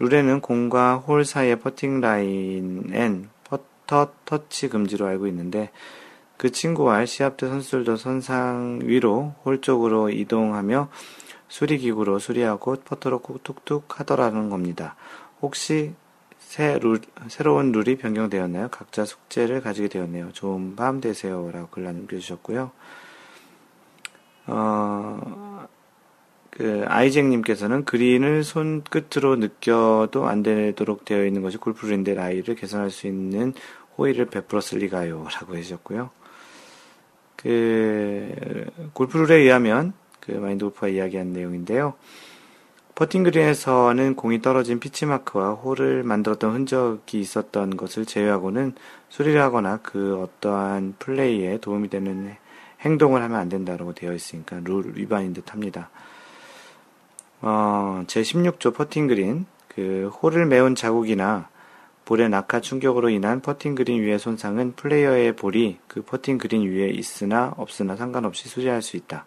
[0.00, 5.70] 룰에는 공과 홀 사이의 퍼팅 라인엔 퍼터 터치 금지로 알고 있는데
[6.36, 10.88] 그 친구와 시합 때 선수들도 선상 위로 홀 쪽으로 이동하며
[11.52, 14.96] 수리기구로 수리하고 퍼터로 툭툭 하더라는 겁니다.
[15.42, 15.92] 혹시
[16.38, 16.98] 새 룰,
[17.28, 18.68] 새로운 룰이 변경되었나요?
[18.70, 20.32] 각자 숙제를 가지게 되었네요.
[20.32, 21.50] 좋은 밤 되세요.
[21.52, 22.70] 라고 글 남겨주셨고요.
[24.46, 25.66] 어,
[26.50, 33.52] 그 아이잭님께서는 그린을 손끝으로 느껴도 안 되도록 되어 있는 것이 골프인데 라이를 개선할 수 있는
[33.98, 35.26] 호의를 베풀었을 리가요.
[35.30, 36.08] 라고 해주셨고요.
[37.36, 38.64] 그,
[38.94, 39.92] 골프룰에 의하면
[40.22, 41.94] 그 마인드 골프가 이야기한 내용인데요.
[42.94, 48.74] 퍼팅 그린에서는 공이 떨어진 pitch mark와 홀을 만들었던 흔적이 있었던 것을 제외하고는
[49.08, 52.36] 수리를 하거나 그 어떠한 플레이에 도움이 되는
[52.82, 55.90] 행동을 하면 안 된다고 되어 있으니까 룰 위반인 듯 합니다.
[57.40, 61.48] 어, 제16조 퍼팅 그린, 그 홀을 메운 자국이나
[62.04, 67.54] 볼의 낙하 충격으로 인한 퍼팅 그린 위의 손상은 플레이어의 볼이 그 퍼팅 그린 위에 있으나
[67.56, 69.24] 없으나 상관없이 수리할 수 있다.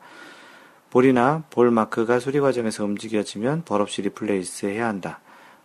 [0.96, 5.20] 볼이나 볼 마크가 수리 과정에서 움직여지면 벌없이 replace 해야 한다.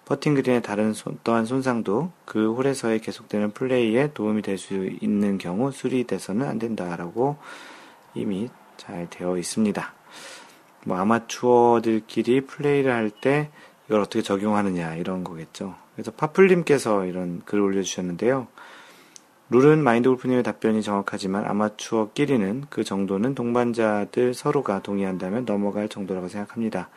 [0.05, 5.71] 퍼팅 그린의 다른 손, 또한 손상도 그 홀에서의 계속되는 플레이에 도움이 될 수 있는 경우
[5.71, 7.37] 수리돼서는 안 된다라고
[8.13, 9.95] 이미 잘 되어 있습니다.
[10.87, 13.51] 뭐 아마추어들끼리 플레이를 할 때
[13.87, 15.77] 이걸 어떻게 적용하느냐 이런 거겠죠.
[15.95, 18.49] 그래서 파플님께서 이런 글을 올려주셨는데요.
[19.53, 26.89] 룰은 마인드 골프님의 답변이 정확하지만 아마추어끼리는 그 정도는 동반자들 서로가 동의한다면 넘어갈 정도라고 생각합니다.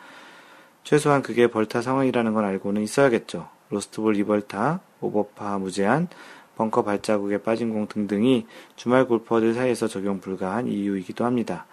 [0.84, 3.48] 최소한 그게 벌타 상황이라는 걸 알고는 있어야겠죠.
[3.70, 6.06] 로스트볼 2벌타, 오버파 무제한,
[6.54, 11.66] 벙커 발자국에 빠진 공 등등이 주말 골퍼들 사이에서 적용 불가한 이유이기도 합니다.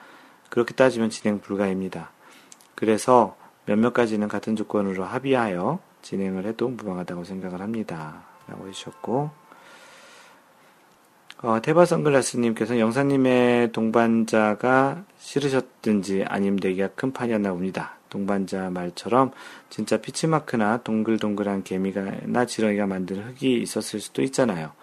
[0.49, 2.09] 그렇게 따지면 진행 불가입니다.
[2.73, 3.37] 그래서
[3.67, 8.23] 몇몇 가지는 같은 조건으로 합의하여 진행을 해도 무방하다고 생각을 합니다.
[8.47, 9.40] 라고 해주셨고,
[11.43, 17.95] 어, 테바 선글라스님께서 영사님의 동반자가 싫으셨든지 아님 내기가 큰 판이었나 봅니다.
[18.09, 19.31] 동반자 말처럼
[19.71, 24.73] 진짜 pitch mark나 동글동글한 개미나 지렁이가 만든 흙이 있었을 수도 있잖아요.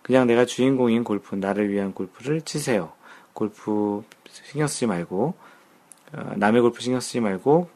[0.00, 2.92] 그냥 내가 주인공인 골프, 나를 위한 골프를 치세요.
[3.34, 5.34] 골프 신경 쓰지 말고
[6.14, 7.68] 어, 남의 골프 신경 쓰지 말고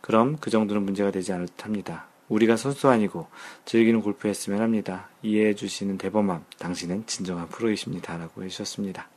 [0.00, 2.06] 그럼 그 정도는 문제가 되지 않을 듯 합니다.
[2.34, 3.28] 우리가 선수 아니고
[3.64, 5.08] 즐기는 골프 했으면 합니다.
[5.22, 8.16] 이해해 주시는 대범함, 당신은 진정한 프로이십니다.
[8.16, 9.08] 라고 해주셨습니다.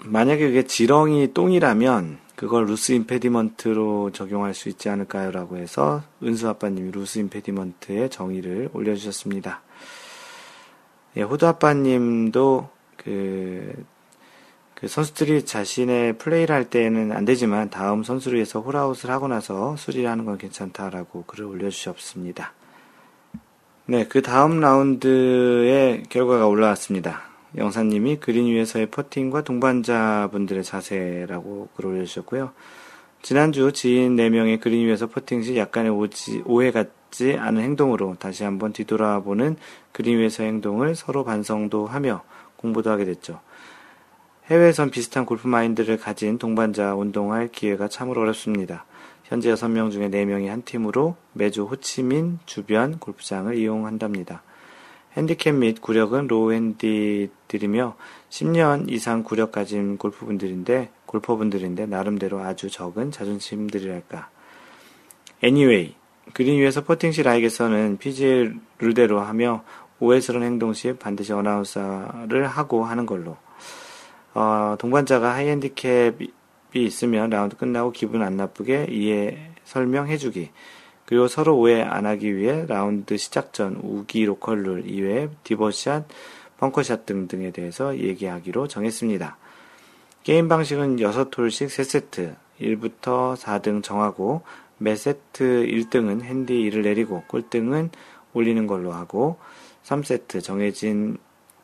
[0.00, 5.32] 만약에 그게 지렁이 똥이라면 그걸 loose impediment로 적용할 수 있지 않을까요?
[5.32, 9.62] 라고 해서 은수 아빠님이 loose impediment의 정의를 올려주셨습니다.
[11.16, 13.72] 예, 호두 아빠님도 그,
[14.78, 20.08] 그 선수들이 자신의 플레이를 할 때는 안 되지만 다음 선수를 위해서 홀아웃을 하고 나서 수리를
[20.08, 22.52] 하는 건 괜찮다라고 글을 올려주셨습니다.
[23.86, 27.22] 네, 그 다음 라운드의 결과가 올라왔습니다.
[27.56, 32.52] 영사님이 그린 위에서의 퍼팅과 동반자분들의 자세라고 글 올려주셨고요.
[33.22, 38.72] 지난주 지인 4명의 그린 위에서 퍼팅 시 약간의 오지, 오해 같지 않은 행동으로 다시 한번
[38.72, 39.56] 뒤돌아보는
[39.90, 42.22] 그린 위에서 행동을 서로 반성도 하며
[42.58, 43.40] 공부도 하게 됐죠.
[44.50, 48.86] 해외에선 비슷한 골프 마인드를 가진 동반자 운동할 기회가 참으로 어렵습니다.
[49.24, 54.42] 현재 6명 중에 4명이 한 팀으로 매주 호치민 주변 골프장을 이용한답니다.
[55.18, 57.96] 핸디캡 및 구력은 low 핸디들이며
[58.30, 64.30] 10년 이상 구력 가진 골프분들인데 골퍼분들인데 나름대로 아주 적은 자존심들이랄까.
[65.44, 65.94] Anyway,
[66.32, 69.62] 그린 위에서 퍼팅 시 라이에서는 PGA 룰대로 하며
[70.00, 73.36] 오해스러운 행동 시 반드시 announce를 하고 하는 걸로.
[74.34, 76.28] 어, 동반자가 high 핸디캡이
[76.74, 80.50] 있으면 라운드 끝나고 기분 안 나쁘게 이해 설명해주기.
[81.04, 86.06] 그리고 서로 오해 안 하기 위해 라운드 시작 전 우기 로컬 룰 이외에 divot 샷,
[86.58, 89.38] 벙커샷 등등에 대해서 얘기하기로 정했습니다.
[90.22, 94.42] 게임 방식은 6홀씩 3세트, 1부터 4등 정하고
[94.76, 97.90] 매 세트 1등은 핸디 1을 내리고 꼴등은
[98.34, 99.38] 올리는 걸로 하고
[99.84, 101.16] 3세트 정해진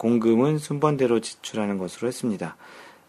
[0.04, 2.58] 공금은 순번대로 지출하는 것으로 했습니다.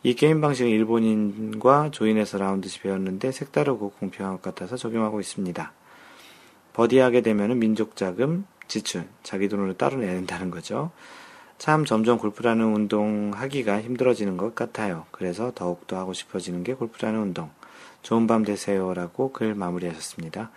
[0.04, 5.74] 이 게임 방식은 일본인과 조인해서 라운드시 배웠는데 색다르고 공평한 것 같아서 적용하고 있습니다.
[6.72, 10.92] 버디하게 되면 민족 자금 지출, 자기 돈으로 따로 내는다는 거죠.
[11.58, 15.06] 참 점점 골프라는 운동 하기가 힘들어지는 것 같아요.
[15.12, 17.50] 그래서 더욱더 하고 싶어지는 게 골프라는 운동.
[18.04, 20.50] 좋은 밤 되세요라고 글 마무리하셨습니다.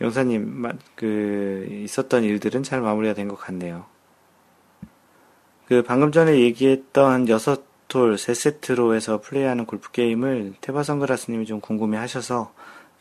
[0.00, 3.86] 영사님, 그 있었던 일들은 잘 마무리가 된 것 같네요.
[5.70, 11.60] 그 방금 전에 얘기했던 여섯 톨 세 세트로 해서 플레이하는 골프 게임을 테바 선글라스님이 좀
[11.60, 12.52] 궁금해 하셔서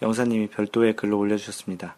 [0.04, 1.96] 영사님이 별도의 글로 올려주셨습니다.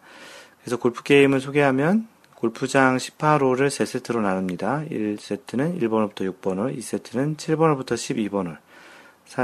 [0.62, 4.84] 그래서 골프 게임을 소개하면 골프장 18홀을 3세트로 나눕니다.
[4.90, 8.56] 1세트는 1번홀부터 6번홀, 2세트는 7번홀부터 12번홀,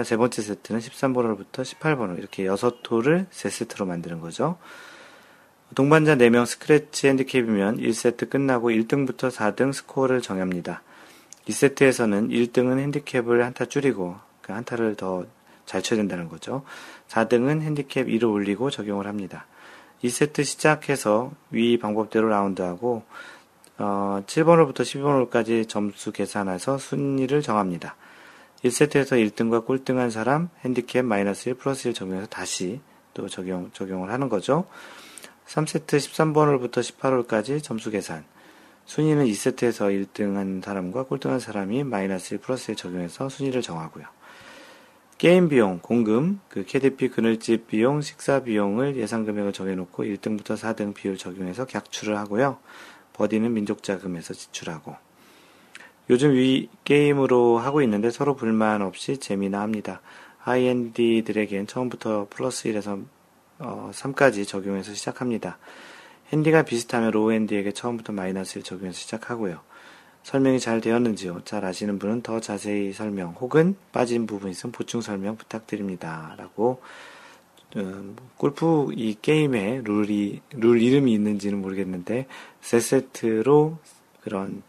[0.06, 4.56] 세 번째 세트는 13번홀부터 18번홀, 이렇게 6홀을 3세트로 만드는 거죠.
[5.74, 10.82] 동반자 4명 스크래치 핸디캡이면 1세트 끝나고 1등부터 4등 스코어를 정합니다.
[11.48, 15.26] 2세트에서는 1등은 핸디캡을 한타 줄이고 그 한타를 더
[15.68, 16.62] 잘 쳐야 된다는 거죠.
[17.08, 19.46] 4등은 핸디캡 2를 올리고 적용을 합니다.
[20.02, 23.02] 2세트 시작해서 위 방법대로 라운드하고
[23.76, 27.96] 어, 7번홀부터 12번홀까지 점수 계산해서 순위를 정합니다.
[28.64, 32.80] 1세트에서 1등과 꼴등한 사람 핸디캡 마이너스 1 플러스 1 적용해서 다시
[33.12, 34.64] 또 적용, 적용을 하는 거죠.
[35.46, 38.24] 3세트 13번홀부터 18홀까지 점수 계산.
[38.89, 44.06] 순위는 2세트에서 1등한 사람과 꼴등한 사람이 마이너스 1 플러스 1 적용해서 순위를 정하고요.
[45.19, 51.19] 게임 비용, 공금, 그 캐디피 그늘집 비용, 식사 비용을 예상 금액을 정해놓고 1등부터 4등 비율
[51.19, 52.60] 적용해서 갹출을 하고요.
[53.12, 54.97] 버디는 민족 자금에서 지출하고.
[56.09, 60.01] 요즘 위 게임으로 하고 있는데 서로 불만 없이 재미나 합니다.
[60.38, 63.05] high 핸디들에겐 처음부터 플러스 1에서
[63.59, 65.59] 어, 3까지 적용해서 시작합니다.
[66.32, 69.60] 핸디가 비슷하면 low 핸디에게 처음부터 마이너스 1 적용해서 시작하고요.
[70.22, 71.42] 설명이 잘 되었는지요?
[71.44, 76.34] 잘 아시는 분은 더 자세히 설명 혹은 빠진 부분 있으면 보충 설명 부탁드립니다.
[76.36, 76.82] 라고
[77.76, 82.26] 음, 골프 이 게임에 룰이 룰 이름이 있는지는 모르겠는데
[82.60, 83.78] 세 세트로
[84.20, 84.62] 그런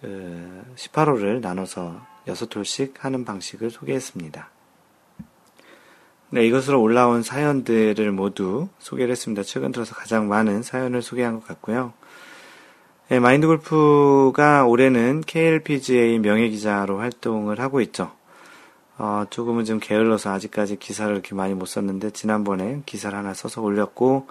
[0.00, 4.50] 그 18호를 나눠서 6홀씩 하는 방식을 소개했습니다.
[6.30, 9.42] 네, 이것으로 올라온 사연들을 모두 소개를 했습니다.
[9.42, 11.94] 최근 들어서 가장 많은 사연을 소개한 것 같고요.
[13.08, 18.12] 네, 마인드 골프가 올해는 KLPGA 명예기자로 활동을 하고 있죠.
[18.98, 24.26] 어, 조금은 좀 게을러서 아직까지 기사를 이렇게 많이 못 썼는데, 지난번에 기사를 하나 써서 올렸고,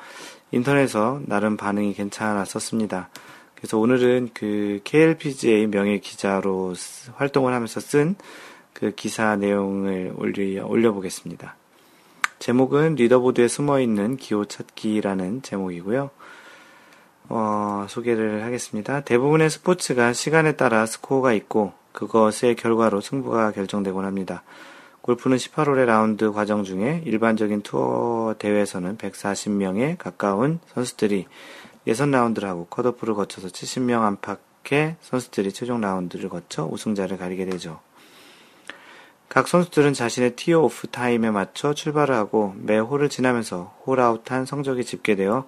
[0.51, 3.09] 인터넷에서 나름 반응이 괜찮았었습니다.
[3.55, 6.75] 그래서 오늘은 그 KLPGA 명예기자로
[7.15, 8.15] 활동을 하면서 쓴
[8.77, 11.56] 그 기사 내용을 올려, 올려보겠습니다.
[12.39, 16.09] 제목은 리더보드에 숨어있는 기호 찾기라는 제목이고요.
[17.29, 19.01] 어, 소개를 하겠습니다.
[19.01, 24.43] 대부분의 스포츠가 시간에 따라 스코어가 있고 그것의 결과로 승부가 결정되곤 합니다.
[25.01, 31.25] 골프는 18홀의 라운드 과정 중에 일반적인 투어 대회에서는 140명에 가까운 선수들이
[31.87, 37.79] 예선 라운드를 하고 컷오프를 거쳐서 70명 안팎의 선수들이 최종 라운드를 거쳐 우승자를 가리게 되죠.
[39.29, 45.45] 각 선수들은 자신의 티오프 타임에 맞춰 출발을 하고 매 홀을 지나면서 홀아웃한 성적이 집계되어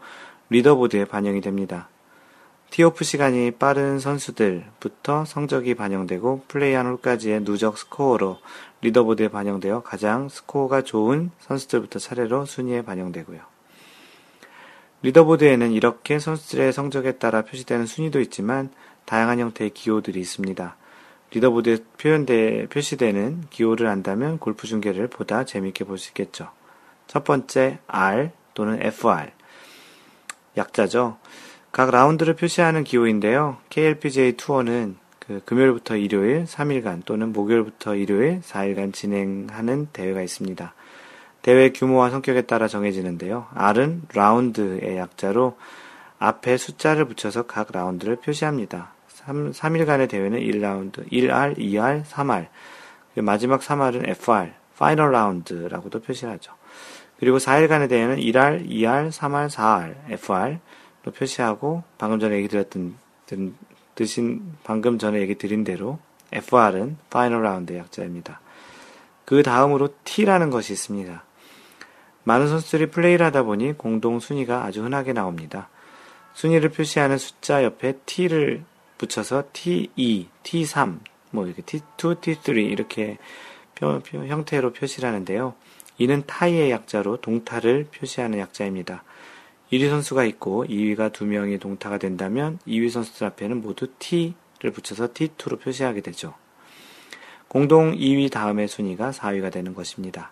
[0.49, 1.87] 리더보드에 반영이 됩니다.
[2.71, 8.37] 티오프 시간이 빠른 선수들부터 성적이 반영되고 플레이한 홀까지의 누적 스코어로
[8.81, 13.39] 리더보드에 반영되어 가장 스코어가 좋은 선수들부터 차례로 순위에 반영되고요.
[15.01, 18.69] 리더보드에는 이렇게 선수들의 성적에 따라 표시되는 순위도 있지만
[19.05, 20.75] 다양한 형태의 기호들이 있습니다.
[21.31, 26.49] 리더보드에 표현돼 표시되는 기호를 안다면 골프 중계를 보다 재미있게 볼 수 있겠죠.
[27.07, 29.31] 첫 번째 R 또는 FR
[30.57, 31.17] 약자죠.
[31.71, 33.57] 각 라운드를 표시하는 기호인데요.
[33.69, 40.73] KLPGA 투어는 그 금요일부터 일요일 3일간 또는 목요일부터 일요일 4일간 진행하는 대회가 있습니다.
[41.43, 43.47] 대회 규모와 성격에 따라 정해지는데요.
[43.53, 45.57] R은 라운드의 약자로
[46.17, 48.91] 앞에 숫자를 붙여서 각 라운드를 표시합니다.
[49.29, 52.47] 3, 3일간의 대회는 1라운드, 1R, 2R, 3R.
[53.21, 56.53] 마지막 3R은 FR, final round라고도 표시하죠.
[57.19, 62.95] 그리고 4일간의 대회는 1R, 2R, 3R, 4R, FR로 표시하고 방금 전에 얘기 드렸던
[63.93, 65.99] 드신 방금 전에 얘기 드린 대로
[66.31, 68.41] FR은 final round의 약자입니다.
[69.25, 71.23] 그 다음으로 T라는 것이 있습니다.
[72.23, 75.69] 많은 선수들이 플레이를 하다 보니 공동 순위가 아주 흔하게 나옵니다.
[76.33, 78.63] 순위를 표시하는 숫자 옆에 T를
[78.99, 80.99] 붙여서 T2, T3,
[81.31, 83.17] 뭐 이렇게 T2, T3 이렇게
[83.73, 85.55] 표, 표, 형태로 표시를 하는데요.
[85.97, 89.03] 이는 타이의 약자로 동타를 표시하는 약자입니다.
[89.71, 95.59] 1위 선수가 있고 2위가 두 명이 동타가 된다면 2위 선수들 앞에는 모두 T를 붙여서 T2로
[95.61, 96.33] 표시하게 되죠.
[97.47, 100.31] 공동 2위 다음의 순위가 4위가 되는 것입니다.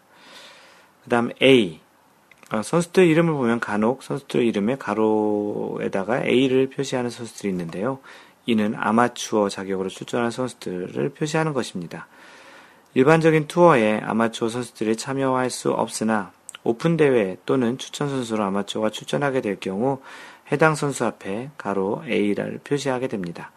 [1.04, 1.80] 그 다음 A.
[2.52, 8.00] 어, 선수들 이름을 보면 간혹 선수들 이름에 가로에다가 A를 표시하는 선수들이 있는데요.
[8.48, 12.08] 이는 아마추어 자격으로 출전한 선수들을 표시하는 것입니다.
[12.96, 16.32] 일반적인 투어에 아마추어 선수들이 참여할 수 없으나
[16.64, 20.02] 오픈 대회 또는 추천 선수로 아마추어가 출전하게 될 경우
[20.52, 23.52] 해당 선수 앞에 가로 A를 표시하게 됩니다.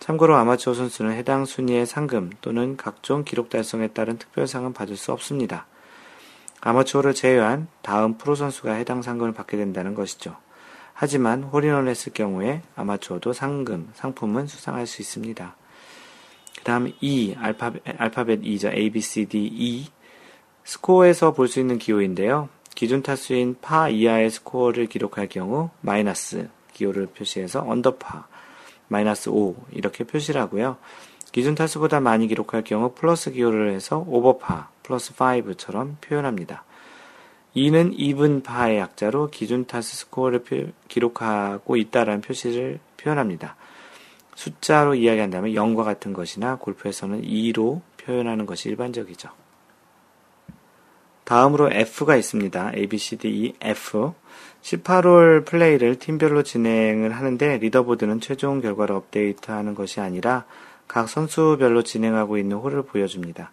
[0.00, 5.66] 참고로 아마추어 선수는 해당 순위의 상금 또는 각종 기록 달성에 따른 특별상은 받을 수 없습니다.
[6.60, 10.36] 아마추어를 제외한 다음 프로 선수가 해당 상금을 받게 된다는 것이죠.
[10.98, 15.54] 하지만 홀인원을 했을 경우에 아마추어도 상금, 상품은 수상할 수 있습니다.
[16.56, 18.70] 그 다음 E, 알파벳, 알파벳 E죠.
[18.72, 19.88] A, B, C, D, E.
[20.64, 22.48] 스코어에서 볼 수 있는 기호인데요.
[22.74, 28.26] 기준 타수인 파 이하의 스코어를 기록할 경우 마이너스 기호를 표시해서 언더파,
[28.88, 30.78] 마이너스 5 이렇게 표시를 하고요.
[31.30, 36.64] 기준 타수보다 많이 기록할 경우 플러스 기호를 해서 오버파, 플러스 5처럼 표현합니다.
[37.56, 43.56] 2는 이분 파의 약자로 기준 타수 스코어를 표, 기록하고 있다라는 표시를 표현합니다.
[44.34, 49.30] 숫자로 이야기한다면 0과 같은 것이나 골프에서는 2로 표현하는 것이 일반적이죠.
[51.24, 52.72] 다음으로 F가 있습니다.
[52.76, 54.12] A, B, C, D, E, F.
[54.62, 60.44] 18홀 플레이를 팀별로 진행을 하는데 leaderboard는 최종 결과를 업데이트하는 것이 아니라
[60.86, 63.50] 각 선수별로 진행하고 있는 홀을 보여줍니다.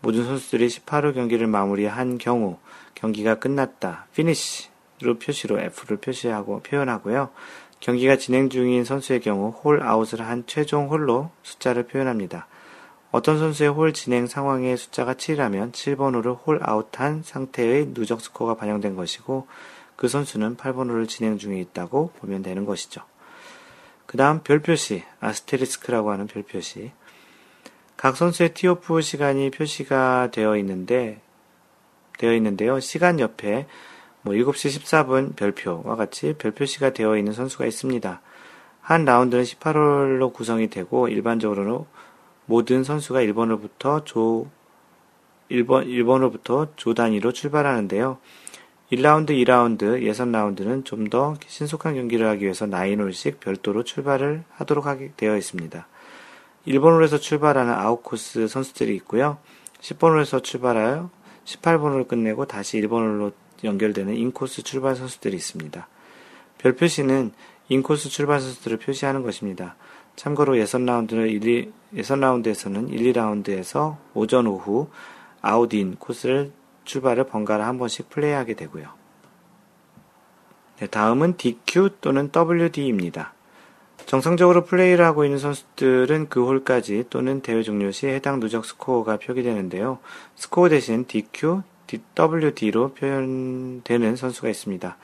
[0.00, 2.58] 모든 선수들이 18홀 경기를 마무리한 경우
[2.94, 7.30] 경기가 끝났다, finish로 표시로 F를 표시하고 표현하고요.
[7.80, 12.46] 경기가 진행 중인 선수의 경우 홀 아웃을 한 최종 홀로 숫자를 표현합니다.
[13.10, 18.96] 어떤 선수의 홀 진행 상황의 숫자가 7이라면 7번 홀을 홀 아웃한 상태의 누적 스코어가 반영된
[18.96, 19.46] 것이고
[19.96, 23.02] 그 선수는 8번 홀을 진행 중에 있다고 보면 되는 것이죠.
[24.06, 26.92] 그 다음 별표시, 아스테리스크라고 하는 별표시.
[27.96, 31.20] 각 선수의 티오프 시간이 표시가 되어 있는데,
[32.18, 32.80] 되어 있는데요.
[32.80, 33.66] 시간 옆에
[34.22, 38.20] 뭐 7시 14분 별표와 같이 별표시가 되어 있는 선수가 있습니다.
[38.80, 41.86] 한 라운드는 18홀로 구성이 되고 일반적으로
[42.46, 44.48] 모든 선수가 1번으로부터 조
[45.50, 48.18] 1번 1번으로부터 조 단위로 출발하는데요.
[48.92, 55.12] 1라운드, 2라운드, 예선 라운드는 좀 더 신속한 경기를 하기 위해서 9홀씩 별도로 출발을 하도록 하게
[55.16, 55.86] 되어 있습니다.
[56.66, 59.38] 1번홀에서 출발하는 아웃코스 선수들이 있고요.
[59.80, 61.10] 10번홀에서 출발하여
[61.44, 63.32] 18번홀을 끝내고 다시 1번홀로
[63.64, 65.88] 연결되는 인코스 출발 선수들이 있습니다.
[66.58, 67.32] 별 표시는
[67.68, 69.76] 인코스 출발 선수들을 표시하는 것입니다.
[70.16, 74.88] 참고로 예선 라운드는 1, 2, 예선 라운드에서는 1, 2라운드에서 오전 오후
[75.40, 76.52] 아웃인 코스를
[76.84, 78.88] 출발을 번갈아 한 번씩 플레이하게 되고요.
[80.78, 83.34] 네, 다음은 DQ 또는 WD입니다.
[84.06, 89.98] 정상적으로 플레이를 하고 있는 선수들은 그 홀까지 또는 대회 종료 시 해당 누적 스코어가 표기되는데요.
[90.36, 91.62] 스코어 대신 DQ,
[92.18, 94.96] WD로 표현되는 선수가 있습니다.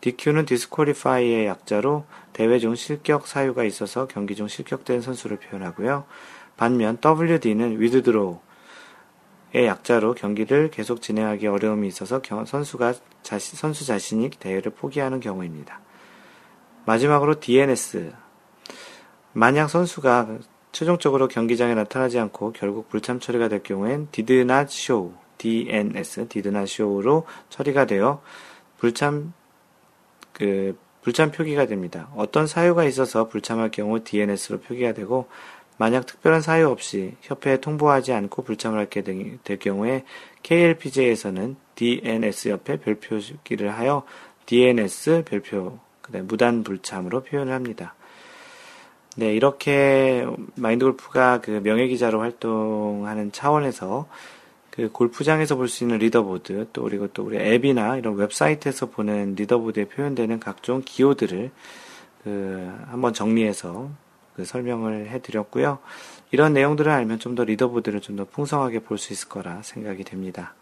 [0.00, 2.04] DQ는 disqualify의 약자로
[2.34, 6.04] 대회 중 실격 사유가 있어서 경기 중 실격된 선수를 표현하고요.
[6.56, 8.40] 반면 WD는 withdraw
[9.54, 15.80] 약자로 경기를 계속 진행하기 어려움이 있어서 선수가 자신, 선수 자신이 대회를 포기하는 경우입니다.
[16.84, 18.12] 마지막으로 DNS.
[19.34, 20.38] 만약 선수가
[20.70, 26.64] 최종적으로 경기장에 나타나지 않고 결국 불참 처리가 될 경우엔 did not show, DNS, did not
[26.72, 28.22] show로 처리가 되어
[28.78, 29.32] 불참,
[30.32, 32.08] 그, 불참 표기가 됩니다.
[32.16, 35.28] 어떤 사유가 있어서 불참할 경우 DNS로 표기가 되고,
[35.76, 40.04] 만약 특별한 사유 없이 협회에 통보하지 않고 불참을 하게 될 경우에
[40.42, 44.04] KLPGA에서는 DNS 옆에 별표기를 하여
[44.46, 45.78] DNS 별표,
[46.22, 47.94] 무단 불참으로 표현을 합니다.
[49.16, 50.26] 네, 이렇게
[50.56, 54.08] 마인드 골프가 그 명예 기자로 활동하는 차원에서
[54.70, 59.84] 그 골프장에서 볼 수 있는 leaderboard 또 그리고 또 우리 앱이나 이런 웹사이트에서 보는 leaderboard에
[59.86, 61.50] 표현되는 각종 기호들을
[62.24, 63.90] 그 한번 정리해서
[64.34, 65.78] 그 설명을 해드렸고요.
[66.32, 70.54] 이런 내용들을 알면 좀 더 리더보드를 좀 더 풍성하게 볼 수 있을 거라 생각이 됩니다.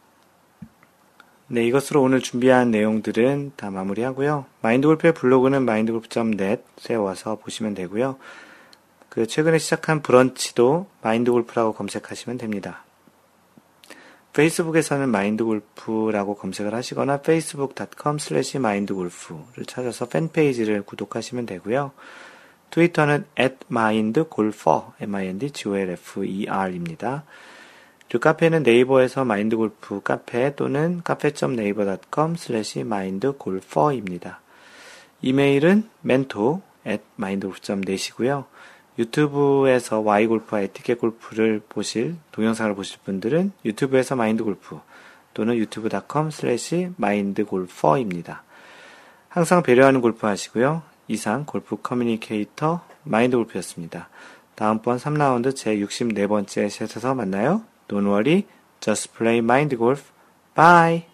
[1.55, 4.47] 네, 이것으로 오늘 준비한 내용들은 다 마무리하고요.
[4.62, 8.16] 마인드골프의 블로그는 mindgolf.net에 와서 보시면 되고요.
[9.11, 12.87] 그 최근에 시작한 브런치도 마인드골프라고 검색하시면 됩니다.
[14.33, 21.93] 페이스북에서는 마인드골프라고 검색을 하시거나 facebook.com slash mindgolf를 찾아서 팬페이지를 구독하시면 되고요.
[22.70, 27.24] 트위터는 at mindgolfer, m-i-n-d-g-o-l-f-e-r입니다.
[28.13, 34.43] 그리고 카페는 네이버에서 마인드골프 카페 또는 카페.네이버.com slash mindgolfer입니다.
[35.23, 38.45] 이메일은 mentor at mindgolf.net이고요.
[38.99, 44.79] 유튜브에서 Y골프와 에티켓 골프를 보실, 동영상을 보실 분들은 유튜브에서 마인드골프
[45.33, 48.43] 또는 유튜브.com slash mindgolfer입니다.
[49.31, 50.83] 항상 배려하는 골프 하시고요.
[51.09, 54.11] 이상 골프 커뮤니케이터 마인드골프였습니다.
[54.55, 57.72] 다음번 3라운드 제 64번째 셋에서 만나요.
[57.93, 58.47] Don't worry,
[58.81, 60.14] just play mind golf.
[60.55, 61.12] Bye!